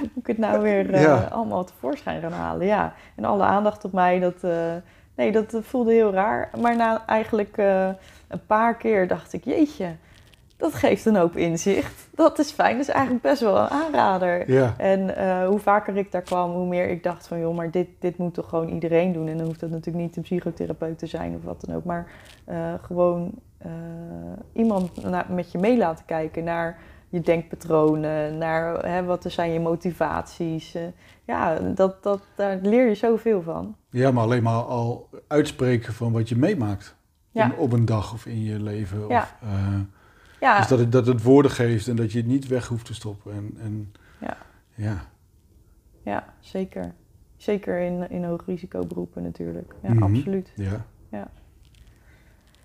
Moet 0.01 0.11
ik 0.15 0.27
het 0.27 0.39
nou 0.39 0.63
weer 0.63 0.93
eh, 0.95 1.03
Ja. 1.03 1.29
allemaal 1.33 1.65
tevoorschijn 1.65 2.21
gaan 2.21 2.33
halen? 2.33 2.67
Ja. 2.67 2.95
En 3.17 3.25
alle 3.25 3.43
aandacht 3.45 3.85
op 3.85 3.93
mij, 3.93 4.19
dat, 4.19 4.35
eh, 4.45 4.51
nee, 5.15 5.33
dat 5.33 5.55
eh, 5.55 5.61
voelde 5.63 5.93
heel 5.93 6.13
raar. 6.13 6.51
Maar 6.61 6.77
na 6.77 7.03
eigenlijk 7.07 7.57
eh, 7.59 7.89
een 8.29 8.47
paar 8.47 8.77
keer 8.77 9.09
dacht 9.09 9.33
ik, 9.33 9.45
jeetje, 9.45 9.97
dat 10.57 10.75
geeft 10.75 11.05
een 11.05 11.17
hoop 11.17 11.37
inzicht. 11.37 12.09
Dat 12.15 12.39
is 12.39 12.51
fijn, 12.51 12.77
dat 12.77 12.87
is 12.89 12.93
eigenlijk 12.95 13.23
best 13.23 13.41
wel 13.41 13.57
een 13.59 13.69
aanrader. 13.69 14.51
Ja, 14.51 14.75
En 14.77 15.17
eh, 15.17 15.47
hoe 15.47 15.59
vaker 15.59 15.97
ik 15.97 16.13
daar 16.13 16.23
kwam, 16.23 16.51
hoe 16.51 16.67
meer 16.67 16.89
ik 16.89 17.03
dacht 17.03 17.27
van... 17.27 17.39
joh, 17.41 17.57
maar 17.57 17.71
dit, 17.71 17.89
dit 17.99 18.17
moet 18.19 18.35
toch 18.35 18.49
gewoon 18.49 18.69
iedereen 18.69 19.13
doen. 19.13 19.29
En 19.29 19.37
dan 19.37 19.47
hoeft 19.47 19.61
dat 19.61 19.71
natuurlijk 19.71 20.05
niet 20.05 20.17
een 20.17 20.23
psychotherapeut 20.23 20.99
te 20.99 21.07
zijn 21.07 21.35
of 21.37 21.43
wat 21.45 21.61
dan 21.67 21.77
ook. 21.77 21.85
Maar 21.85 22.07
eh, 22.45 22.75
gewoon 22.83 23.33
eh, 23.59 23.71
iemand 24.53 25.03
na- 25.03 25.27
met 25.29 25.53
je 25.53 25.59
mee 25.59 25.77
laten 25.77 26.05
kijken 26.05 26.45
naar 26.45 26.79
je 27.09 27.21
denkpatronen, 27.21 28.39
naar 28.39 28.87
hè, 28.87 29.05
wat 29.05 29.25
er 29.25 29.31
zijn 29.31 29.53
je 29.53 29.61
motivaties. 29.61 30.77
ja, 31.25 31.59
dat, 31.59 32.03
dat, 32.03 32.23
daar 32.35 32.59
leer 32.63 32.89
je 32.89 32.95
zoveel 32.95 33.43
van. 33.43 33.77
Ja, 33.91 34.11
maar 34.11 34.23
alleen 34.25 34.43
maar 34.43 34.63
al 34.63 35.09
uitspreken 35.29 35.93
van 35.93 36.13
wat 36.13 36.29
je 36.29 36.37
meemaakt. 36.37 36.97
Ja. 37.31 37.47
Op, 37.51 37.59
op 37.59 37.73
een 37.73 37.85
dag 37.85 38.13
of 38.13 38.27
in 38.27 38.43
je 38.43 38.61
leven. 38.61 39.09
Ja. 39.09 39.21
Of, 39.21 39.35
Ja, 40.41 40.59
Dus 40.59 40.69
dat 40.69 40.79
het, 40.79 40.93
dat 40.93 41.07
het 41.07 41.23
woorden 41.23 41.51
geeft 41.51 41.89
en 41.89 41.97
dat 41.97 42.13
je 42.13 42.19
het 42.19 42.27
niet 42.27 42.47
weg 42.47 42.67
hoeft 42.69 42.85
te 42.87 42.95
stoppen. 42.95 43.33
En, 43.33 43.57
en 43.63 43.93
Ja. 44.21 44.37
ja. 44.75 45.05
ja 46.03 46.25
zeker. 46.41 46.93
Zeker 47.37 47.79
in, 47.81 48.11
in 48.11 48.25
hoogrisicoberoepen 48.25 49.23
natuurlijk. 49.23 49.75
Ja, 49.83 49.93
Mhm. 49.93 50.03
absoluut. 50.03 50.53
ja. 50.55 50.85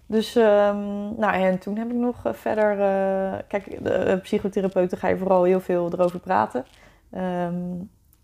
Dus, 0.05 0.35
ehm, 0.35 1.15
nou 1.17 1.33
en 1.33 1.59
toen 1.59 1.77
heb 1.77 1.89
ik 1.89 1.95
nog 1.95 2.25
eh, 2.25 2.33
verder... 2.33 2.71
eh, 2.71 3.39
kijk, 3.47 3.83
de 3.83 3.89
eh, 3.93 4.21
psychotherapeuten 4.21 4.97
ga 4.97 5.07
je 5.07 5.17
vooral 5.17 5.43
heel 5.43 5.59
veel 5.59 5.89
erover 5.93 6.19
praten. 6.19 6.65
Ehm, 7.11 7.53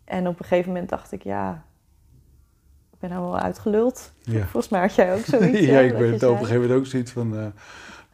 en 0.03 0.27
op 0.27 0.39
een 0.39 0.45
gegeven 0.45 0.71
moment 0.71 0.89
dacht 0.89 1.12
ik, 1.12 1.23
ja... 1.23 1.63
Ik 2.93 2.99
ben 2.99 3.10
nou 3.10 3.21
wel 3.23 3.39
uitgeluld. 3.39 4.13
ja. 4.19 4.39
Volgens 4.41 4.69
mij 4.69 4.81
had 4.81 4.95
jij 4.95 5.13
ook 5.13 5.25
zoiets. 5.25 5.60
ja, 5.71 5.79
ik 5.79 5.97
ben 5.97 6.13
op 6.13 6.21
een 6.21 6.38
gegeven 6.38 6.62
moment 6.62 6.79
ook 6.79 6.86
zoiets 6.86 7.12
van... 7.12 7.53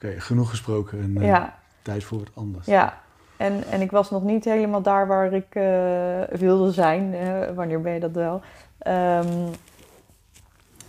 Oké, 0.03 0.19
genoeg 0.19 0.49
gesproken 0.49 1.01
en 1.01 1.17
eh, 1.17 1.27
Ja, 1.27 1.55
tijd 1.81 2.03
voor 2.03 2.17
wat 2.17 2.29
anders. 2.33 2.65
ja. 2.65 3.01
En, 3.37 3.63
en 3.63 3.81
ik 3.81 3.91
was 3.91 4.09
nog 4.09 4.23
niet 4.23 4.45
helemaal 4.45 4.81
daar 4.81 5.07
waar 5.07 5.33
ik 5.33 5.55
eh, 5.55 6.37
wilde 6.39 6.71
zijn. 6.71 7.13
eh, 7.13 7.55
wanneer 7.55 7.81
ben 7.81 7.93
je 7.93 7.99
dat 7.99 8.11
wel? 8.11 8.41
Ehm, 8.77 9.47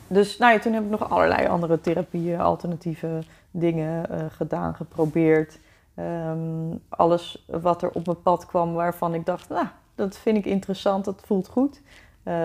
dus 0.07 0.39
nou 0.39 0.53
ja, 0.53 0.59
toen 0.59 0.73
heb 0.73 0.83
ik 0.85 0.91
nog 0.91 1.11
allerlei 1.11 1.47
andere 1.47 1.81
therapieën, 1.81 2.41
alternatieve 2.41 3.23
dingen 3.51 4.07
gedaan, 4.31 4.75
geprobeerd. 4.75 5.59
Ehm, 5.95 6.77
alles 6.89 7.45
wat 7.47 7.83
er 7.83 7.91
op 7.91 8.07
mijn 8.07 8.23
pad 8.23 8.47
kwam 8.47 8.73
waarvan 8.73 9.15
ik 9.15 9.27
dacht, 9.27 9.49
nou, 9.49 9.67
dat 9.95 10.17
vind 10.17 10.37
ik 10.37 10.45
interessant, 10.45 11.05
dat 11.05 11.23
voelt 11.27 11.49
goed. 11.49 11.81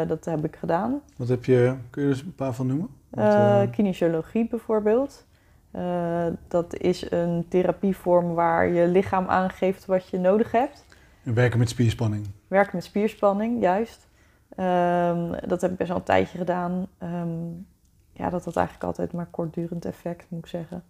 Dat 0.08 0.25
heb 0.25 0.45
ik 0.45 0.55
gedaan. 0.55 1.01
Wat 1.15 1.27
heb 1.27 1.45
je... 1.45 1.75
Kun 1.89 2.01
je 2.01 2.08
er 2.08 2.13
eens 2.13 2.23
een 2.23 2.36
paar 2.36 2.53
van 2.53 2.67
noemen? 2.67 2.89
Eh, 3.10 3.62
kinesiologie 3.71 4.47
bijvoorbeeld. 4.47 5.25
Eh, 5.71 6.27
dat 6.47 6.77
is 6.77 7.12
een 7.12 7.45
therapievorm 7.49 8.34
waar 8.34 8.67
je 8.67 8.88
lichaam 8.88 9.27
aangeeft 9.27 9.86
wat 9.86 10.10
je 10.10 10.19
nodig 10.19 10.51
hebt. 10.51 10.86
werken 11.34 11.60
met 11.60 11.69
spierspanning. 11.69 12.27
Werken 12.47 12.75
met 12.75 12.84
spierspanning, 12.84 13.62
juist. 13.62 14.08
Ehm, 14.55 15.47
dat 15.47 15.62
heb 15.62 15.71
ik 15.71 15.77
best 15.77 15.89
wel 15.89 15.97
een 15.97 16.03
tijdje 16.03 16.38
gedaan. 16.38 16.88
Ehm, 16.97 17.47
ja, 18.12 18.29
dat 18.29 18.45
had 18.45 18.55
eigenlijk 18.55 18.86
altijd 18.86 19.13
maar 19.13 19.25
kortdurend 19.25 19.86
effect, 19.86 20.25
moet 20.29 20.39
ik 20.39 20.49
zeggen. 20.49 20.84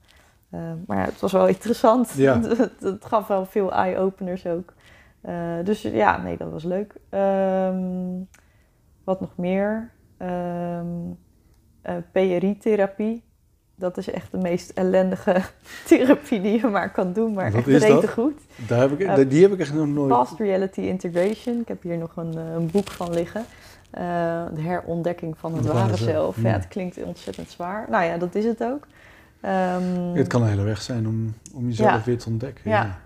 Ehm, 0.52 0.78
maar 0.86 0.98
ja, 0.98 1.04
het 1.04 1.20
was 1.20 1.32
wel 1.32 1.48
interessant. 1.58 2.12
Ja. 2.12 2.42
het, 2.58 2.80
het 2.80 3.06
gaf 3.06 3.28
wel 3.28 3.46
veel 3.46 3.74
eye-openers 3.74 4.46
ook. 4.46 4.74
Eh, 5.22 5.56
dus 5.64 5.82
ja, 5.82 6.22
nee, 6.22 6.38
dat 6.38 6.52
was 6.52 6.64
leuk. 6.64 6.96
Wat 9.04 9.20
nog 9.20 9.38
meer? 9.38 9.92
Eh, 11.82 11.96
PRI-therapie. 12.12 13.24
Dat 13.80 13.98
is 13.98 14.10
echt 14.12 14.32
de 14.32 14.38
meest 14.38 14.70
ellendige 14.70 15.42
therapie 15.88 16.42
die 16.42 16.60
je 16.62 16.68
maar 16.68 16.92
kan 16.92 17.14
doen. 17.14 17.34
Maar 17.34 17.52
Wat 17.52 17.68
echt 17.68 17.84
rete 17.84 17.88
dat? 18.02 18.10
goed. 18.10 18.40
Daar 18.68 18.80
heb 18.80 18.92
ik, 18.92 19.00
Eh, 19.08 19.30
die 19.30 19.42
heb 19.42 19.52
ik 19.54 19.60
echt 19.60 19.74
nog 19.74 19.88
nooit... 19.88 20.10
Past 20.10 20.40
Reality 20.40 20.82
Integration. 20.82 21.60
Ik 21.60 21.68
heb 21.68 21.82
hier 21.84 21.98
nog 21.98 22.12
een, 22.16 22.34
eh, 22.38 22.54
een 22.54 22.70
boek 22.72 22.88
van 22.92 23.14
liggen. 23.14 23.46
Eh, 23.92 24.02
de 24.54 24.62
herontdekking 24.62 25.38
van 25.38 25.56
het 25.56 25.66
ware 25.66 25.98
zelf. 25.98 26.42
Ja, 26.42 26.50
het 26.50 26.68
klinkt 26.68 27.04
ontzettend 27.04 27.50
zwaar. 27.50 27.86
Nou 27.90 28.04
ja, 28.04 28.18
dat 28.18 28.36
is 28.36 28.46
het 28.46 28.64
ook. 28.64 28.88
Ehm, 29.42 30.14
Het 30.14 30.28
kan 30.28 30.42
een 30.42 30.48
hele 30.50 30.64
weg 30.64 30.82
zijn 30.82 31.08
om, 31.08 31.34
om 31.54 31.68
jezelf 31.68 31.90
Ja. 31.92 32.02
weer 32.06 32.18
te 32.18 32.30
ontdekken. 32.30 32.70
Ja. 32.72 32.98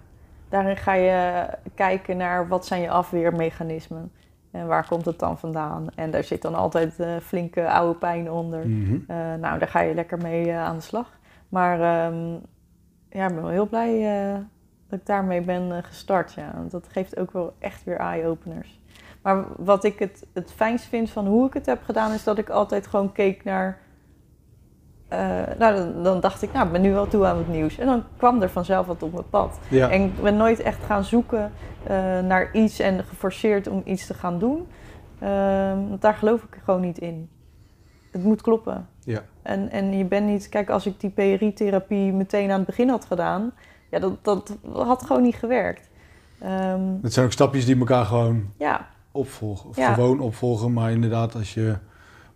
Daarin 0.49 0.77
ga 0.77 0.93
je 0.93 1.45
kijken 1.75 2.17
naar 2.17 2.47
wat 2.47 2.65
zijn 2.65 2.81
je 2.81 2.89
afweermechanismen. 2.89 4.11
En 4.53 4.67
waar 4.67 4.87
komt 4.87 5.05
het 5.05 5.19
dan 5.19 5.37
vandaan? 5.37 5.87
En 5.95 6.11
daar 6.11 6.23
zit 6.23 6.41
dan 6.41 6.55
altijd 6.55 6.99
eh, 6.99 7.15
flinke 7.21 7.69
oude 7.69 7.99
pijn 7.99 8.31
onder. 8.31 8.67
Mhm. 8.67 8.97
Eh, 9.07 9.17
nou, 9.17 9.59
daar 9.59 9.67
ga 9.67 9.79
je 9.79 9.93
lekker 9.93 10.17
mee 10.17 10.49
eh, 10.49 10.63
aan 10.63 10.75
de 10.75 10.81
slag. 10.81 11.19
Maar 11.49 11.79
ehm, 11.79 12.31
ja, 13.09 13.27
ik 13.27 13.33
ben 13.33 13.41
wel 13.41 13.49
heel 13.49 13.67
blij 13.67 14.01
dat 14.87 14.99
ik 14.99 15.05
daarmee 15.05 15.41
ben 15.41 15.83
gestart. 15.83 16.33
Ja. 16.33 16.51
Want 16.55 16.71
dat 16.71 16.87
geeft 16.87 17.19
ook 17.19 17.31
wel 17.31 17.53
echt 17.59 17.83
weer 17.83 17.97
eye-openers. 17.97 18.81
Maar 19.21 19.45
wat 19.57 19.83
ik 19.83 19.99
het, 19.99 20.25
het 20.33 20.51
fijnst 20.51 20.85
vind 20.85 21.09
van 21.09 21.27
hoe 21.27 21.47
ik 21.47 21.53
het 21.53 21.65
heb 21.65 21.83
gedaan, 21.83 22.11
is 22.11 22.23
dat 22.23 22.37
ik 22.37 22.49
altijd 22.49 22.87
gewoon 22.87 23.11
keek 23.11 23.43
naar. 23.43 23.77
Eh, 25.07 25.19
nou, 25.59 25.75
dan, 25.75 26.03
dan 26.03 26.19
dacht 26.19 26.41
ik, 26.41 26.53
nou, 26.53 26.65
ik 26.65 26.71
ben 26.71 26.81
nu 26.81 26.91
wel 26.93 27.07
toe 27.07 27.25
aan 27.25 27.37
het 27.37 27.47
nieuws. 27.47 27.77
En 27.77 27.85
dan 27.85 28.03
kwam 28.17 28.41
er 28.41 28.49
vanzelf 28.49 28.85
wat 28.85 29.03
op 29.03 29.13
mijn 29.13 29.29
pad. 29.29 29.59
Ja. 29.69 29.89
En 29.89 30.01
ik 30.01 30.21
ben 30.21 30.37
nooit 30.37 30.59
echt 30.59 30.83
gaan 30.85 31.03
zoeken 31.03 31.51
eh, 31.83 31.95
naar 32.19 32.49
iets 32.53 32.79
en 32.79 33.03
geforceerd 33.03 33.67
om 33.67 33.81
iets 33.85 34.07
te 34.07 34.13
gaan 34.13 34.39
doen. 34.39 34.67
Ehm, 35.19 35.87
want 35.89 36.01
daar 36.01 36.13
geloof 36.13 36.43
ik 36.43 36.57
gewoon 36.63 36.81
niet 36.81 36.97
in. 36.97 37.29
Het 38.11 38.23
moet 38.23 38.41
kloppen. 38.41 38.87
Ja. 39.03 39.21
En, 39.41 39.69
en 39.71 39.97
je 39.97 40.05
bent 40.05 40.25
niet... 40.25 40.49
Kijk, 40.49 40.69
als 40.69 40.85
ik 40.85 40.99
die 40.99 41.09
PRI-therapie 41.09 42.13
meteen 42.13 42.51
aan 42.51 42.57
het 42.57 42.65
begin 42.65 42.89
had 42.89 43.05
gedaan... 43.05 43.51
Ja, 43.89 43.99
dat, 43.99 44.23
dat 44.23 44.57
had 44.73 45.03
gewoon 45.05 45.21
niet 45.21 45.35
gewerkt. 45.35 45.89
Ehm, 46.39 46.81
Het 47.01 47.13
zijn 47.13 47.25
ook 47.25 47.31
stapjes 47.31 47.65
die 47.65 47.77
elkaar 47.77 48.05
gewoon 48.05 48.51
ja, 48.57 48.87
opvolgen. 49.11 49.69
Of 49.69 49.77
Ja. 49.77 49.93
gewoon 49.93 50.19
opvolgen, 50.19 50.73
maar 50.73 50.91
inderdaad 50.91 51.35
als 51.35 51.53
je 51.53 51.75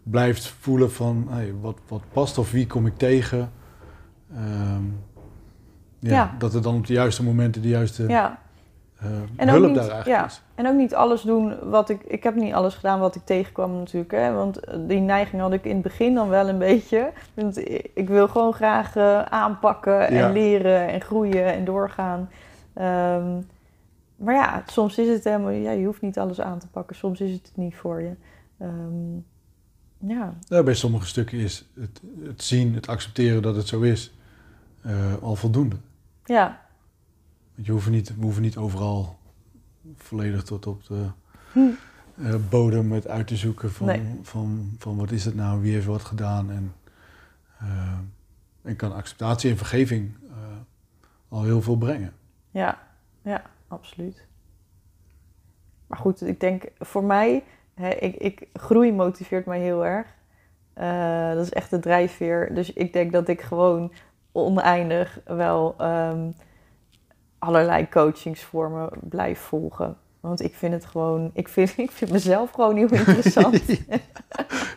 blijft 0.09 0.47
voelen 0.47 0.91
van 0.91 1.25
hey, 1.29 1.53
wat, 1.61 1.77
wat 1.87 2.01
past 2.13 2.37
of 2.37 2.51
wie 2.51 2.67
kom 2.67 2.85
ik 2.85 2.97
tegen. 2.97 3.51
ehm, 4.35 4.83
ja, 5.99 6.11
Ja. 6.13 6.35
Dat 6.37 6.53
er 6.53 6.61
dan 6.61 6.75
op 6.75 6.87
de 6.87 6.93
juiste 6.93 7.23
momenten 7.23 7.61
de 7.61 7.67
juiste 7.67 8.07
ja. 8.07 8.39
eh, 8.99 9.07
En 9.35 9.49
hulp 9.49 9.65
niet- 9.65 9.75
daar 9.75 9.89
eigenlijk 9.89 10.19
ja. 10.21 10.25
is. 10.25 10.41
En 10.55 10.67
ook 10.67 10.75
niet 10.75 10.95
alles 10.95 11.21
doen 11.21 11.69
wat 11.69 11.89
ik... 11.89 12.01
Ik 12.03 12.23
heb 12.23 12.35
niet 12.35 12.53
alles 12.53 12.75
gedaan 12.75 12.99
wat 12.99 13.15
ik 13.15 13.21
tegenkwam 13.25 13.77
natuurlijk. 13.77 14.11
Hè? 14.11 14.33
Want 14.33 14.59
die 14.87 14.99
neiging 14.99 15.41
had 15.41 15.53
ik 15.53 15.65
in 15.65 15.73
het 15.73 15.81
begin 15.83 16.13
dan 16.13 16.29
wel 16.29 16.49
een 16.49 16.57
beetje. 16.57 17.11
Want 17.33 17.57
ik 17.93 18.07
wil 18.07 18.27
gewoon 18.27 18.53
graag 18.53 18.95
eh, 18.95 19.21
aanpakken 19.21 20.07
en 20.07 20.31
leren 20.31 20.87
en 20.87 21.01
groeien 21.01 21.45
en 21.53 21.65
doorgaan. 21.65 22.29
Ehm, 22.73 23.41
maar 24.15 24.33
ja, 24.35 24.63
soms 24.65 24.97
is 24.97 25.07
het 25.07 25.23
helemaal... 25.23 25.49
Ja, 25.49 25.71
je 25.71 25.85
hoeft 25.85 26.01
niet 26.01 26.19
alles 26.19 26.41
aan 26.41 26.59
te 26.59 26.67
pakken. 26.67 26.95
Soms 26.95 27.21
is 27.21 27.31
het 27.31 27.51
niet 27.55 27.75
voor 27.75 28.01
je. 28.01 28.11
Ehm, 28.59 29.17
ja, 29.97 30.33
Nou, 30.47 30.63
bij 30.63 30.73
sommige 30.73 31.05
stukken 31.05 31.37
is 31.37 31.65
het, 31.79 32.01
het 32.23 32.43
zien, 32.43 32.73
het 32.75 32.87
accepteren 32.87 33.41
dat 33.41 33.55
het 33.55 33.67
zo 33.67 33.81
is, 33.81 34.13
eh, 34.81 35.13
al 35.21 35.35
voldoende. 35.35 35.75
ja, 36.25 36.65
Want 37.55 37.67
je 37.67 37.71
hoeft 37.73 37.89
niet, 37.89 38.15
we 38.15 38.21
hoeven 38.23 38.41
niet 38.41 38.57
overal 38.57 39.17
volledig 39.95 40.43
tot 40.43 40.67
op 40.67 40.85
de 40.85 41.05
Hm. 41.51 41.59
eh, 42.15 42.35
bodem 42.49 42.91
het 42.91 43.07
uit 43.07 43.27
te 43.27 43.35
zoeken 43.35 43.71
van, 43.71 43.85
Nee. 43.87 44.19
van, 44.21 44.75
van 44.77 44.95
wat 44.97 45.11
is 45.11 45.25
het 45.25 45.35
nou, 45.35 45.61
wie 45.61 45.73
heeft 45.73 45.85
wat 45.85 46.03
gedaan. 46.03 46.51
En, 46.51 46.73
eh, 47.59 47.97
en 48.61 48.75
kan 48.75 48.93
acceptatie 48.93 49.49
en 49.51 49.57
vergeving 49.57 50.11
al 51.29 51.43
heel 51.43 51.61
veel 51.61 51.77
brengen. 51.77 52.13
ja, 52.51 52.87
ja, 53.21 53.41
absoluut. 53.67 54.25
Maar 55.87 55.97
goed, 55.97 56.21
ik 56.21 56.39
denk 56.39 56.63
voor 56.79 57.03
mij... 57.03 57.43
Hè, 57.79 57.89
ik, 57.89 58.15
ik, 58.15 58.47
groei 58.53 58.93
motiveert 58.93 59.45
mij 59.45 59.59
heel 59.59 59.85
erg. 59.85 60.07
Eh, 60.73 61.31
dat 61.33 61.43
is 61.45 61.51
echt 61.53 61.69
de 61.69 61.79
drijfveer. 61.79 62.53
Dus 62.53 62.73
ik 62.73 62.93
denk 62.93 63.11
dat 63.11 63.27
ik 63.27 63.41
gewoon 63.41 63.91
oneindig 64.31 65.19
wel 65.25 65.75
ehm, 65.77 66.29
allerlei 67.39 67.89
coachingsvormen 67.89 68.89
blijf 69.01 69.39
volgen. 69.39 69.97
Want 70.19 70.41
ik 70.43 70.55
vind 70.55 70.73
het 70.73 70.85
gewoon, 70.85 71.31
ik 71.33 71.47
vind, 71.47 71.73
ik 71.87 71.91
vind 71.91 72.11
mezelf 72.11 72.51
gewoon 72.51 72.75
heel 72.75 72.91
interessant. 72.91 73.61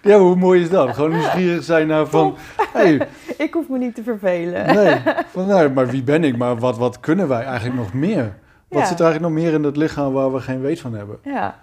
Ja, 0.02 0.18
hoe 0.18 0.36
mooi 0.36 0.62
is 0.62 0.70
dat? 0.70 0.94
Gewoon 0.94 1.10
nieuwsgierig 1.10 1.64
zijn 1.64 1.86
naar 1.86 2.06
van, 2.06 2.36
hey, 2.72 3.08
ik 3.38 3.54
hoef 3.54 3.68
me 3.68 3.78
niet 3.78 3.94
te 3.94 4.02
vervelen. 4.02 4.74
nee, 4.74 4.96
van, 5.26 5.46
nou, 5.46 5.70
maar 5.70 5.86
wie 5.86 6.02
ben 6.02 6.24
ik? 6.24 6.36
Maar 6.36 6.56
wat, 6.58 6.78
wat 6.78 7.00
kunnen 7.00 7.28
wij 7.28 7.42
eigenlijk 7.44 7.76
nog 7.76 7.92
meer? 7.94 8.34
Wat 8.68 8.80
Ja. 8.80 8.86
zit 8.86 8.98
er 8.98 9.04
eigenlijk 9.04 9.34
nog 9.34 9.42
meer 9.44 9.52
in 9.54 9.62
het 9.62 9.76
lichaam 9.76 10.12
waar 10.12 10.32
we 10.32 10.40
geen 10.40 10.60
weet 10.60 10.80
van 10.80 10.94
hebben? 10.94 11.18
Ja, 11.22 11.58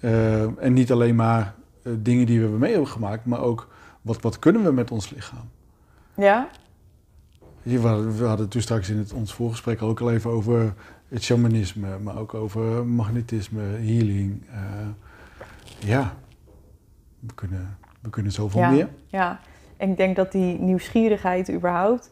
Eh, 0.00 0.62
en 0.64 0.72
niet 0.72 0.92
alleen 0.92 1.14
maar 1.14 1.54
eh, 1.82 1.92
dingen 1.98 2.26
die 2.26 2.34
we 2.36 2.42
hebben 2.42 2.60
mee 2.60 2.70
hebben 2.70 2.88
gemaakt, 2.90 3.24
maar 3.24 3.40
ook 3.40 3.68
wat, 4.02 4.20
wat 4.22 4.38
kunnen 4.38 4.62
we 4.64 4.72
met 4.72 4.90
ons 4.90 5.10
lichaam? 5.10 5.48
ja, 6.14 6.48
we, 7.62 7.78
hadden- 7.78 8.16
we 8.16 8.24
hadden 8.24 8.48
toen 8.48 8.60
straks 8.62 8.90
in 8.90 8.98
het, 8.98 9.12
ons 9.12 9.32
voorgesprek 9.34 9.82
ook 9.82 10.00
al 10.00 10.10
even 10.12 10.30
over 10.30 10.74
het 11.08 11.22
shamanisme, 11.22 11.98
maar 11.98 12.18
ook 12.18 12.34
over 12.34 12.86
magnetisme, 12.86 13.62
healing. 13.62 14.42
Eh, 14.50 14.58
ja, 15.78 16.14
we 17.20 17.34
kunnen, 17.34 17.78
we 18.00 18.10
kunnen 18.10 18.32
zoveel 18.32 18.60
Ja. 18.60 18.70
meer. 18.70 18.88
ja. 19.06 19.40
En 19.76 19.90
ik 19.90 19.96
denk 19.96 20.16
dat 20.16 20.32
die 20.32 20.58
nieuwsgierigheid 20.58 21.50
überhaupt, 21.50 22.10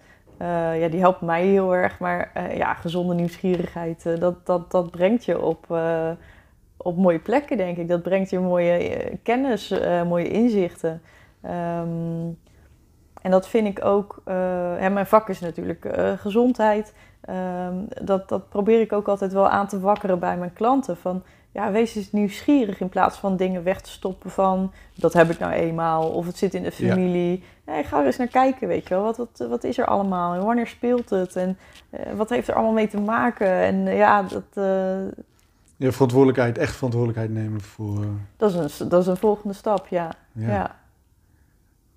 ja, 0.78 0.88
die 0.88 1.00
helpt 1.00 1.20
mij 1.20 1.46
heel 1.46 1.74
erg. 1.74 1.98
Maar 1.98 2.30
ja, 2.56 2.74
gezonde 2.74 3.14
nieuwsgierigheid, 3.14 4.02
dat, 4.20 4.46
dat, 4.46 4.70
dat 4.70 4.90
brengt 4.90 5.24
je 5.24 5.40
op, 5.40 5.66
op 6.86 6.96
mooie 6.96 7.18
plekken, 7.18 7.56
denk 7.56 7.76
ik. 7.76 7.88
Dat 7.88 8.02
brengt 8.02 8.30
je 8.30 8.38
mooie 8.38 8.72
eh, 8.72 9.14
kennis, 9.22 9.70
eh, 9.70 10.02
mooie 10.02 10.28
inzichten. 10.28 11.02
Ehm, 11.42 12.30
En 13.22 13.32
dat 13.32 13.48
vind 13.48 13.66
ik 13.66 13.84
ook, 13.84 14.22
uh, 14.28 14.34
hè, 14.76 14.90
mijn 14.90 15.06
vak 15.06 15.28
is 15.28 15.40
natuurlijk 15.40 15.84
uh, 15.84 16.12
gezondheid. 16.12 16.94
Ehm, 17.20 17.74
dat, 18.02 18.28
dat 18.28 18.48
probeer 18.48 18.80
ik 18.80 18.92
ook 18.92 19.08
altijd 19.08 19.32
wel 19.32 19.48
aan 19.48 19.66
te 19.66 19.80
wakkeren 19.80 20.18
bij 20.18 20.36
mijn 20.36 20.52
klanten. 20.52 20.96
Van 20.96 21.22
ja, 21.52 21.70
wees 21.70 21.96
eens 21.96 22.12
nieuwsgierig 22.12 22.80
in 22.80 22.88
plaats 22.88 23.18
van 23.18 23.36
dingen 23.36 23.62
weg 23.62 23.80
te 23.80 23.90
stoppen 23.90 24.30
van 24.30 24.72
dat 24.94 25.12
heb 25.12 25.30
ik 25.30 25.38
nou 25.38 25.52
eenmaal 25.52 26.08
of 26.10 26.26
het 26.26 26.38
zit 26.38 26.54
in 26.54 26.62
de 26.62 26.72
familie. 26.72 27.42
Ja. 27.64 27.72
Nee, 27.72 27.84
ga 27.84 28.00
er 28.00 28.06
eens 28.06 28.16
naar 28.16 28.26
kijken, 28.26 28.68
weet 28.68 28.88
je 28.88 28.94
wel. 28.94 29.02
Wat, 29.02 29.16
wat, 29.16 29.46
wat 29.48 29.64
is 29.64 29.78
er 29.78 29.86
allemaal 29.86 30.34
en 30.34 30.44
wanneer 30.44 30.66
speelt 30.66 31.10
het 31.10 31.36
en 31.36 31.58
uh, 31.90 32.00
wat 32.16 32.30
heeft 32.30 32.48
er 32.48 32.54
allemaal 32.54 32.72
mee 32.72 32.88
te 32.88 33.00
maken? 33.00 33.48
En 33.48 33.96
ja, 33.96 34.22
dat. 34.22 34.64
Je 35.76 35.92
verantwoordelijkheid, 35.92 36.58
echt 36.58 36.74
verantwoordelijkheid 36.74 37.32
nemen 37.32 37.60
voor. 37.60 38.04
Dat 38.36 38.54
is 38.54 38.80
een, 38.80 38.88
dat 38.88 39.00
is 39.00 39.06
een 39.06 39.16
volgende 39.16 39.54
stap, 39.54 39.86
ja. 39.86 40.12
ja. 40.32 40.76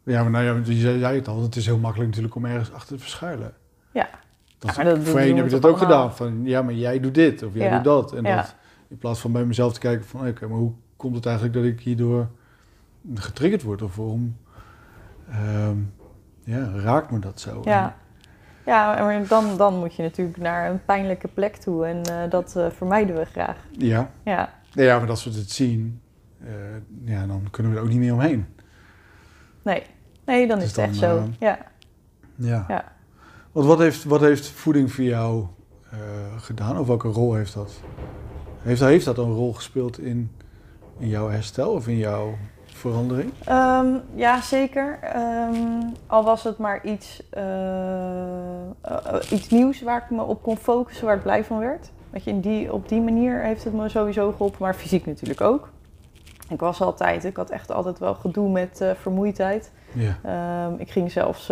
Ja, 0.03 0.21
maar 0.21 0.31
nou 0.31 0.45
ja, 0.45 0.73
je 0.73 0.99
zei 0.99 1.15
het 1.15 1.27
al, 1.27 1.41
het 1.41 1.55
is 1.55 1.65
heel 1.65 1.77
makkelijk 1.77 2.09
natuurlijk 2.09 2.35
om 2.35 2.45
ergens 2.45 2.73
achter 2.73 2.95
te 2.95 3.01
verschuilen. 3.01 3.53
Ja. 3.91 4.09
Dat 4.57 4.75
ja, 4.75 4.83
dat 4.83 4.99
voorheen 4.99 5.35
heb 5.35 5.45
je 5.45 5.59
dat 5.59 5.65
ook 5.71 5.77
gedaan, 5.77 6.15
van 6.15 6.41
ja, 6.43 6.61
maar 6.61 6.73
jij 6.73 6.99
doet 6.99 7.15
dit 7.15 7.43
of 7.43 7.53
jij 7.53 7.69
doet 7.69 7.83
dat. 7.83 8.13
En 8.13 8.23
dat, 8.23 8.55
in 8.87 8.97
plaats 8.97 9.19
van 9.19 9.31
bij 9.31 9.45
mezelf 9.45 9.73
te 9.73 9.79
kijken 9.79 10.05
van, 10.05 10.27
oké, 10.27 10.47
maar 10.47 10.57
hoe 10.57 10.73
komt 10.95 11.15
het 11.15 11.25
eigenlijk 11.25 11.55
dat 11.55 11.65
ik 11.65 11.79
hierdoor 11.79 12.27
getriggerd 13.13 13.63
word? 13.63 13.81
Of 13.81 13.95
waarom 13.95 14.37
um, 15.29 15.93
ja, 16.43 16.71
raakt 16.75 17.11
me 17.11 17.19
dat 17.19 17.39
zo? 17.39 17.61
Ja, 17.63 17.97
ja 18.65 19.03
maar 19.03 19.27
dan, 19.27 19.57
dan 19.57 19.79
moet 19.79 19.95
je 19.95 20.03
natuurlijk 20.03 20.37
naar 20.37 20.69
een 20.69 20.85
pijnlijke 20.85 21.27
plek 21.27 21.55
toe 21.55 21.85
en 21.85 22.01
uh, 22.09 22.29
dat 22.29 22.53
uh, 22.57 22.65
vermijden 22.69 23.15
we 23.15 23.25
graag. 23.25 23.57
Ja. 23.71 24.11
Ja, 24.23 24.53
ja 24.71 24.99
maar 24.99 25.09
als 25.09 25.23
we 25.23 25.31
het 25.31 25.51
zien, 25.51 26.01
uh, 26.43 26.49
ja, 27.03 27.25
dan 27.25 27.47
kunnen 27.51 27.71
we 27.71 27.77
er 27.77 27.83
ook 27.83 27.89
niet 27.89 27.99
meer 27.99 28.13
omheen. 28.13 28.45
Nee, 29.61 29.83
nee 30.25 30.47
dan 30.47 30.61
is 30.61 30.67
het 30.67 30.77
echt 30.77 30.95
zo. 30.95 31.29
Ja. 31.39 31.57
Ja. 32.35 32.65
ja. 32.67 32.83
Want 33.51 33.65
wat 33.65 33.79
heeft, 33.79 34.03
wat 34.03 34.21
heeft 34.21 34.49
voeding 34.49 34.91
voor 34.91 35.03
jou 35.03 35.45
gedaan? 36.37 36.79
Of 36.79 36.87
welke 36.87 37.07
rol 37.07 37.33
heeft 37.33 37.53
dat? 37.53 37.81
Heeft, 38.61 38.81
heeft 38.81 39.05
dat 39.05 39.17
een 39.17 39.33
rol 39.33 39.53
gespeeld 39.53 39.99
in, 39.99 40.31
in 40.97 41.07
jouw 41.07 41.29
herstel 41.29 41.71
of 41.71 41.87
in 41.87 41.97
jouw 41.97 42.37
verandering? 42.79 43.31
Um, 43.49 44.01
ja, 44.15 44.41
zeker. 44.41 44.99
Um, 45.15 45.93
al 46.07 46.23
was 46.23 46.43
het 46.43 46.57
maar 46.57 46.83
iets, 46.83 47.23
uh, 47.37 47.43
uh, 47.43 49.31
iets 49.31 49.49
nieuws 49.49 49.81
waar 49.81 50.03
ik 50.03 50.09
me 50.09 50.23
op 50.23 50.43
kon 50.43 50.57
focussen, 50.57 51.05
waar 51.05 51.15
ik 51.15 51.21
blij 51.21 51.43
van 51.43 51.59
werd. 51.59 51.91
Weet 52.09 52.23
je, 52.23 52.29
in 52.29 52.41
die, 52.41 52.73
op 52.73 52.89
die 52.89 53.01
manier 53.01 53.41
heeft 53.41 53.63
het 53.63 53.73
me 53.73 53.89
sowieso 53.89 54.31
geholpen, 54.31 54.61
maar 54.61 54.73
fysiek 54.73 55.05
natuurlijk 55.05 55.41
ook. 55.41 55.69
Ik 56.49 56.59
was 56.59 56.81
altijd, 56.81 57.23
ik 57.23 57.37
had 57.37 57.49
echt 57.49 57.71
altijd 57.71 57.99
wel 57.99 58.13
gedoe 58.13 58.49
met 58.49 58.79
uh, 58.81 58.91
vermoeidheid. 59.01 59.71
Ja. 59.93 60.65
Um, 60.65 60.75
ik 60.79 60.91
ging 60.91 61.11
zelfs 61.11 61.51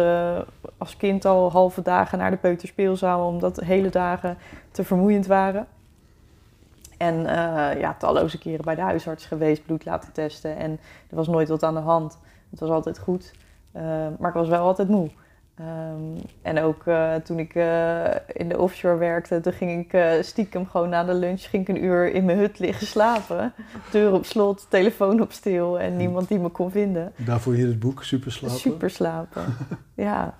als 0.77 0.97
kind 0.97 1.25
al 1.25 1.51
halve 1.51 1.81
dagen 1.81 2.17
naar 2.17 2.31
de 2.31 2.37
peuterspeelzaal, 2.37 3.27
omdat 3.27 3.55
de 3.55 3.65
hele 3.65 3.89
dagen 3.89 4.37
te 4.71 4.83
vermoeiend 4.83 5.27
waren. 5.27 5.67
En 6.97 7.15
uh, 7.15 7.79
ja, 7.79 7.95
talloze 7.99 8.37
keren 8.37 8.65
bij 8.65 8.75
de 8.75 8.81
huisarts 8.81 9.25
geweest, 9.25 9.65
bloed 9.65 9.85
laten 9.85 10.11
testen. 10.11 10.57
En 10.57 10.71
er 11.09 11.15
was 11.15 11.27
nooit 11.27 11.49
wat 11.49 11.63
aan 11.63 11.73
de 11.73 11.79
hand. 11.79 12.17
Het 12.49 12.59
was 12.59 12.69
altijd 12.69 12.99
goed. 12.99 13.33
Uh, 13.75 13.81
maar 14.19 14.29
ik 14.29 14.35
was 14.35 14.47
wel 14.47 14.65
altijd 14.65 14.87
moe. 14.87 15.09
Um, 15.59 16.15
en 16.41 16.59
ook 16.59 16.85
uh, 16.85 17.15
toen 17.15 17.39
ik 17.39 17.55
in 18.27 18.49
de 18.49 18.57
offshore 18.57 18.97
werkte, 18.97 19.41
toen 19.41 19.53
ging 19.53 19.93
ik 19.93 20.23
stiekem 20.23 20.67
gewoon 20.67 20.89
na 20.89 21.03
de 21.03 21.13
lunch 21.13 21.41
ging 21.41 21.67
ik 21.67 21.75
een 21.75 21.83
uur 21.83 22.11
in 22.11 22.25
mijn 22.25 22.37
hut 22.37 22.59
liggen 22.59 22.87
slapen. 22.87 23.53
Deur 23.91 24.13
op 24.13 24.25
slot, 24.25 24.65
telefoon 24.69 25.21
op 25.21 25.31
stil 25.31 25.79
en 25.79 25.97
niemand 25.97 26.27
die 26.27 26.39
me 26.39 26.49
kon 26.49 26.71
vinden. 26.71 27.13
Daarvoor 27.15 27.53
hier 27.53 27.67
het 27.67 27.79
boek 27.79 28.03
Super 28.03 28.31
slapen? 28.31 28.57
Super 28.57 28.89
slapen, 28.89 29.43
ja. 29.93 30.33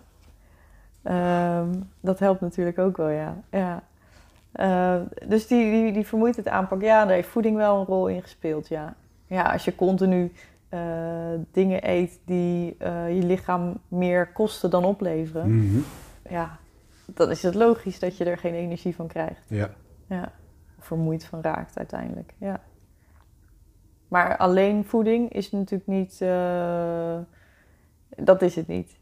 Um, 1.03 1.89
dat 1.99 2.20
helpt 2.20 2.41
natuurlijk 2.41 2.80
ook 2.80 2.97
wel, 2.97 3.10
ja. 3.10 3.36
ja. 3.51 3.84
Uh, 4.58 4.95
dus 5.28 5.47
die, 5.47 5.72
die, 5.72 5.91
die 5.91 6.05
vermoeidheid 6.05 6.47
aanpak, 6.47 6.82
ja, 6.82 7.05
daar 7.05 7.14
heeft 7.14 7.30
voeding 7.30 7.55
wel 7.55 7.80
een 7.80 7.86
rol 7.86 8.08
in 8.08 8.22
gespeeld, 8.22 8.68
ja. 8.68 8.95
Ja, 9.28 9.51
als 9.51 9.66
je 9.66 9.76
continu 9.76 10.32
uh, 10.70 10.80
dingen 11.51 11.89
eet 11.89 12.20
die 12.26 12.76
uh, 12.80 13.16
je 13.16 13.24
lichaam 13.24 13.80
meer 13.88 14.28
kosten 14.28 14.70
dan 14.70 14.86
opleveren, 14.86 15.51
mm 15.51 15.70
-hmm. 15.70 15.84
ja, 16.30 16.58
dan 17.05 17.32
is 17.32 17.43
het 17.43 17.55
logisch 17.55 17.99
dat 17.99 18.18
je 18.18 18.26
er 18.26 18.38
geen 18.38 18.53
energie 18.53 18.95
van 18.95 19.08
krijgt. 19.08 19.43
Ja. 19.47 19.70
Ja, 20.08 20.32
vermoeid 20.80 21.26
van 21.26 21.41
raakt 21.41 21.78
uiteindelijk, 21.78 22.34
ja. 22.38 22.62
Maar 24.08 24.38
alleen 24.38 24.86
voeding 24.86 25.34
is 25.34 25.51
natuurlijk 25.51 25.89
niet, 25.89 26.20
dat 28.26 28.41
is 28.41 28.55
het 28.55 28.68
niet 28.68 28.97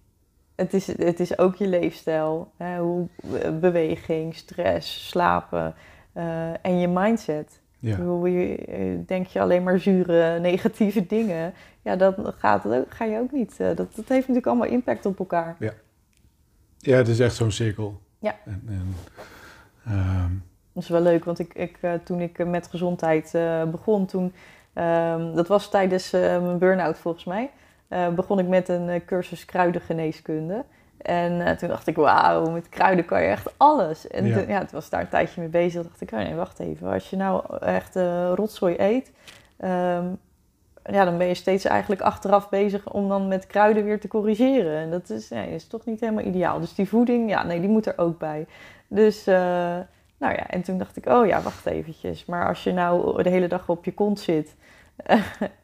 het 0.55 0.73
is, 0.73 0.87
het 0.87 1.19
is 1.19 1.37
ook 1.37 1.55
je 1.55 1.67
leefstijl. 1.67 2.51
Hè, 2.57 2.79
hoe, 2.79 3.07
beweging, 3.59 4.35
stress, 4.35 5.07
slapen 5.07 5.75
uh, 6.13 6.49
en 6.61 6.79
je 6.79 6.87
mindset. 6.87 7.59
Ja. 7.79 7.97
Hoe 7.97 8.31
je, 8.31 8.55
eh, 8.57 8.99
denk 9.05 9.27
je 9.27 9.41
alleen 9.41 9.63
maar 9.63 9.79
zure, 9.79 10.39
negatieve 10.39 11.05
dingen. 11.05 11.53
Ja, 11.81 11.95
dan 11.95 12.33
gaat 12.37 12.63
het 12.63 12.73
ook, 12.73 12.93
ga 12.93 13.05
je 13.05 13.19
ook 13.19 13.31
niet. 13.31 13.57
Dat, 13.57 13.77
dat 13.77 13.87
heeft 13.95 14.09
natuurlijk 14.09 14.45
allemaal 14.45 14.67
impact 14.67 15.05
op 15.05 15.19
elkaar. 15.19 15.55
Ja, 15.59 15.73
ja 16.77 16.97
het 16.97 17.07
is 17.07 17.19
echt 17.19 17.35
zo'n 17.35 17.51
cirkel. 17.51 18.01
Ja. 18.19 18.35
En, 18.45 18.63
en, 18.67 18.95
um... 19.93 20.43
Dat 20.73 20.83
is 20.83 20.89
wel 20.89 21.01
leuk, 21.01 21.25
want 21.25 21.39
ik, 21.39 21.53
ik, 21.53 21.79
toen 22.03 22.19
ik 22.21 22.45
met 22.45 22.67
gezondheid 22.67 23.31
begon, 23.71 24.05
toen, 24.05 24.33
um, 24.73 25.35
dat 25.35 25.47
was 25.47 25.69
tijdens 25.69 26.11
mijn 26.11 26.57
burn-out 26.57 26.97
volgens 26.97 27.23
mij 27.23 27.51
uh, 27.95 28.07
begon 28.07 28.39
ik 28.39 28.47
met 28.47 28.69
een 28.69 28.87
uh, 28.87 28.95
cursus 29.05 29.45
kruidengeneeskunde. 29.45 30.65
En 30.97 31.31
uh, 31.31 31.49
toen 31.49 31.69
dacht 31.69 31.87
ik, 31.87 31.95
wauw, 31.95 32.49
met 32.49 32.69
kruiden 32.69 33.05
kan 33.05 33.21
je 33.21 33.27
echt 33.27 33.53
alles. 33.57 34.07
En 34.07 34.25
ja. 34.25 34.37
Toen, 34.37 34.47
ja, 34.47 34.59
toen 34.59 34.69
was 34.71 34.89
daar 34.89 35.01
een 35.01 35.09
tijdje 35.09 35.41
mee 35.41 35.49
bezig. 35.49 35.83
dacht 35.83 36.01
ik, 36.01 36.11
oh 36.11 36.19
nee, 36.19 36.33
wacht 36.33 36.59
even. 36.59 36.91
Als 36.91 37.09
je 37.09 37.15
nou 37.15 37.57
echt 37.59 37.95
rotzooi 38.35 38.75
eet, 38.77 39.11
um, 39.63 40.17
ja, 40.83 41.05
dan 41.05 41.17
ben 41.17 41.27
je 41.27 41.33
steeds 41.33 41.65
eigenlijk 41.65 42.01
achteraf 42.01 42.49
bezig 42.49 42.91
om 42.93 43.09
dan 43.09 43.27
met 43.27 43.47
kruiden 43.47 43.83
weer 43.83 43.99
te 43.99 44.07
corrigeren. 44.07 44.77
En 44.77 44.91
dat 44.91 45.09
is, 45.09 45.29
nee, 45.29 45.49
is 45.49 45.67
toch 45.67 45.85
niet 45.85 45.99
helemaal 45.99 46.23
ideaal. 46.23 46.59
Dus 46.59 46.75
die 46.75 46.89
voeding, 46.89 47.29
ja, 47.29 47.43
nee, 47.43 47.59
die 47.59 47.69
moet 47.69 47.85
er 47.85 47.97
ook 47.97 48.19
bij. 48.19 48.45
Dus, 48.87 49.25
nou 49.25 50.33
ja, 50.33 50.47
en 50.47 50.61
toen 50.61 50.77
dacht 50.77 50.97
ik, 50.97 51.05
oh 51.05 51.25
ja, 51.27 51.41
wacht 51.41 51.65
eventjes. 51.65 52.25
Maar 52.25 52.47
als 52.47 52.63
je 52.63 52.73
nou 52.73 53.23
de 53.23 53.29
hele 53.29 53.47
dag 53.47 53.69
op 53.69 53.85
je 53.85 53.93
kont 53.93 54.19
zit 54.19 54.55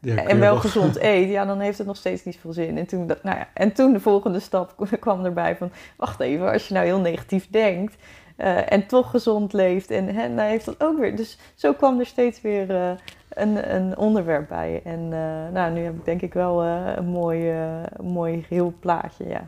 en 0.02 0.40
wel 0.40 0.58
gezond 0.58 1.00
eet, 1.00 1.30
ja, 1.30 1.46
dan 1.46 1.60
heeft 1.60 1.78
het 1.78 1.88
nog 1.88 1.98
steeds 1.98 2.24
niet 2.24 2.38
veel 2.38 2.54
zin. 2.54 2.78
En 2.78 2.86
toen, 2.86 3.06
nou 3.06 3.38
ja, 3.38 3.48
en 3.54 3.74
toen 3.74 3.94
de 3.94 4.00
volgende 4.00 4.40
stap 4.40 4.88
kwam 5.00 5.26
erbij 5.26 5.56
van, 5.56 5.72
wacht 5.98 6.20
even, 6.20 6.52
als 6.52 6.68
je 6.68 6.74
nou 6.74 6.86
heel 6.86 7.00
negatief 7.00 7.50
denkt 7.50 7.96
uh, 8.38 8.72
en 8.72 8.88
toch 8.88 9.10
gezond 9.10 9.54
leeft, 9.54 9.92
en, 9.92 10.08
en 10.08 10.36
dan 10.36 10.46
heeft 10.46 10.66
dat 10.66 10.84
ook 10.84 11.00
weer. 11.00 11.16
Dus 11.16 11.38
zo 11.56 11.74
kwam 11.74 12.00
er 12.00 12.06
steeds 12.06 12.42
weer 12.42 12.70
uh, 12.70 12.92
een, 13.30 13.76
een 13.76 13.98
onderwerp 13.98 14.48
bij. 14.48 14.82
En 14.84 15.00
uh, 15.00 15.50
nou, 15.54 15.74
nu 15.74 15.84
heb 15.84 15.96
ik 15.96 16.06
denk 16.06 16.22
ik 16.22 16.34
wel 16.34 16.64
een 16.64 17.08
mooi, 17.08 17.54
mooi 18.02 18.44
geheel 18.44 18.74
plaatje, 18.80 19.28
ja. 19.28 19.48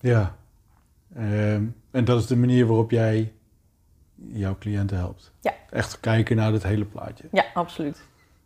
Ja, 0.00 0.34
um, 1.16 1.76
en 1.90 2.04
dat 2.04 2.20
is 2.20 2.26
de 2.26 2.36
manier 2.36 2.66
waarop 2.66 2.90
jij 2.90 3.32
jouw 4.14 4.56
cliënten 4.58 4.96
helpt? 4.96 5.32
Ja. 5.40 5.52
Echt 5.70 6.00
kijken 6.00 6.36
naar 6.36 6.52
het 6.52 6.62
hele 6.62 6.84
plaatje? 6.84 7.24
Ja, 7.32 7.44
absoluut. 7.54 8.04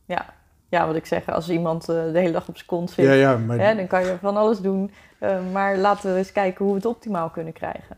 Ja. 0.09 0.35
ja, 0.69 0.87
wat 0.87 0.97
ik 0.97 1.07
zeg, 1.07 1.29
als 1.29 1.49
iemand 1.49 1.89
uh, 1.89 2.13
de 2.13 2.19
hele 2.19 2.33
dag 2.33 2.49
op 2.49 2.57
zijn 2.57 2.67
kont 2.69 2.91
zit, 2.91 3.05
ja, 3.05 3.13
ja, 3.13 3.37
maar... 3.37 3.59
hè, 3.59 3.75
dan 3.75 3.87
kan 3.87 4.05
je 4.05 4.17
van 4.21 4.37
alles 4.37 4.61
doen. 4.61 4.91
Uh, 5.21 5.53
maar 5.53 5.77
laten 5.77 6.13
we 6.13 6.19
eens 6.19 6.33
kijken 6.33 6.65
hoe 6.65 6.75
we 6.75 6.81
het 6.81 6.89
optimaal 6.89 7.31
kunnen 7.31 7.53
krijgen. 7.53 7.97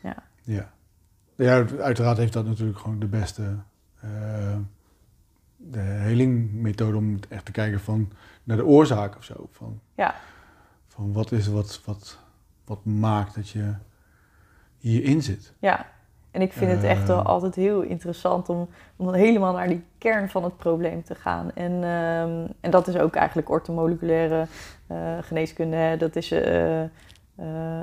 Ja, 0.00 0.14
ja. 0.42 0.70
ja 1.34 1.64
uiteraard 1.80 2.16
heeft 2.16 2.32
dat 2.32 2.46
natuurlijk 2.46 2.78
gewoon 2.78 2.98
de 2.98 3.06
beste 3.06 3.42
uh, 4.04 4.56
de 5.56 5.80
helingmethode 5.80 6.96
om 6.96 7.18
echt 7.28 7.44
te 7.44 7.52
kijken 7.52 7.80
van, 7.80 8.12
naar 8.44 8.56
de 8.56 8.64
oorzaak 8.64 9.16
of 9.16 9.24
zo. 9.24 9.48
Van, 9.50 9.80
ja. 9.94 10.14
van 10.86 11.12
wat 11.12 11.32
is 11.32 11.46
wat, 11.46 11.80
wat, 11.84 12.18
wat 12.64 12.84
maakt 12.84 13.34
dat 13.34 13.48
je 13.48 13.74
hierin 14.78 15.22
zit. 15.22 15.52
Ja, 15.58 15.86
en 16.30 16.40
ik 16.42 16.52
vind 16.52 16.70
het 16.70 16.84
echt 16.84 17.06
wel 17.06 17.22
altijd 17.22 17.54
heel 17.54 17.80
interessant 17.80 18.48
om, 18.48 18.68
om 18.96 19.06
dan 19.06 19.14
helemaal 19.14 19.52
naar 19.52 19.68
die 19.68 19.84
kern 19.98 20.28
van 20.28 20.44
het 20.44 20.56
probleem 20.56 21.02
te 21.04 21.14
gaan. 21.14 21.52
En, 21.54 21.72
um, 21.72 22.46
en 22.60 22.70
dat 22.70 22.88
is 22.88 22.96
ook 22.96 23.14
eigenlijk 23.14 23.50
ortomoleculaire 23.50 24.46
uh, 24.92 24.98
geneeskunde. 25.20 25.76
Hè. 25.76 25.96
Dat 25.96 26.16
is 26.16 26.32
uh, 26.32 26.82
uh, 26.82 26.86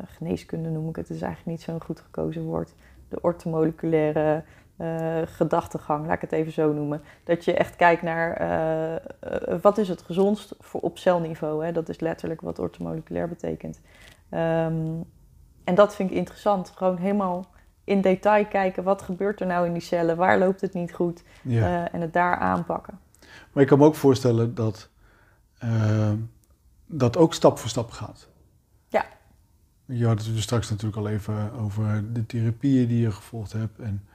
geneeskunde 0.05 0.69
noem 0.69 0.89
ik 0.89 0.95
het. 0.95 1.07
Het 1.07 1.17
is 1.17 1.23
eigenlijk 1.23 1.57
niet 1.57 1.67
zo'n 1.67 1.83
goed 1.83 1.99
gekozen 1.99 2.43
woord. 2.43 2.73
De 3.09 3.21
ortomoleculaire 3.21 4.43
gedachtegang, 5.25 6.05
laat 6.05 6.15
ik 6.15 6.21
het 6.21 6.31
even 6.31 6.51
zo 6.51 6.73
noemen. 6.73 7.01
Dat 7.23 7.45
je 7.45 7.53
echt 7.53 7.75
kijkt 7.75 8.01
naar 8.01 8.41
wat 9.61 9.77
is 9.77 9.87
het 9.87 10.01
gezondst 10.01 10.55
voor 10.59 10.81
op 10.81 10.97
celniveau. 10.97 11.65
Hè. 11.65 11.71
Dat 11.71 11.89
is 11.89 11.99
letterlijk 11.99 12.41
wat 12.41 12.59
ortomoleculair 12.59 13.27
betekent. 13.27 13.81
Um, 14.31 15.03
en 15.63 15.75
dat 15.75 15.95
vind 15.95 16.11
ik 16.11 16.17
interessant. 16.17 16.69
Gewoon 16.75 16.97
helemaal 16.97 17.45
in 17.87 18.01
detail 18.01 18.45
kijken 18.45 18.83
wat 18.83 19.01
gebeurt 19.01 19.41
er 19.41 19.47
nou 19.47 19.65
in 19.65 19.73
die 19.73 19.81
cellen, 19.81 20.17
waar 20.17 20.39
loopt 20.39 20.61
het 20.61 20.73
niet 20.73 20.93
goed 20.93 21.23
ja. 21.41 21.61
uh, 21.61 21.93
en 21.93 22.01
het 22.01 22.13
daar 22.13 22.35
aanpakken. 22.35 22.99
Maar 23.51 23.63
ik 23.63 23.69
kan 23.69 23.77
me 23.77 23.85
ook 23.85 23.95
voorstellen 23.95 24.55
dat 24.55 24.89
uh, 25.63 26.11
dat 26.85 27.17
ook 27.17 27.33
stap 27.33 27.57
voor 27.57 27.69
stap 27.69 27.91
gaat. 27.91 28.29
Ja. 28.87 29.05
Je 29.85 30.05
had 30.05 30.25
het 30.25 30.35
er 30.35 30.41
straks 30.41 30.69
natuurlijk 30.69 30.97
al 30.97 31.07
even 31.07 31.51
over 31.51 32.13
de 32.13 32.25
therapieën 32.25 32.87
die 32.87 33.01
je 33.01 33.11
gevolgd 33.11 33.51
hebt 33.51 33.79
en 33.79 34.07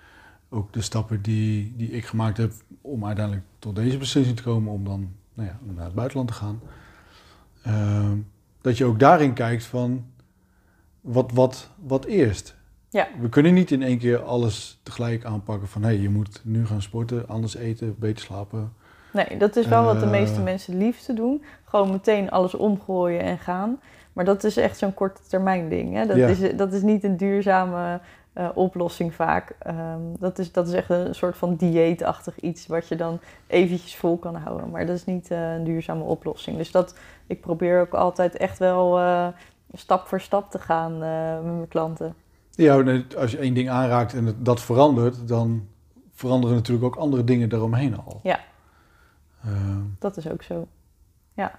ook 0.48 0.72
de 0.72 0.82
stappen 0.82 1.22
die, 1.22 1.74
die 1.76 1.90
ik 1.90 2.06
gemaakt 2.06 2.36
heb 2.36 2.52
om 2.80 3.06
uiteindelijk 3.06 3.46
tot 3.58 3.76
deze 3.76 3.98
beslissing 3.98 4.36
te 4.36 4.42
komen 4.42 4.72
om 4.72 4.84
dan 4.84 5.12
nou 5.34 5.48
ja, 5.48 5.58
naar 5.72 5.84
het 5.84 5.94
buitenland 5.94 6.28
te 6.28 6.34
gaan. 6.34 6.60
Ehm, 7.62 8.16
dat 8.60 8.76
je 8.76 8.84
ook 8.84 8.98
daarin 8.98 9.32
kijkt 9.32 9.64
van 9.64 10.04
wat, 11.00 11.32
wat, 11.32 11.70
wat 11.76 12.04
eerst. 12.04 12.60
Ja. 12.92 13.08
We 13.20 13.28
kunnen 13.28 13.54
niet 13.54 13.70
in 13.70 13.82
één 13.82 13.98
keer 13.98 14.22
alles 14.22 14.80
tegelijk 14.82 15.24
aanpakken 15.24 15.68
van 15.68 15.82
hé, 15.82 15.88
hey, 15.88 15.98
je 15.98 16.08
moet 16.08 16.40
nu 16.44 16.66
gaan 16.66 16.82
sporten, 16.82 17.28
anders 17.28 17.56
eten, 17.56 17.94
beter 17.98 18.24
slapen. 18.24 18.72
Nee, 19.12 19.36
dat 19.38 19.56
is 19.56 19.66
wel 19.66 19.84
wat 19.84 19.98
de 20.00 20.04
Eh. 20.04 20.10
meeste 20.10 20.40
mensen 20.40 20.72
het 20.72 20.82
liefste 20.82 21.12
doen. 21.14 21.44
Gewoon 21.64 21.90
meteen 21.90 22.30
alles 22.30 22.54
omgooien 22.54 23.20
en 23.20 23.38
gaan. 23.38 23.80
Maar 24.12 24.24
dat 24.24 24.44
is 24.44 24.56
echt 24.56 24.78
zo'n 24.78 24.94
korte 24.94 25.20
termijn 25.28 25.68
ding. 25.68 25.94
Hè? 25.94 26.06
Dat, 26.06 26.16
Ja. 26.16 26.26
is, 26.28 26.56
dat 26.56 26.72
is 26.72 26.82
niet 26.82 27.04
een 27.04 27.16
duurzame 27.16 28.00
eh, 28.32 28.48
oplossing 28.54 29.14
vaak. 29.14 29.54
Ehm, 29.58 30.00
dat, 30.18 30.38
is, 30.38 30.52
dat 30.52 30.68
is 30.68 30.72
echt 30.74 30.90
een 30.90 31.14
soort 31.14 31.36
van 31.36 31.54
dieetachtig 31.56 32.40
iets 32.40 32.66
wat 32.66 32.88
je 32.88 32.96
dan 32.96 33.18
eventjes 33.46 33.96
vol 33.96 34.16
kan 34.16 34.34
houden. 34.34 34.70
Maar 34.70 34.86
dat 34.86 34.96
is 34.96 35.04
niet 35.04 35.30
eh, 35.30 35.52
een 35.54 35.64
duurzame 35.64 36.02
oplossing. 36.04 36.56
Dus 36.56 36.70
dat, 36.70 36.94
ik 37.26 37.40
probeer 37.40 37.80
ook 37.80 37.94
altijd 37.94 38.36
echt 38.36 38.58
wel 38.58 38.98
eh, 38.98 39.26
stap 39.72 40.06
voor 40.06 40.20
stap 40.20 40.50
te 40.50 40.58
gaan 40.58 40.92
eh, 41.02 41.34
met 41.44 41.54
mijn 41.54 41.68
klanten. 41.68 42.14
Ja, 42.54 43.02
als 43.16 43.30
je 43.30 43.38
één 43.38 43.54
ding 43.54 43.68
aanraakt 43.70 44.14
en 44.14 44.36
dat 44.38 44.60
verandert, 44.60 45.28
dan 45.28 45.68
veranderen 46.12 46.56
natuurlijk 46.56 46.86
ook 46.86 46.96
andere 46.96 47.24
dingen 47.24 47.48
daaromheen 47.48 47.96
al. 47.98 48.20
Ja. 48.22 48.40
Ehm, 49.44 49.80
Dat 49.98 50.16
is 50.16 50.28
ook 50.28 50.42
zo. 50.42 50.66
Ja. 51.34 51.58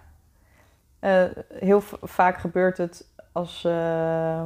Eh, 1.00 1.24
heel 1.54 1.82
vaak 2.02 2.38
gebeurt 2.38 2.78
het 2.78 3.08
als 3.32 3.64
eh, 3.66 4.44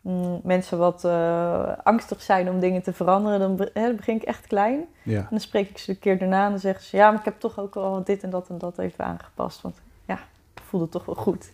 mm, 0.00 0.40
mensen 0.44 0.78
wat 0.78 1.04
eh, 1.04 1.72
angstig 1.82 2.22
zijn 2.22 2.50
om 2.50 2.60
dingen 2.60 2.82
te 2.82 2.92
veranderen. 2.92 3.38
Dan, 3.38 3.56
be- 3.56 3.92
begin 3.96 4.16
ik 4.16 4.22
echt 4.22 4.46
klein. 4.46 4.84
ja. 5.02 5.18
En 5.18 5.26
dan 5.30 5.40
spreek 5.40 5.68
ik 5.68 5.78
ze 5.78 5.90
een 5.90 5.98
keer 5.98 6.18
daarna 6.18 6.44
en 6.44 6.50
dan 6.50 6.58
zeggen 6.60 6.84
ze... 6.84 6.96
Ja, 6.96 7.10
maar 7.10 7.18
ik 7.18 7.24
heb 7.24 7.40
toch 7.40 7.58
ook 7.58 7.76
al 7.76 8.04
dit 8.04 8.22
en 8.22 8.30
dat 8.30 8.48
en 8.48 8.58
dat 8.58 8.78
even 8.78 9.04
aangepast. 9.04 9.60
Want 9.60 9.80
ja, 10.06 10.14
ik 10.54 10.62
voelde 10.62 10.84
het 10.86 10.94
toch 10.94 11.04
wel 11.04 11.14
goed. 11.24 11.52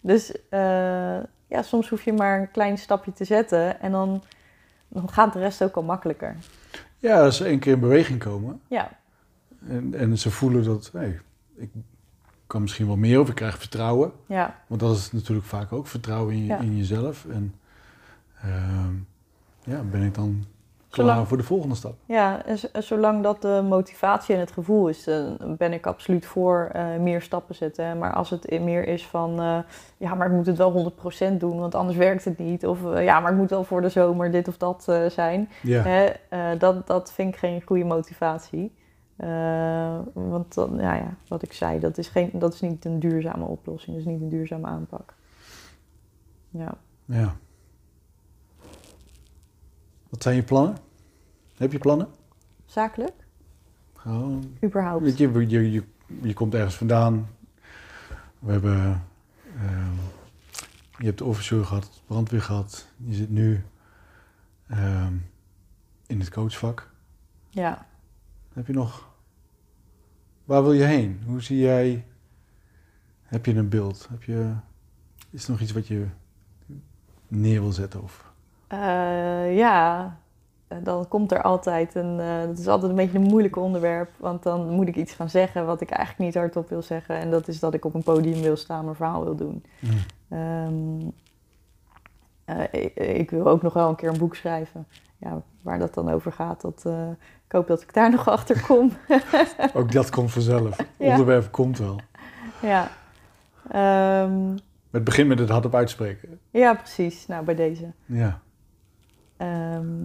Dus 0.00 0.48
eh, 0.48 1.18
ja, 1.46 1.62
soms 1.62 1.88
hoef 1.88 2.02
je 2.02 2.12
maar 2.12 2.40
een 2.40 2.50
klein 2.50 2.78
stapje 2.78 3.12
te 3.12 3.24
zetten. 3.24 3.80
En 3.80 3.92
dan, 3.92 4.22
dan 4.88 5.08
gaat 5.10 5.32
de 5.32 5.38
rest 5.38 5.62
ook 5.62 5.74
al 5.76 5.82
makkelijker. 5.82 6.36
ja, 6.98 7.24
als 7.24 7.36
ze 7.36 7.44
één 7.44 7.58
keer 7.58 7.72
in 7.72 7.80
beweging 7.80 8.18
komen 8.18 8.60
Ja, 8.68 8.90
en, 9.68 9.94
en 9.94 10.18
ze 10.18 10.30
voelen 10.30 10.64
dat 10.64 10.90
hey, 10.92 11.20
ik 11.56 11.70
kan 12.46 12.60
misschien 12.62 12.86
wel 12.86 12.96
meer 12.96 13.20
of 13.20 13.28
ik 13.28 13.34
krijg 13.34 13.58
vertrouwen. 13.58 14.12
ja, 14.26 14.54
Want 14.66 14.80
dat 14.80 14.96
is 14.96 15.12
natuurlijk 15.12 15.46
vaak 15.46 15.72
ook 15.72 15.86
vertrouwen 15.86 16.34
in, 16.34 16.40
je, 16.42 16.46
Ja. 16.46 16.58
in 16.58 16.76
jezelf. 16.76 17.26
En 17.30 17.54
ehm, 18.42 18.94
ja, 19.64 19.82
ben 19.82 20.02
ik 20.02 20.14
dan 20.14 20.44
klaar 20.90 21.06
Zolang- 21.06 21.28
voor 21.28 21.36
de 21.36 21.42
volgende 21.42 21.74
stap. 21.74 21.94
Ja, 22.04 22.44
en 22.44 22.58
zolang 22.82 23.22
dat 23.22 23.42
de 23.42 23.64
motivatie 23.68 24.34
en 24.34 24.40
het 24.40 24.50
gevoel 24.50 24.88
is, 24.88 25.06
eh, 25.06 25.24
ben 25.58 25.72
ik 25.72 25.86
absoluut 25.86 26.26
voor 26.26 26.68
eh, 26.72 26.96
meer 26.96 27.22
stappen 27.22 27.54
zetten. 27.54 27.98
Maar 27.98 28.12
als 28.12 28.30
het 28.30 28.60
meer 28.60 28.88
is 28.88 29.06
van, 29.06 29.40
eh, 29.40 29.58
ja, 29.96 30.14
maar 30.14 30.26
ik 30.26 30.32
moet 30.32 30.46
het 30.46 30.56
wel 30.56 30.70
100% 30.72 31.40
doen, 31.40 31.58
want 31.58 31.74
anders 31.74 31.98
werkt 31.98 32.24
het 32.24 32.38
niet. 32.38 32.66
Of 32.66 32.78
ja, 32.94 33.20
maar 33.20 33.32
ik 33.32 33.38
moet 33.38 33.50
wel 33.50 33.64
voor 33.64 33.80
de 33.80 33.88
zomer 33.88 34.30
dit 34.30 34.48
of 34.48 34.56
dat 34.56 34.82
zijn. 35.08 35.48
Ja, 35.62 35.82
Hè, 35.82 36.12
dat, 36.58 36.86
dat 36.86 37.12
vind 37.12 37.34
ik 37.34 37.38
geen 37.38 37.62
goede 37.64 37.84
motivatie. 37.84 38.74
Want 40.12 40.54
dan, 40.54 40.76
ja, 40.76 40.94
ja, 40.94 41.14
wat 41.28 41.42
ik 41.42 41.52
zei, 41.52 41.80
dat 41.80 41.98
is, 41.98 42.08
geen, 42.08 42.30
dat 42.32 42.54
is 42.54 42.60
niet 42.60 42.84
een 42.84 42.98
duurzame 43.00 43.44
oplossing. 43.44 43.96
Dat 43.96 44.06
is 44.06 44.12
niet 44.12 44.20
een 44.20 44.28
duurzame 44.28 44.66
aanpak. 44.66 45.14
Ja. 46.50 46.74
ja. 47.04 47.36
Wat 50.16 50.24
zijn 50.24 50.36
je 50.36 50.42
plannen? 50.42 50.76
Heb 51.56 51.72
je 51.72 51.78
plannen? 51.78 52.08
Zakelijk? 52.64 53.26
Gewoon 53.94 54.56
Überhaupt? 54.64 55.02
Weet 55.02 55.18
je, 55.18 55.46
je, 55.48 55.72
je, 55.72 55.82
je 56.22 56.34
komt 56.34 56.54
ergens 56.54 56.74
vandaan. 56.74 57.28
We 58.38 58.52
hebben. 58.52 59.04
ehm, 59.56 59.94
je 60.98 61.04
hebt 61.04 61.18
de 61.18 61.24
officier 61.24 61.64
gehad, 61.64 62.02
brandweer 62.06 62.42
gehad. 62.42 62.86
Je 62.96 63.14
zit 63.14 63.30
nu 63.30 63.64
ehm, 64.66 65.14
in 66.06 66.20
het 66.20 66.30
coachvak. 66.30 66.90
Ja. 67.48 67.86
Heb 68.52 68.66
je 68.66 68.72
nog. 68.72 69.08
Waar 70.44 70.62
wil 70.62 70.72
je 70.72 70.84
heen? 70.84 71.22
Hoe 71.26 71.42
zie 71.42 71.58
jij. 71.58 72.06
Heb 73.22 73.46
je 73.46 73.54
een 73.54 73.68
beeld? 73.68 74.06
Heb 74.10 74.22
je, 74.22 74.54
is 75.30 75.44
er 75.44 75.50
nog 75.50 75.60
iets 75.60 75.72
wat 75.72 75.86
je 75.86 76.06
neer 77.28 77.60
wil 77.60 77.72
zetten? 77.72 78.02
Of, 78.02 78.25
Eh, 78.66 79.56
ja, 79.56 80.16
dan 80.82 81.08
komt 81.08 81.32
er 81.32 81.42
altijd 81.42 81.94
een. 81.94 82.20
eh 82.20 82.40
dat 82.46 82.58
is 82.58 82.66
altijd 82.68 82.90
een 82.90 82.96
beetje 82.96 83.18
een 83.18 83.24
moeilijk 83.24 83.56
onderwerp. 83.56 84.10
Want 84.16 84.42
dan 84.42 84.68
moet 84.70 84.88
ik 84.88 84.96
iets 84.96 85.12
gaan 85.14 85.30
zeggen 85.30 85.66
wat 85.66 85.80
ik 85.80 85.90
eigenlijk 85.90 86.18
niet 86.28 86.34
hardop 86.42 86.68
wil 86.68 86.82
zeggen. 86.82 87.16
En 87.16 87.30
dat 87.30 87.48
is 87.48 87.60
dat 87.60 87.74
ik 87.74 87.84
op 87.84 87.94
een 87.94 88.02
podium 88.02 88.40
wil 88.42 88.56
staan, 88.56 88.84
mijn 88.84 88.96
verhaal 88.96 89.24
wil 89.24 89.34
doen. 89.36 89.64
Ehm, 90.28 91.00
eh, 92.44 92.82
ik, 92.84 92.94
ik 92.94 93.30
wil 93.30 93.46
ook 93.48 93.62
nog 93.62 93.72
wel 93.72 93.88
een 93.88 93.96
keer 93.96 94.08
een 94.08 94.18
boek 94.18 94.34
schrijven. 94.34 94.86
Ja, 95.18 95.40
waar 95.62 95.78
dat 95.78 95.94
dan 95.94 96.10
over 96.10 96.32
gaat, 96.32 96.60
dat, 96.60 96.84
ik 97.46 97.52
hoop 97.52 97.66
dat 97.66 97.82
ik 97.82 97.94
daar 97.94 98.10
nog 98.16 98.28
achter 98.28 98.62
kom. 98.66 98.92
Ook 99.74 99.92
dat 99.92 100.10
komt 100.10 100.32
vanzelf. 100.32 100.76
Ja. 100.98 101.10
Onderwerp 101.10 101.50
komt 101.52 101.78
wel. 101.78 102.00
ja. 102.62 102.88
Ehm, 103.70 104.56
Het 104.90 105.04
begint 105.04 105.28
met 105.28 105.38
het 105.38 105.48
hardop 105.48 105.74
uitspreken. 105.74 106.40
ja, 106.50 106.74
precies. 106.74 107.26
Nou, 107.26 107.44
bij 107.44 107.54
deze. 107.54 107.92
Ja. 108.04 108.40
Ehm, 109.36 110.04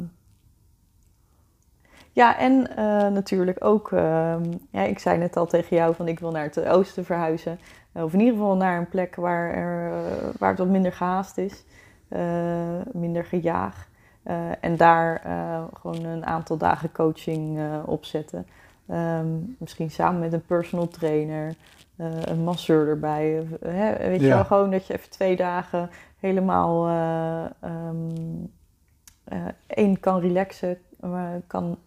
ja, 2.14 2.38
en 2.38 2.78
eh, 2.78 3.08
natuurlijk 3.08 3.66
ook, 3.66 3.92
ehm, 3.92 4.44
ja, 4.70 4.82
ik 4.82 5.00
zei 5.00 5.18
net 5.18 5.38
al 5.38 5.46
tegen 5.46 5.76
jou 5.76 5.96
van 5.96 6.08
ik 6.08 6.20
wil 6.20 6.32
naar 6.32 6.44
het 6.44 6.66
oosten 6.66 7.06
verhuizen. 7.06 7.60
Eh, 7.92 8.04
of 8.04 8.14
in 8.14 8.20
ieder 8.20 8.34
geval 8.34 8.56
naar 8.56 8.78
een 8.78 8.90
plek 8.90 9.16
waar, 9.16 9.54
er, 9.54 9.92
eh, 9.92 10.28
waar 10.38 10.50
het 10.50 10.60
wat 10.60 10.68
minder 10.68 10.94
gehaast 10.94 11.38
is, 11.38 11.64
minder 12.92 13.26
gejaag. 13.26 13.90
En 14.60 14.78
daar 14.78 15.22
gewoon 15.74 16.04
een 16.04 16.26
aantal 16.26 16.58
dagen 16.58 16.92
coaching 16.92 17.60
opzetten. 17.86 18.46
Ehm, 18.88 19.28
misschien 19.58 19.92
samen 19.92 20.20
met 20.20 20.34
een 20.34 20.46
personal 20.46 20.88
trainer, 20.88 21.56
een 22.26 22.44
masseur 22.44 22.88
erbij. 22.88 23.48
weet 24.00 24.22
je 24.22 24.28
wel, 24.28 24.46
gewoon 24.46 24.72
dat 24.72 24.88
je 24.88 24.94
even 24.94 25.10
twee 25.10 25.36
dagen 25.36 25.90
helemaal 26.20 26.88
één 29.68 30.00
kan 30.00 30.20
relaxen, 30.20 30.78
eh, 31.02 31.30
kan 31.48 31.78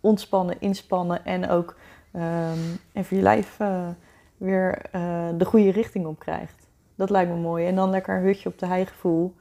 ontspannen, 0.00 0.56
inspannen 0.60 1.24
en 1.24 1.48
ook 1.48 1.76
ehm, 2.12 2.58
even 2.92 3.16
je 3.16 3.22
lijf 3.22 3.60
eh, 3.60 3.88
weer 4.36 4.78
eh, 4.92 5.28
de 5.38 5.44
goede 5.44 5.70
richting 5.70 6.06
op 6.06 6.18
krijgt. 6.18 6.66
Dat 6.94 7.10
lijkt 7.10 7.30
me 7.30 7.36
mooi. 7.36 7.66
En 7.66 7.74
dan 7.74 7.90
lekker 7.90 8.16
een 8.16 8.22
hutje 8.24 8.48
op 8.48 8.58
de 8.58 8.66
heigevoel. 8.66 9.34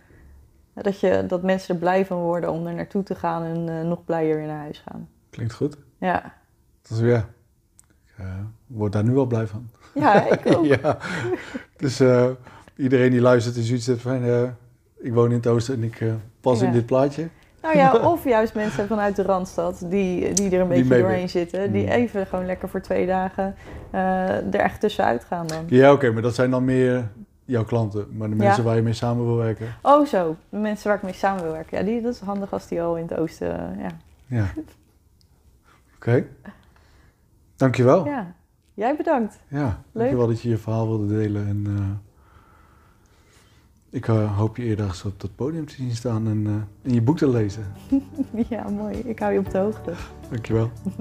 Dat, 0.74 0.99
je, 0.99 1.24
dat 1.28 1.43
mensen 1.43 1.74
er 1.74 1.80
blij 1.80 2.05
van 2.05 2.18
worden 2.22 2.51
om 2.51 2.68
er 2.68 2.74
naartoe 2.74 3.03
te 3.03 3.16
gaan 3.16 3.43
en 3.43 3.70
eh, 3.80 3.88
nog 3.88 4.03
blijer 4.05 4.36
weer 4.38 4.47
naar 4.47 4.60
huis 4.62 4.84
gaan. 4.89 5.10
Klinkt 5.30 5.53
goed. 5.53 5.78
Ja, 5.97 6.34
Dat 6.82 6.91
is 6.91 6.99
weer. 6.99 7.26
Ik 8.05 8.14
eh, 8.18 8.26
word 8.68 8.91
daar 8.91 9.03
nu 9.03 9.14
wel 9.14 9.26
blij 9.26 9.47
van. 9.47 9.70
ja 9.93 10.32
ik 10.32 10.41
ook. 10.58 10.66
ja. 10.66 10.97
Dus 11.78 11.99
eh, 11.99 12.30
iedereen 12.76 13.12
die 13.12 13.22
luistert 13.22 13.55
en 13.55 13.64
zoiets 13.64 13.89
van... 14.01 14.24
eh, 14.24 14.43
ik 14.97 15.14
woon 15.14 15.30
in 15.30 15.36
het 15.36 15.47
oosten 15.47 15.76
en 15.76 15.84
ik 15.84 16.01
eh, 16.01 16.14
pas 16.41 16.60
Ja. 16.60 16.66
in 16.66 16.72
dit 16.72 16.86
plaatje. 16.86 17.28
Nou 17.74 17.78
ja, 17.80 17.93
of 18.13 18.24
juist 18.24 18.53
mensen 18.55 18.88
vanuit 18.88 19.15
de 19.15 19.24
Randstad 19.24 19.80
die, 19.89 20.34
die 20.34 20.51
er 20.51 20.61
een 20.61 20.68
beetje 20.68 20.97
doorheen 20.97 21.30
zitten. 21.30 21.72
Die 21.72 21.84
Hmm. 21.84 21.91
even 21.91 22.28
gewoon 22.28 22.45
lekker 22.45 22.70
voor 22.70 22.82
twee 22.82 23.05
dagen 23.05 23.55
eh, 23.91 24.53
er 24.53 24.59
echt 24.59 24.80
tussenuit 24.80 25.24
gaan 25.24 25.47
dan. 25.47 25.63
Ja, 25.68 25.91
oké, 25.93 26.11
maar 26.11 26.22
dat 26.22 26.36
zijn 26.36 26.51
dan 26.51 26.65
meer 26.65 27.07
jouw 27.45 27.63
klanten. 27.63 28.07
Maar 28.18 28.30
de 28.30 28.36
Ja. 28.36 28.43
mensen 28.43 28.63
waar 28.63 28.76
je 28.76 28.82
mee 28.82 28.93
samen 28.93 29.26
wil 29.26 29.36
werken. 29.36 29.68
Oh 29.82 30.05
zo, 30.05 30.36
de 30.49 30.57
mensen 30.57 30.88
waar 30.88 30.97
ik 30.97 31.03
mee 31.03 31.13
samen 31.13 31.43
wil 31.43 31.51
werken. 31.51 31.78
Ja, 31.78 31.84
die, 31.84 32.01
dat 32.01 32.13
is 32.13 32.20
handig 32.20 32.53
als 32.53 32.68
die 32.68 32.82
al 32.82 32.95
in 32.97 33.03
het 33.07 33.18
oosten... 33.18 33.59
eh, 33.78 33.82
ja. 33.84 33.89
Ja. 34.26 34.45
Oké. 35.95 36.26
Dankjewel. 37.55 38.05
Ja. 38.05 38.11
ja, 38.11 38.34
jij 38.74 38.95
bedankt. 38.95 39.39
Dankjewel 39.91 40.28
dat 40.28 40.41
je 40.41 40.49
je 40.49 40.57
verhaal 40.57 40.88
wilde 40.88 41.07
delen. 41.18 41.47
En 41.47 41.63
eh, 41.68 42.07
ik 43.89 44.07
eh, 44.07 44.38
hoop 44.38 44.57
je 44.57 44.63
eerder 44.63 45.01
op 45.05 45.19
dat 45.21 45.35
podium 45.35 45.65
te 45.65 45.73
zien 45.73 45.95
staan 45.95 46.27
en, 46.27 46.47
eh, 46.47 46.53
en 46.81 46.93
je 46.93 47.01
boek 47.01 47.17
te 47.17 47.29
lezen. 47.29 47.63
Ja, 48.49 48.69
mooi. 48.69 48.97
Ik 48.97 49.19
hou 49.19 49.33
je 49.33 49.39
op 49.39 49.51
de 49.51 49.57
hoogte. 49.57 49.93
Dankjewel. 50.29 50.71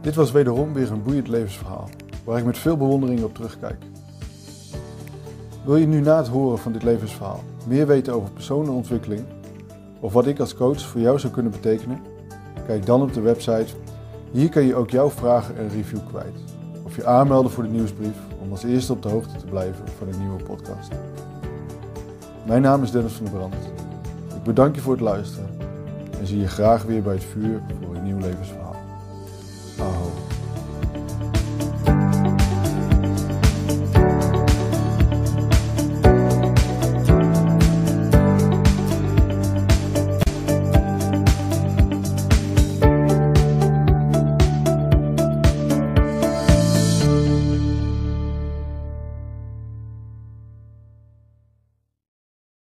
Dit 0.00 0.14
was 0.14 0.32
wederom 0.32 0.72
weer 0.72 0.92
een 0.92 1.02
boeiend 1.02 1.28
levensverhaal, 1.28 1.88
waar 2.24 2.38
ik 2.38 2.44
met 2.44 2.58
veel 2.58 2.76
bewondering 2.76 3.22
op 3.22 3.34
terugkijk. 3.34 3.84
Wil 5.64 5.76
je 5.76 5.86
nu 5.86 6.00
na 6.00 6.16
het 6.16 6.28
horen 6.28 6.58
van 6.58 6.72
dit 6.72 6.82
levensverhaal 6.82 7.44
meer 7.66 7.86
weten 7.86 8.14
over 8.14 8.30
persoonlijke 8.30 8.72
ontwikkeling 8.72 9.24
of 10.00 10.12
wat 10.12 10.26
ik 10.26 10.40
als 10.40 10.54
coach 10.54 10.80
voor 10.80 11.00
jou 11.00 11.18
zou 11.18 11.32
kunnen 11.32 11.52
betekenen? 11.52 12.00
Kijk 12.66 12.86
dan 12.86 13.02
op 13.02 13.12
de 13.12 13.20
website. 13.20 13.74
Hier 14.30 14.48
kan 14.48 14.62
je 14.62 14.74
ook 14.74 14.90
jouw 14.90 15.10
vragen 15.10 15.56
en 15.56 15.68
review 15.68 15.98
kwijt. 16.08 16.34
Of 16.84 16.96
je 16.96 17.06
aanmelden 17.06 17.50
voor 17.50 17.62
de 17.62 17.68
nieuwsbrief 17.68 18.16
om 18.40 18.50
als 18.50 18.62
eerste 18.62 18.92
op 18.92 19.02
de 19.02 19.08
hoogte 19.08 19.36
te 19.36 19.46
blijven 19.46 19.84
van 19.98 20.08
een 20.08 20.20
nieuwe 20.20 20.42
podcast. 20.42 20.90
Mijn 22.46 22.62
naam 22.62 22.82
is 22.82 22.90
Dennis 22.90 23.12
van 23.12 23.24
der 23.24 23.34
Brand. 23.34 23.54
Ik 24.34 24.42
bedank 24.42 24.74
je 24.74 24.80
voor 24.80 24.92
het 24.92 25.02
luisteren 25.02 25.48
en 26.20 26.26
zie 26.26 26.38
je 26.38 26.48
graag 26.48 26.82
weer 26.82 27.02
bij 27.02 27.14
het 27.14 27.24
vuur 27.24 27.60
voor 27.84 27.96
een 27.96 28.04
nieuw 28.04 28.18
levensverhaal. 28.18 28.69